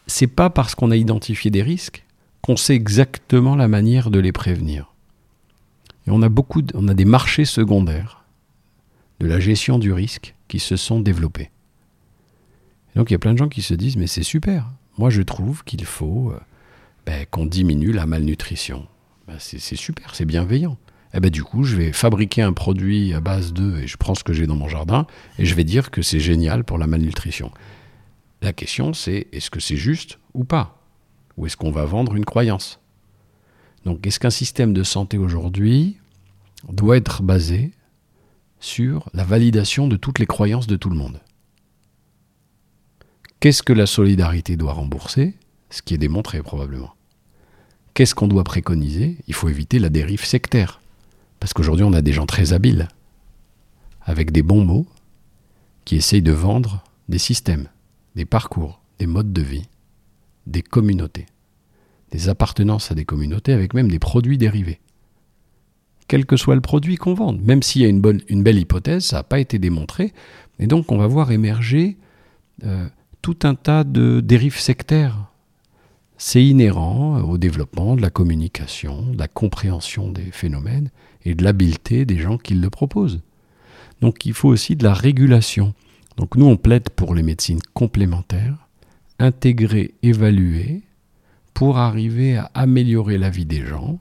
c'est 0.06 0.28
pas 0.28 0.50
parce 0.50 0.76
qu'on 0.76 0.92
a 0.92 0.98
identifié 0.98 1.50
des 1.50 1.64
risques 1.64 2.06
qu'on 2.42 2.58
sait 2.58 2.76
exactement 2.76 3.56
la 3.56 3.70
manière 3.70 4.12
de 4.12 4.20
les 4.20 4.34
prévenir. 4.34 4.94
Et 6.06 6.12
on 6.12 6.22
a 6.24 6.28
beaucoup, 6.28 6.60
a 6.60 6.94
des 6.94 7.06
marchés 7.06 7.46
secondaires 7.46 8.26
de 9.22 9.28
la 9.28 9.40
gestion 9.40 9.80
du 9.80 9.94
risque 9.94 10.36
qui 10.50 10.60
se 10.60 10.76
sont 10.76 11.00
développés. 11.00 11.52
donc 12.98 13.10
il 13.10 13.14
y 13.14 13.16
a 13.16 13.20
plein 13.20 13.32
de 13.32 13.38
gens 13.38 13.50
qui 13.50 13.62
se 13.62 13.74
disent 13.74 13.96
mais 13.96 14.08
c'est 14.08 14.24
super. 14.24 14.70
Moi 14.98 15.10
je 15.10 15.22
trouve 15.22 15.64
qu'il 15.64 15.86
faut 15.86 16.34
euh, 16.34 16.40
ben, 17.06 17.26
qu'on 17.32 17.46
diminue 17.46 17.94
la 17.94 18.06
malnutrition. 18.06 18.88
Ben, 19.26 19.38
c'est 19.40 19.78
super, 19.78 20.16
c'est 20.16 20.26
bienveillant. 20.26 20.78
Eh 21.14 21.20
ben, 21.20 21.32
du 21.32 21.43
coup, 21.43 21.64
je 21.64 21.76
vais 21.76 21.91
fabriquer 21.91 22.43
un 22.43 22.53
produit 22.53 23.14
à 23.14 23.20
base 23.20 23.51
de, 23.51 23.80
et 23.80 23.88
je 23.88 23.97
prends 23.97 24.16
ce 24.16 24.24
que 24.24 24.34
j'ai 24.34 24.45
dans 24.45 24.55
mon 24.55 24.68
jardin, 24.68 25.07
et 25.39 25.45
je 25.45 25.55
vais 25.55 25.64
dire 25.64 25.89
que 25.89 26.01
c'est 26.01 26.20
génial 26.20 26.64
pour 26.64 26.78
la 26.78 26.88
malnutrition. 26.88 27.51
La 28.41 28.53
question, 28.53 28.93
c'est 28.93 29.28
est-ce 29.32 29.49
que 29.49 29.60
c'est 29.60 29.76
juste 29.76 30.20
ou 30.34 30.43
pas? 30.43 30.86
Ou 31.36 31.45
est-ce 31.45 31.57
qu'on 31.57 31.72
va 31.72 31.86
vendre 31.86 32.16
une 32.16 32.26
croyance? 32.26 32.80
Donc 33.86 34.05
est-ce 34.05 34.20
qu'un 34.20 34.30
système 34.30 34.74
de 34.74 34.84
santé 34.84 35.18
aujourd'hui 35.18 35.97
doit 36.70 36.97
être 36.97 37.24
basé 37.24 37.72
sur 38.60 39.10
la 39.14 39.24
validation 39.24 39.88
de 39.88 39.95
toutes 39.95 40.20
les 40.20 40.26
croyances 40.26 40.68
de 40.68 40.76
tout 40.76 40.89
le 40.89 40.97
monde? 40.97 41.22
Qu'est-ce 43.39 43.64
que 43.64 43.74
la 43.74 43.86
solidarité 43.86 44.57
doit 44.57 44.74
rembourser? 44.74 45.34
Ce 45.70 45.82
qui 45.82 45.93
est 45.93 45.99
démontré 45.99 46.43
probablement. 46.43 46.93
Qu'est-ce 47.93 48.16
qu'on 48.16 48.28
doit 48.28 48.43
préconiser? 48.43 49.18
Il 49.28 49.34
faut 49.34 49.49
éviter 49.49 49.80
la 49.80 49.89
dérive 49.89 50.26
sectaire. 50.26 50.82
Parce 51.40 51.54
qu'aujourd'hui, 51.54 51.86
on 51.86 51.94
a 51.94 52.02
des 52.02 52.14
gens 52.14 52.26
très 52.26 52.54
habiles, 52.54 52.88
avec 54.02 54.32
des 54.32 54.42
bons 54.42 54.64
mots, 54.64 54.88
qui 55.86 55.96
essayent 55.96 56.22
de 56.22 56.32
vendre 56.32 56.84
des 57.08 57.18
systèmes, 57.18 57.68
des 58.16 58.26
parcours, 58.26 58.82
des 59.00 59.08
modes 59.08 59.34
de 59.34 59.42
vie, 59.42 59.68
des 60.46 60.62
communautés, 60.62 61.26
des 62.12 62.30
appartenances 62.30 62.92
à 62.92 62.96
des 62.96 63.06
communautés, 63.06 63.54
avec 63.54 63.74
même 63.74 63.90
des 63.90 64.00
produits 64.00 64.38
dérivés. 64.38 64.80
Quel 66.08 66.26
que 66.26 66.38
soit 66.38 66.56
le 66.56 66.62
produit 66.62 66.98
qu'on 66.98 67.14
vende, 67.14 67.42
même 67.42 67.62
s'il 67.62 67.84
y 67.84 67.86
a 67.86 67.88
une, 67.88 68.02
belle 68.02 68.58
hypothèse, 68.58 69.06
ça 69.06 69.18
n'a 69.18 69.24
pas 69.24 69.40
été 69.40 69.60
démontré, 69.60 70.14
et 70.58 70.68
donc 70.68 70.92
on 70.92 70.98
va 70.98 71.08
voir 71.08 71.32
émerger 71.32 71.98
euh, 72.66 72.88
tout 73.22 73.38
un 73.44 73.56
tas 73.56 73.84
de 73.84 74.20
dérives 74.20 74.60
sectaires. 74.60 75.32
C'est 76.18 76.44
inhérent 76.44 77.22
au 77.22 77.38
développement 77.38 77.96
de 77.96 78.02
la 78.02 78.10
communication, 78.10 79.12
de 79.14 79.18
la 79.18 79.28
compréhension 79.28 80.12
des 80.12 80.32
phénomènes 80.32 80.90
et 81.26 81.36
de 81.36 81.43
l'habileté 81.43 82.05
des 82.05 82.17
gens 82.17 82.38
qui 82.38 82.53
le 82.53 82.70
proposent. 82.70 83.22
Donc 84.01 84.26
il 84.26 84.34
faut 84.34 84.49
aussi 84.49 84.76
de 84.76 84.84
la 84.84 84.93
régulation. 84.93 85.74
Donc 86.17 86.36
nous, 86.36 86.45
on 86.45 86.57
plaide 86.57 86.89
pour 86.89 87.15
les 87.15 87.24
médecines 87.24 87.61
complémentaires, 87.74 88.67
intégrer, 89.20 89.93
évaluer, 90.03 90.82
pour 91.53 91.78
arriver 91.78 92.38
à 92.38 92.51
améliorer 92.53 93.17
la 93.17 93.30
vie 93.30 93.45
des 93.45 93.65
gens, 93.65 93.99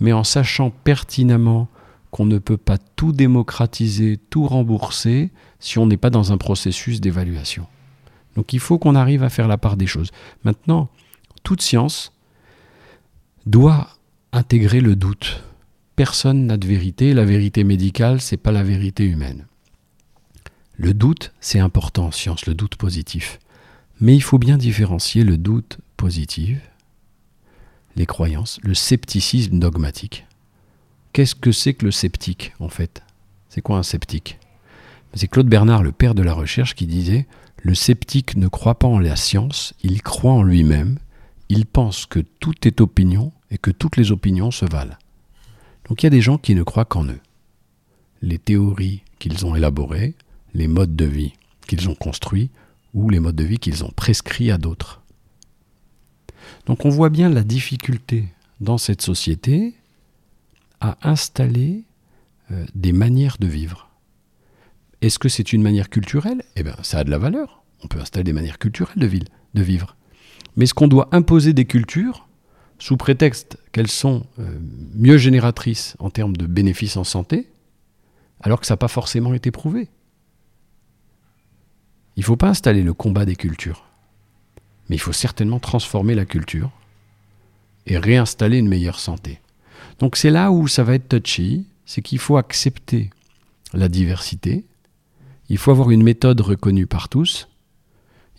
mais 0.00 0.12
en 0.12 0.24
sachant 0.24 0.70
pertinemment 0.70 1.68
qu'on 2.10 2.26
ne 2.26 2.38
peut 2.38 2.56
pas 2.56 2.78
tout 2.96 3.12
démocratiser, 3.12 4.18
tout 4.30 4.46
rembourser, 4.46 5.30
si 5.60 5.78
on 5.78 5.86
n'est 5.86 5.96
pas 5.96 6.10
dans 6.10 6.32
un 6.32 6.38
processus 6.38 7.00
d'évaluation. 7.00 7.66
Donc 8.36 8.52
il 8.52 8.60
faut 8.60 8.78
qu'on 8.78 8.94
arrive 8.94 9.22
à 9.22 9.28
faire 9.28 9.48
la 9.48 9.58
part 9.58 9.76
des 9.76 9.86
choses. 9.86 10.10
Maintenant, 10.44 10.88
toute 11.42 11.62
science 11.62 12.12
doit 13.46 13.88
intégrer 14.32 14.80
le 14.80 14.96
doute. 14.96 15.42
Personne 16.00 16.46
n'a 16.46 16.56
de 16.56 16.66
vérité. 16.66 17.12
La 17.12 17.26
vérité 17.26 17.62
médicale, 17.62 18.22
c'est 18.22 18.38
pas 18.38 18.52
la 18.52 18.62
vérité 18.62 19.04
humaine. 19.04 19.44
Le 20.78 20.94
doute, 20.94 21.34
c'est 21.40 21.58
important 21.58 22.06
en 22.06 22.10
science, 22.10 22.46
le 22.46 22.54
doute 22.54 22.76
positif. 22.76 23.38
Mais 24.00 24.16
il 24.16 24.22
faut 24.22 24.38
bien 24.38 24.56
différencier 24.56 25.24
le 25.24 25.36
doute 25.36 25.76
positif, 25.98 26.56
les 27.96 28.06
croyances, 28.06 28.58
le 28.62 28.72
scepticisme 28.72 29.58
dogmatique. 29.58 30.24
Qu'est-ce 31.12 31.34
que 31.34 31.52
c'est 31.52 31.74
que 31.74 31.84
le 31.84 31.90
sceptique, 31.90 32.54
en 32.60 32.70
fait? 32.70 33.02
C'est 33.50 33.60
quoi 33.60 33.76
un 33.76 33.82
sceptique? 33.82 34.38
C'est 35.12 35.28
Claude 35.28 35.48
Bernard, 35.50 35.82
le 35.82 35.92
père 35.92 36.14
de 36.14 36.22
la 36.22 36.32
recherche, 36.32 36.74
qui 36.74 36.86
disait 36.86 37.26
le 37.62 37.74
sceptique 37.74 38.36
ne 38.36 38.48
croit 38.48 38.78
pas 38.78 38.88
en 38.88 39.00
la 39.00 39.16
science, 39.16 39.74
il 39.82 40.00
croit 40.00 40.32
en 40.32 40.44
lui-même, 40.44 40.98
il 41.50 41.66
pense 41.66 42.06
que 42.06 42.20
tout 42.20 42.66
est 42.66 42.80
opinion 42.80 43.32
et 43.50 43.58
que 43.58 43.70
toutes 43.70 43.98
les 43.98 44.12
opinions 44.12 44.50
se 44.50 44.64
valent. 44.64 44.96
Donc 45.90 46.02
il 46.02 46.06
y 46.06 46.08
a 46.08 46.10
des 46.10 46.20
gens 46.20 46.38
qui 46.38 46.54
ne 46.54 46.62
croient 46.62 46.84
qu'en 46.84 47.04
eux. 47.04 47.20
Les 48.22 48.38
théories 48.38 49.02
qu'ils 49.18 49.44
ont 49.44 49.56
élaborées, 49.56 50.14
les 50.54 50.68
modes 50.68 50.94
de 50.94 51.04
vie 51.04 51.34
qu'ils 51.66 51.88
ont 51.88 51.96
construits 51.96 52.50
ou 52.94 53.10
les 53.10 53.18
modes 53.18 53.36
de 53.36 53.44
vie 53.44 53.58
qu'ils 53.58 53.84
ont 53.84 53.90
prescrits 53.90 54.52
à 54.52 54.58
d'autres. 54.58 55.02
Donc 56.66 56.84
on 56.84 56.90
voit 56.90 57.10
bien 57.10 57.28
la 57.28 57.42
difficulté 57.42 58.28
dans 58.60 58.78
cette 58.78 59.02
société 59.02 59.74
à 60.80 60.96
installer 61.02 61.82
euh, 62.52 62.64
des 62.74 62.92
manières 62.92 63.36
de 63.40 63.48
vivre. 63.48 63.90
Est-ce 65.02 65.18
que 65.18 65.28
c'est 65.28 65.52
une 65.52 65.62
manière 65.62 65.90
culturelle? 65.90 66.42
Eh 66.54 66.62
bien, 66.62 66.76
ça 66.82 67.00
a 67.00 67.04
de 67.04 67.10
la 67.10 67.18
valeur. 67.18 67.64
On 67.82 67.88
peut 67.88 68.00
installer 68.00 68.24
des 68.24 68.32
manières 68.32 68.58
culturelles 68.58 68.98
de, 69.54 69.62
vivre. 69.62 69.96
Mais 70.56 70.64
est-ce 70.64 70.74
qu'on 70.74 70.88
doit 70.88 71.08
imposer 71.10 71.52
des 71.52 71.64
cultures 71.64 72.28
sous 72.80 72.96
prétexte 72.96 73.58
qu'elles 73.70 73.90
sont 73.90 74.26
euh, 74.40 74.58
mieux 74.94 75.18
génératrices 75.18 75.94
en 76.00 76.10
termes 76.10 76.36
de 76.36 76.46
bénéfices 76.46 76.96
en 76.96 77.04
santé, 77.04 77.46
alors 78.40 78.58
que 78.58 78.66
ça 78.66 78.72
n'a 78.72 78.78
pas 78.78 78.88
forcément 78.88 79.34
été 79.34 79.50
prouvé 79.50 79.88
Il 82.16 82.20
ne 82.20 82.24
faut 82.24 82.36
pas 82.36 82.48
installer 82.48 82.82
le 82.82 82.94
combat 82.94 83.26
des 83.26 83.36
cultures, 83.36 83.84
mais 84.88 84.96
il 84.96 85.00
faut 85.00 85.12
certainement 85.12 85.60
transformer 85.60 86.14
la 86.14 86.24
culture 86.24 86.72
et 87.86 87.98
réinstaller 87.98 88.58
une 88.58 88.68
meilleure 88.68 88.98
santé. 88.98 89.40
Donc 89.98 90.16
c'est 90.16 90.30
là 90.30 90.50
où 90.50 90.66
ça 90.66 90.82
va 90.82 90.94
être 90.94 91.08
touchy, 91.08 91.66
c'est 91.84 92.02
qu'il 92.02 92.18
faut 92.18 92.38
accepter 92.38 93.10
la 93.74 93.88
diversité, 93.88 94.64
il 95.50 95.58
faut 95.58 95.70
avoir 95.70 95.90
une 95.90 96.02
méthode 96.02 96.40
reconnue 96.40 96.86
par 96.86 97.10
tous. 97.10 97.46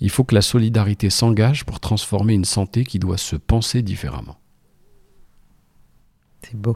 Il 0.02 0.10
faut 0.10 0.24
que 0.24 0.34
la 0.34 0.41
solidarité 0.41 1.12
s'engage 1.12 1.64
pour 1.64 1.80
transformer 1.80 2.34
une 2.34 2.45
santé 2.45 2.84
qui 2.84 2.97
doit 2.97 3.20
se 3.20 3.36
penser 3.36 3.84
différemment. 3.84 4.36
C'est 6.41 6.56
beau. 6.56 6.76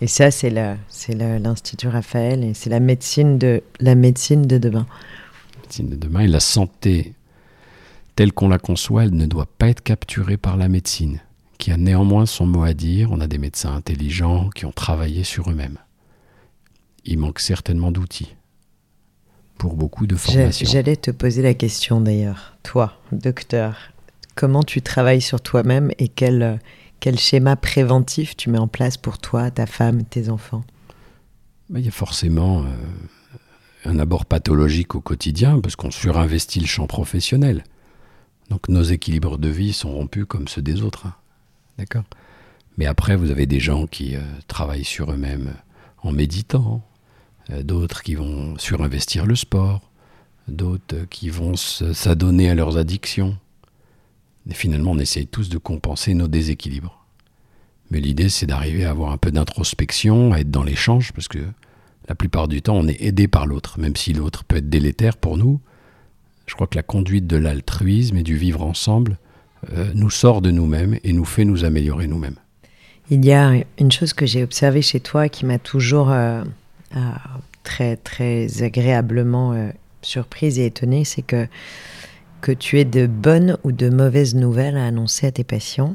Et 0.00 0.06
ça, 0.06 0.30
c'est 0.30 0.50
l'Institut 0.50 1.88
Raphaël 1.88 2.44
et 2.44 2.54
c'est 2.54 2.70
la 2.70 2.80
médecine 2.80 3.36
de 3.36 3.62
la 3.80 3.96
médecine 3.96 4.46
de 4.46 4.58
demain. 4.58 4.86
La 5.56 5.62
médecine 5.62 5.88
de 5.88 5.96
demain 5.96 6.20
et 6.20 6.28
la 6.28 6.40
santé 6.40 7.14
telle 8.14 8.32
qu'on 8.32 8.48
la 8.48 8.58
conçoit, 8.58 9.04
elle 9.04 9.14
ne 9.14 9.26
doit 9.26 9.46
pas 9.46 9.68
être 9.68 9.82
capturée 9.82 10.36
par 10.36 10.56
la 10.56 10.68
médecine, 10.68 11.20
qui 11.58 11.72
a 11.72 11.76
néanmoins 11.76 12.26
son 12.26 12.46
mot 12.46 12.62
à 12.62 12.74
dire. 12.74 13.10
On 13.10 13.20
a 13.20 13.26
des 13.26 13.38
médecins 13.38 13.74
intelligents 13.74 14.50
qui 14.50 14.66
ont 14.66 14.72
travaillé 14.72 15.24
sur 15.24 15.50
eux-mêmes. 15.50 15.78
Il 17.04 17.18
manque 17.18 17.40
certainement 17.40 17.90
d'outils 17.90 18.34
pour 19.60 19.76
beaucoup 19.76 20.06
de 20.06 20.16
formations. 20.16 20.66
J'allais 20.66 20.96
te 20.96 21.10
poser 21.10 21.42
la 21.42 21.52
question 21.52 22.00
d'ailleurs, 22.00 22.56
toi, 22.62 22.94
docteur, 23.12 23.76
comment 24.34 24.62
tu 24.62 24.80
travailles 24.80 25.20
sur 25.20 25.42
toi-même 25.42 25.90
et 25.98 26.08
quel, 26.08 26.58
quel 26.98 27.18
schéma 27.18 27.56
préventif 27.56 28.38
tu 28.38 28.48
mets 28.48 28.58
en 28.58 28.68
place 28.68 28.96
pour 28.96 29.18
toi, 29.18 29.50
ta 29.50 29.66
femme, 29.66 30.04
tes 30.04 30.30
enfants? 30.30 30.64
Il 31.74 31.84
y 31.84 31.88
a 31.88 31.90
forcément 31.90 32.62
euh, 32.62 32.64
un 33.84 33.98
abord 33.98 34.24
pathologique 34.24 34.94
au 34.94 35.02
quotidien 35.02 35.60
parce 35.60 35.76
qu'on 35.76 35.90
surinvestit 35.90 36.60
le 36.60 36.66
champ 36.66 36.86
professionnel. 36.86 37.64
Donc 38.48 38.70
nos 38.70 38.82
équilibres 38.82 39.36
de 39.36 39.50
vie 39.50 39.74
sont 39.74 39.92
rompus 39.92 40.24
comme 40.26 40.48
ceux 40.48 40.62
des 40.62 40.80
autres. 40.80 41.06
Hein. 41.06 41.14
D'accord? 41.76 42.04
Mais 42.78 42.86
après, 42.86 43.14
vous 43.14 43.30
avez 43.30 43.44
des 43.44 43.60
gens 43.60 43.86
qui 43.86 44.16
euh, 44.16 44.20
travaillent 44.48 44.84
sur 44.84 45.12
eux-mêmes 45.12 45.52
en 46.02 46.12
méditant, 46.12 46.82
d'autres 47.62 48.02
qui 48.02 48.14
vont 48.14 48.56
surinvestir 48.58 49.26
le 49.26 49.36
sport, 49.36 49.80
d'autres 50.48 51.06
qui 51.10 51.30
vont 51.30 51.56
s'adonner 51.56 52.50
à 52.50 52.54
leurs 52.54 52.76
addictions. 52.76 53.36
Et 54.48 54.54
finalement, 54.54 54.92
on 54.92 54.98
essaye 54.98 55.26
tous 55.26 55.48
de 55.48 55.58
compenser 55.58 56.14
nos 56.14 56.28
déséquilibres. 56.28 57.04
Mais 57.90 58.00
l'idée, 58.00 58.28
c'est 58.28 58.46
d'arriver 58.46 58.84
à 58.84 58.90
avoir 58.90 59.10
un 59.10 59.16
peu 59.16 59.30
d'introspection, 59.30 60.32
à 60.32 60.38
être 60.38 60.50
dans 60.50 60.62
l'échange, 60.62 61.12
parce 61.12 61.28
que 61.28 61.40
la 62.08 62.14
plupart 62.14 62.48
du 62.48 62.62
temps, 62.62 62.76
on 62.76 62.88
est 62.88 63.02
aidé 63.02 63.28
par 63.28 63.46
l'autre, 63.46 63.78
même 63.78 63.96
si 63.96 64.12
l'autre 64.12 64.44
peut 64.44 64.56
être 64.56 64.68
délétère 64.68 65.16
pour 65.16 65.36
nous. 65.36 65.60
Je 66.46 66.54
crois 66.54 66.66
que 66.66 66.76
la 66.76 66.82
conduite 66.82 67.26
de 67.26 67.36
l'altruisme 67.36 68.16
et 68.16 68.22
du 68.22 68.36
vivre 68.36 68.62
ensemble 68.62 69.18
euh, 69.72 69.90
nous 69.94 70.10
sort 70.10 70.40
de 70.40 70.50
nous-mêmes 70.50 70.98
et 71.04 71.12
nous 71.12 71.24
fait 71.24 71.44
nous 71.44 71.64
améliorer 71.64 72.06
nous-mêmes. 72.06 72.36
Il 73.10 73.24
y 73.24 73.32
a 73.32 73.52
une 73.78 73.92
chose 73.92 74.12
que 74.12 74.26
j'ai 74.26 74.42
observée 74.42 74.82
chez 74.82 75.00
toi 75.00 75.28
qui 75.28 75.44
m'a 75.44 75.58
toujours 75.58 76.10
euh, 76.10 76.42
très 77.62 77.96
très 77.96 78.62
agréablement 78.62 79.52
euh, 79.52 79.70
surprise 80.02 80.58
et 80.58 80.66
étonnée, 80.66 81.04
c'est 81.04 81.22
que 81.22 81.46
que 82.40 82.52
tu 82.52 82.78
aies 82.78 82.86
de 82.86 83.06
bonnes 83.06 83.58
ou 83.64 83.72
de 83.72 83.90
mauvaises 83.90 84.34
nouvelles 84.34 84.78
à 84.78 84.86
annoncer 84.86 85.26
à 85.26 85.32
tes 85.32 85.44
patients, 85.44 85.94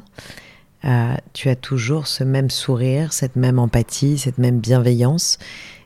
euh, 0.85 1.15
tu 1.33 1.49
as 1.49 1.55
toujours 1.55 2.05
ce 2.05 2.23
même 2.23 2.51
sourire, 2.51 3.13
cette 3.13 3.35
même 3.35 3.57
empathie, 3.57 4.19
cette 4.19 4.37
même 4.37 4.59
bienveillance. 4.59 5.39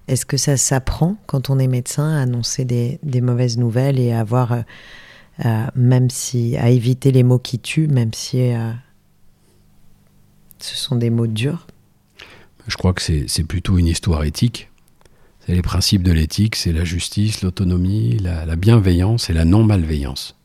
Est-ce 0.10 0.26
que 0.26 0.36
ça 0.36 0.58
s'apprend 0.58 1.16
quand 1.28 1.50
on 1.50 1.60
est 1.60 1.68
médecin 1.68 2.14
à 2.14 2.24
annoncer 2.24 2.66
des, 2.66 3.22
mauvaises 3.22 3.58
nouvelles 3.58 4.00
et 4.00 4.12
à 4.12 4.20
avoir, 4.20 4.52
euh, 5.46 5.66
même 5.76 6.10
si, 6.10 6.58
à 6.58 6.70
éviter 6.70 7.14
les 7.14 7.24
mots 7.24 7.40
qui 7.40 7.58
tuent, 7.60 7.88
même 7.88 8.14
si 8.14 8.52
ce 10.58 10.76
sont 10.76 10.98
des 10.98 11.10
mots 11.10 11.28
durs? 11.28 11.68
Je 12.68 12.76
crois 12.76 12.94
que 12.94 13.02
c'est 13.02 13.44
plutôt 13.46 13.78
une 13.78 13.88
histoire 13.88 14.26
éthique 14.26 14.70
les 15.54 15.62
principes 15.62 16.04
de 16.04 16.12
l'éthique, 16.12 16.56
c'est 16.56 16.72
la 16.72 16.84
justice, 16.84 17.42
l'autonomie, 17.42 18.18
la, 18.20 18.56
bienveillance 18.56 19.30
et 19.30 19.34
la 19.34 19.46
non-malveillance. 19.46 20.36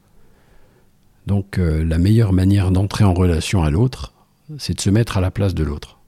Donc 1.26 1.58
euh, 1.58 1.84
la 1.84 1.98
meilleure 1.98 2.32
manière 2.32 2.70
d'entrer 2.70 3.04
en 3.04 3.14
relation 3.14 3.62
à 3.62 3.70
l'autre, 3.70 4.12
c'est 4.58 4.74
de 4.74 4.80
se 4.80 4.90
mettre 4.90 5.16
à 5.16 5.20
la 5.20 5.30
place 5.30 5.54
de 5.54 5.64
l'autre. 5.64 5.98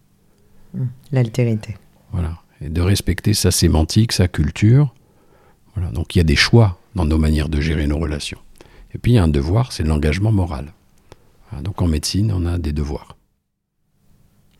Mmh. 0.74 0.84
L'altérité. 1.12 1.76
Voilà. 2.12 2.38
Et 2.60 2.68
de 2.68 2.80
respecter 2.80 3.34
sa 3.34 3.50
sémantique, 3.50 4.12
sa 4.12 4.28
culture. 4.28 4.94
Voilà. 5.74 5.90
Donc 5.90 6.14
il 6.14 6.18
y 6.18 6.20
a 6.20 6.24
des 6.24 6.36
choix 6.36 6.78
dans 6.94 7.04
nos 7.04 7.18
manières 7.18 7.48
de 7.48 7.60
gérer 7.60 7.86
nos 7.86 7.98
relations. 7.98 8.38
Et 8.94 8.98
puis 8.98 9.12
il 9.12 9.14
y 9.16 9.18
a 9.18 9.22
un 9.22 9.28
devoir, 9.28 9.72
c'est 9.72 9.82
l'engagement 9.82 10.32
moral. 10.32 10.72
donc 11.62 11.82
en 11.82 11.86
médecine, 11.86 12.32
on 12.32 12.46
a 12.46 12.58
des 12.58 12.72
devoirs. 12.72 13.16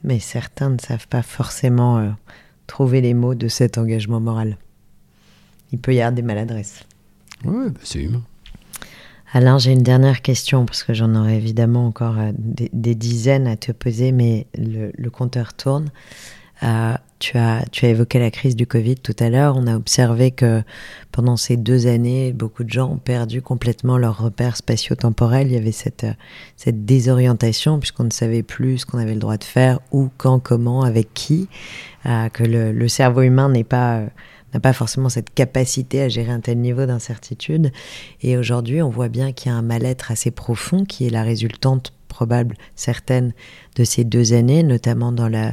mais 0.05 0.21
certains 0.21 0.71
ne 0.71 0.79
savent 0.79 1.09
pas 1.09 1.23
forcément 1.23 1.99
euh, 1.99 2.11
trouver 2.67 3.01
les 3.01 3.15
mots 3.15 3.35
de 3.35 3.49
cet 3.49 3.79
engagement 3.79 4.21
moral. 4.21 4.57
Il 5.73 5.79
peut 5.79 5.95
y 5.95 6.01
avoir 6.01 6.13
des 6.13 6.23
maladresses. 6.23 6.85
Oui, 7.45 7.71
bah, 7.71 7.81
c'est 7.83 8.03
humain. 8.03 8.23
Alain, 9.33 9.59
j'ai 9.59 9.73
une 9.73 9.83
dernière 9.83 10.23
question, 10.23 10.65
parce 10.65 10.85
que 10.85 10.95
j'en 10.95 11.15
aurais 11.15 11.37
évidemment 11.37 11.87
encore 11.87 12.19
euh, 12.19 12.33
des, 12.37 12.95
dizaines 12.95 13.47
à 13.47 13.57
te 13.57 13.73
poser, 13.73 14.13
mais 14.13 14.47
le, 14.57 15.09
compteur 15.11 15.55
tourne. 15.55 15.91
Euh, 16.63 16.95
tu, 17.19 17.39
as, 17.39 17.65
tu 17.71 17.87
as 17.87 17.89
évoqué 17.91 18.19
la 18.19 18.31
crise 18.31 18.57
du 18.57 18.67
Covid 18.67 18.97
tout 18.97 19.17
à 19.19 19.31
l'heure. 19.31 19.57
On 19.57 19.67
a 19.67 19.77
observé 19.77 20.31
que 20.31 20.63
pendant 21.13 21.37
ces 21.37 21.57
deux 21.57 21.87
années, 21.87 22.33
beaucoup 22.33 22.65
de 22.65 22.71
gens 22.71 22.91
ont 22.91 22.99
perdu 22.99 23.43
complètement 23.43 23.99
leurs 23.99 24.19
repères 24.19 24.57
spatio-temporels. 24.57 25.49
Il 25.49 25.55
y 25.55 25.57
avait 25.57 25.73
cette, 25.73 26.05
euh, 26.05 26.13
cette 26.57 26.85
désorientation, 26.85 27.79
puisqu'on 27.79 28.05
ne 28.05 28.11
savait 28.11 28.43
plus 28.43 28.79
ce 28.79 28.87
qu'on 28.87 28.99
avait 28.99 29.15
le 29.15 29.21
droit 29.21 29.37
de 29.37 29.45
faire, 29.45 29.81
où, 29.93 30.09
quand, 30.17 30.39
comment, 30.41 30.83
avec 30.83 31.13
qui, 31.15 31.49
que 32.33 32.45
le, 32.45 32.71
le, 32.71 32.89
cerveau 32.89 33.23
humain 33.23 33.49
n'est 33.49 33.65
pas 33.65 34.03
n'a 34.55 34.61
pas 34.61 34.73
forcément 34.73 35.09
cette 35.09 35.35
capacité 35.35 36.03
à 36.03 36.09
gérer 36.09 36.31
un 36.31 36.41
tel 36.41 36.59
niveau 36.59 36.87
d'incertitude. 36.87 37.73
Et 38.23 38.37
aujourd'hui, 38.37 38.83
on 38.83 38.91
voit 38.91 39.09
bien 39.09 39.33
qu'il 39.33 39.51
y 39.51 39.55
a 39.55 39.59
un 39.59 39.63
mal-être 39.63 40.11
assez 40.11 40.31
profond 40.31 40.85
qui 40.85 41.07
est 41.07 41.11
la 41.11 41.23
résultante 41.23 41.93
probable, 42.09 42.57
certaine, 42.75 43.35
de 43.77 43.85
ces 43.85 44.05
deux 44.05 44.33
années, 44.33 44.63
notamment 44.63 45.13
dans 45.13 45.29
la, 45.29 45.53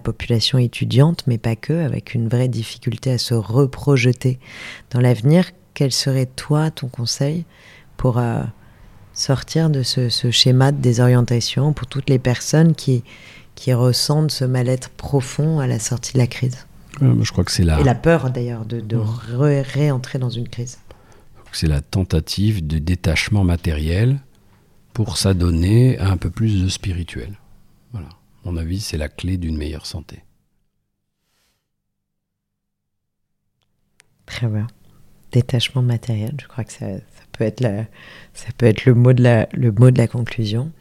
population 0.00 0.58
étudiante, 0.58 1.24
mais 1.26 1.38
pas 1.38 1.56
que, 1.56 1.72
avec 1.72 2.14
une 2.14 2.28
vraie 2.28 2.48
difficulté 2.48 3.12
à 3.12 3.18
se 3.18 3.34
reprojeter 3.34 4.38
dans 4.90 5.00
l'avenir. 5.00 5.46
Quel 5.74 5.92
serait 5.92 6.26
toi 6.26 6.70
ton 6.70 6.88
conseil 6.88 7.44
pour 7.96 8.18
euh, 8.18 8.42
sortir 9.14 9.70
de 9.70 9.82
ce, 9.82 10.08
schéma 10.30 10.72
de 10.72 10.80
désorientation 10.80 11.72
pour 11.72 11.86
toutes 11.86 12.10
les 12.10 12.18
personnes 12.18 12.74
qui, 12.74 13.02
qui 13.54 13.72
ressentent 13.72 14.30
ce 14.30 14.44
mal-être 14.44 14.90
profond 14.90 15.60
à 15.60 15.66
la 15.66 15.78
sortie 15.78 16.12
de 16.12 16.18
la 16.18 16.26
crise? 16.26 16.66
Je 17.00 17.30
crois 17.30 17.44
que 17.44 17.52
c'est 17.52 17.64
la... 17.64 17.80
Et 17.80 17.84
la 17.84 17.94
peur 17.94 18.30
d'ailleurs 18.30 18.64
de, 18.64 18.80
de 18.80 18.96
réentrer 18.96 20.18
dans 20.18 20.30
une 20.30 20.48
crise. 20.48 20.78
C'est 21.52 21.68
la 21.68 21.80
tentative 21.80 22.66
de 22.66 22.78
détachement 22.78 23.44
matériel 23.44 24.18
pour 24.92 25.16
s'adonner 25.16 25.98
à 25.98 26.10
un 26.10 26.16
peu 26.16 26.28
plus 26.28 26.62
de 26.62 26.68
spirituel. 26.68 27.38
Mon 28.48 28.56
avis, 28.56 28.80
c'est 28.80 28.96
la 28.96 29.10
clé 29.10 29.36
d'une 29.36 29.58
meilleure 29.58 29.84
santé. 29.84 30.24
Très 34.24 34.46
bien. 34.46 34.66
Détachement 35.32 35.82
matériel, 35.82 36.32
je 36.40 36.46
crois 36.48 36.64
que 36.64 36.72
ça, 36.72 36.86
peut, 37.32 37.44
être 37.44 37.62
ça 38.32 38.48
peut 38.56 38.64
être 38.64 38.86
le 38.86 38.94
mot 38.94 39.12
de 39.12 39.22
la, 39.22 39.50
le 39.52 39.70
mot 39.70 39.90
de 39.90 39.98
la 39.98 40.06
conclusion. 40.06 40.72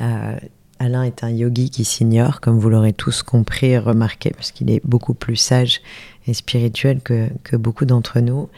Euh, 0.00 0.36
Alain 0.80 1.04
est 1.04 1.22
un 1.22 1.30
yogi 1.30 1.70
qui 1.70 1.84
s'ignore, 1.84 2.40
comme 2.40 2.58
vous 2.58 2.68
l'aurez 2.68 2.92
tous 2.92 3.22
compris 3.22 3.66
et 3.66 3.78
remarqué, 3.78 4.30
puisqu'il 4.30 4.68
est 4.72 4.84
beaucoup 4.84 5.14
plus 5.14 5.36
sage 5.36 5.82
et 6.26 6.34
spirituel 6.34 7.00
que, 7.00 7.30
beaucoup 7.52 7.84
d'entre 7.84 8.18
nous, 8.18 8.48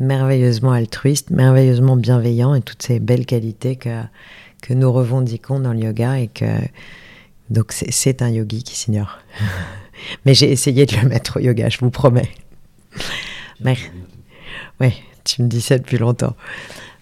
merveilleusement 0.00 0.72
altruiste, 0.72 1.30
merveilleusement 1.30 1.94
bienveillant 1.94 2.56
et 2.56 2.62
toutes 2.62 2.82
ces 2.82 2.98
belles 2.98 3.26
qualités 3.26 3.76
que, 3.76 4.02
que 4.60 4.74
nous 4.74 4.90
revendiquons 4.90 5.60
dans 5.60 5.72
le 5.72 5.78
yoga 5.78 6.18
et 6.18 6.26
que 6.26 6.46
donc 7.52 7.72
c'est 7.72 8.22
un 8.22 8.30
yogi 8.30 8.62
qui 8.62 8.76
s'ignore. 8.76 9.18
Mais 10.24 10.34
j'ai 10.34 10.50
essayé 10.50 10.86
de 10.86 10.96
le 10.96 11.08
mettre 11.08 11.38
au 11.38 11.40
yoga, 11.40 11.68
je 11.68 11.78
vous 11.78 11.90
promets. 11.90 12.30
Oui, 14.80 14.92
tu 15.24 15.42
me 15.42 15.48
dis 15.48 15.60
ça 15.60 15.78
depuis 15.78 15.98
longtemps. 15.98 16.34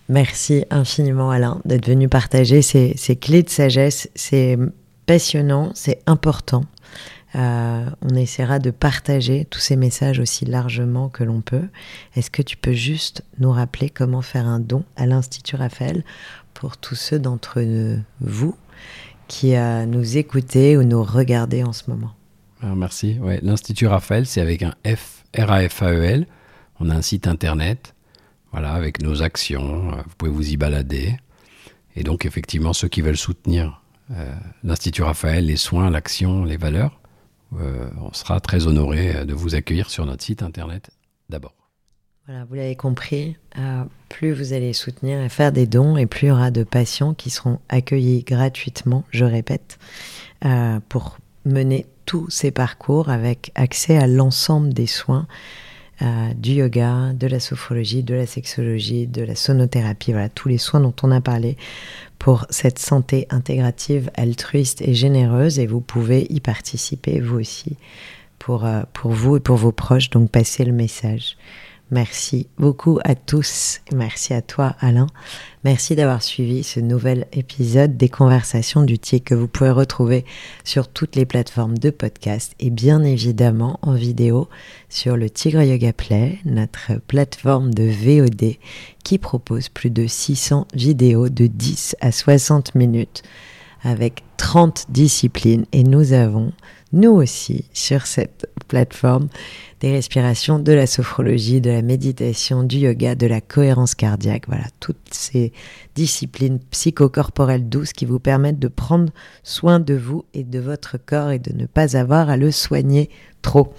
Merci 0.09 0.65
infiniment 0.71 1.31
Alain 1.31 1.61
d'être 1.65 1.87
venu 1.87 2.09
partager 2.09 2.63
ces, 2.63 2.95
clés 3.21 3.43
de 3.43 3.49
sagesse. 3.49 4.11
C'est 4.15 4.59
passionnant, 5.07 5.71
c'est 5.75 6.03
important. 6.07 6.65
Euh, 7.37 7.87
on 8.03 8.17
essaiera 8.17 8.59
de 8.59 8.73
partager 8.73 9.47
tous 9.49 9.61
ces 9.61 9.77
messages 9.77 10.19
aussi 10.19 10.45
largement 10.45 11.09
que 11.09 11.23
l'on 11.23 11.41
peut. 11.41 11.69
Est-ce 12.17 12.31
que 12.31 12.43
tu 12.43 12.57
peux 12.57 12.73
juste 12.73 13.23
nous 13.39 13.53
rappeler 13.53 13.89
comment 13.89 14.21
faire 14.21 14.47
un 14.47 14.59
don 14.59 14.83
à 14.97 15.07
l'Institut 15.07 15.55
Raphaël 15.55 16.05
pour 16.55 16.77
tous 16.77 16.97
ceux 16.97 17.21
d'entre 17.21 17.63
vous 18.21 18.57
qui 19.31 19.57
euh, 19.57 19.87
nous 19.87 20.19
écoutez 20.19 20.77
ou 20.77 20.83
nous 20.83 21.03
regardez 21.03 21.63
en 21.63 21.73
ce 21.73 21.89
moment 21.89 22.13
Merci. 22.63 23.19
L'Institut 23.41 23.87
Raphaël, 23.87 24.27
c'est 24.27 24.43
avec 24.43 24.63
un 24.63 24.75
F, 24.85 25.25
R-A-F-A-E-L. 25.35 26.27
On 26.79 26.91
a 26.91 26.95
un 26.95 27.01
site 27.01 27.27
internet 27.27 27.95
voilà, 28.53 28.73
avec 28.73 29.03
nos 29.03 29.23
actions, 29.23 29.93
euh, 29.93 30.03
vous 30.03 30.15
pouvez 30.19 30.31
vous 30.31 30.51
y 30.51 30.57
balader. 30.57 31.17
Et 31.97 32.03
donc, 32.03 32.27
effectivement, 32.27 32.73
ceux 32.73 32.89
qui 32.89 33.01
veulent 33.01 33.17
soutenir 33.17 33.83
euh, 34.13 34.35
l'Institut 34.65 35.03
Raphaël, 35.03 35.47
les 35.47 35.57
soins, 35.57 35.91
l'action, 35.91 36.45
les 36.45 36.57
valeurs, 36.57 37.01
euh, 37.59 37.89
on 38.01 38.13
sera 38.13 38.41
très 38.41 38.67
honoré 38.67 39.25
de 39.25 39.35
vous 39.35 39.55
accueillir 39.55 39.91
sur 39.91 40.07
notre 40.07 40.23
site 40.23 40.43
internet 40.43 40.91
d'abord. 41.29 41.55
Vous 42.49 42.55
l'avez 42.55 42.77
compris, 42.77 43.37
plus 44.09 44.33
vous 44.33 44.53
allez 44.53 44.73
soutenir 44.73 45.21
et 45.21 45.29
faire 45.29 45.53
des 45.53 45.67
dons, 45.67 45.97
et 45.97 46.07
plus 46.07 46.27
il 46.27 46.29
y 46.29 46.33
aura 46.33 46.51
de 46.51 46.63
patients 46.63 47.13
qui 47.13 47.29
seront 47.29 47.59
accueillis 47.69 48.23
gratuitement, 48.23 49.05
je 49.11 49.25
répète, 49.25 49.79
pour 50.89 51.19
mener 51.45 51.87
tous 52.07 52.29
ces 52.31 52.51
parcours 52.51 53.09
avec 53.09 53.53
accès 53.55 53.97
à 53.97 54.07
l'ensemble 54.07 54.73
des 54.73 54.87
soins 54.87 55.27
euh, 56.03 56.33
du 56.35 56.53
yoga, 56.53 57.13
de 57.13 57.27
la 57.27 57.41
sophrologie, 57.41 58.03
de 58.03 58.15
la 58.15 58.27
sexologie, 58.27 59.07
de 59.07 59.23
la 59.23 59.35
sonothérapie, 59.35 60.13
voilà, 60.13 60.31
tous 60.31 60.49
les 60.49 60.57
soins 60.57 60.81
dont 60.81 60.95
on 61.03 61.11
a 61.11 61.21
parlé 61.21 61.59
pour 62.19 62.47
cette 62.49 62.79
santé 62.79 63.27
intégrative, 63.29 64.11
altruiste 64.15 64.81
et 64.81 64.95
généreuse. 64.95 65.59
Et 65.59 65.67
vous 65.67 65.83
pouvez 65.83 66.27
y 66.31 66.41
participer, 66.41 67.21
vous 67.21 67.39
aussi, 67.39 67.77
pour, 68.39 68.65
euh, 68.65 68.83
pour 68.95 69.11
vous 69.11 69.37
et 69.37 69.41
pour 69.41 69.57
vos 69.57 69.73
proches. 69.73 70.09
Donc, 70.09 70.31
passez 70.31 70.65
le 70.65 70.73
message. 70.73 71.37
Merci 71.91 72.47
beaucoup 72.57 73.01
à 73.03 73.17
tous. 73.17 73.81
Merci 73.93 74.33
à 74.33 74.43
toi, 74.43 74.77
Alain. 74.79 75.09
Merci 75.65 75.97
d'avoir 75.97 76.23
suivi 76.23 76.63
ce 76.63 76.79
nouvel 76.79 77.27
épisode 77.33 77.97
des 77.97 78.09
Conversations 78.09 78.83
du 78.83 78.99
TIE 78.99 79.23
que 79.23 79.35
vous 79.35 79.49
pouvez 79.49 79.71
retrouver 79.71 80.25
sur 80.63 80.87
toutes 80.87 81.17
les 81.17 81.27
plateformes 81.27 81.77
de 81.77 81.91
podcast 81.91 82.55
et 82.61 82.71
bien 82.71 83.03
évidemment 83.03 83.81
en 83.83 83.95
vidéo 83.95 84.49
sur 84.89 85.17
le 85.17 85.29
Tigre 85.29 85.63
Yoga 85.63 85.93
Play, 85.93 86.39
notre 86.45 87.01
plateforme 87.09 87.75
de 87.75 87.85
VOD 87.85 88.57
qui 89.03 89.19
propose 89.19 89.69
plus 89.69 89.91
de 89.91 90.07
600 90.07 90.69
vidéos 90.73 91.29
de 91.29 91.49
10 91.49 91.97
à 92.01 92.13
60 92.13 92.77
minutes 92.77 93.25
avec 93.83 94.23
30 94.37 94.87
disciplines 94.91 95.67
et 95.73 95.83
nous 95.83 96.13
avons, 96.13 96.53
nous 96.93 97.13
aussi, 97.13 97.65
sur 97.73 98.07
cette 98.07 98.49
plateforme, 98.69 99.29
des 99.81 99.93
respirations, 99.93 100.59
de 100.59 100.73
la 100.73 100.87
sophrologie, 100.87 101.61
de 101.61 101.71
la 101.71 101.83
méditation, 101.83 102.63
du 102.63 102.79
yoga, 102.79 103.15
de 103.15 103.27
la 103.27 103.41
cohérence 103.41 103.95
cardiaque. 103.95 104.45
Voilà, 104.47 104.65
toutes 104.79 104.97
ces 105.11 105.53
disciplines 105.95 106.61
psychocorporelles 106.71 107.69
douces 107.69 107.93
qui 107.93 108.05
vous 108.05 108.21
permettent 108.21 108.59
de 108.59 108.69
prendre 108.69 109.11
soin 109.43 109.81
de 109.81 109.95
vous 109.95 110.25
et 110.35 110.45
de 110.45 110.59
votre 110.59 110.99
corps 110.99 111.31
et 111.31 111.39
de 111.39 111.53
ne 111.55 111.67
pas 111.67 111.97
avoir 111.97 112.29
à 112.29 112.37
le 112.37 112.51
soigner 112.51 113.11
trop. 113.43 113.73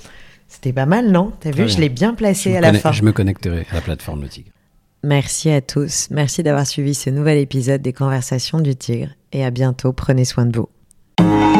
C'était 0.47 0.73
pas 0.73 0.85
mal, 0.85 1.11
non? 1.11 1.31
T'as 1.39 1.51
vu, 1.51 1.69
je 1.69 1.79
l'ai 1.79 1.89
bien 1.89 2.13
placé 2.13 2.57
à 2.57 2.61
la 2.61 2.73
fin. 2.73 2.91
Je 2.91 3.03
me 3.03 3.13
connecterai 3.13 3.65
à 3.71 3.75
la 3.75 3.81
plateforme 3.81 4.23
Le 4.23 4.27
Tigre. 4.27 4.51
Merci 5.03 5.49
à 5.49 5.61
tous. 5.61 6.09
Merci 6.11 6.43
d'avoir 6.43 6.67
suivi 6.67 6.93
ce 6.93 7.09
nouvel 7.09 7.37
épisode 7.37 7.81
des 7.81 7.93
Conversations 7.93 8.59
du 8.59 8.75
Tigre. 8.75 9.09
Et 9.31 9.45
à 9.45 9.49
bientôt. 9.49 9.93
Prenez 9.93 10.25
soin 10.25 10.45
de 10.45 10.57
vous. 10.57 11.50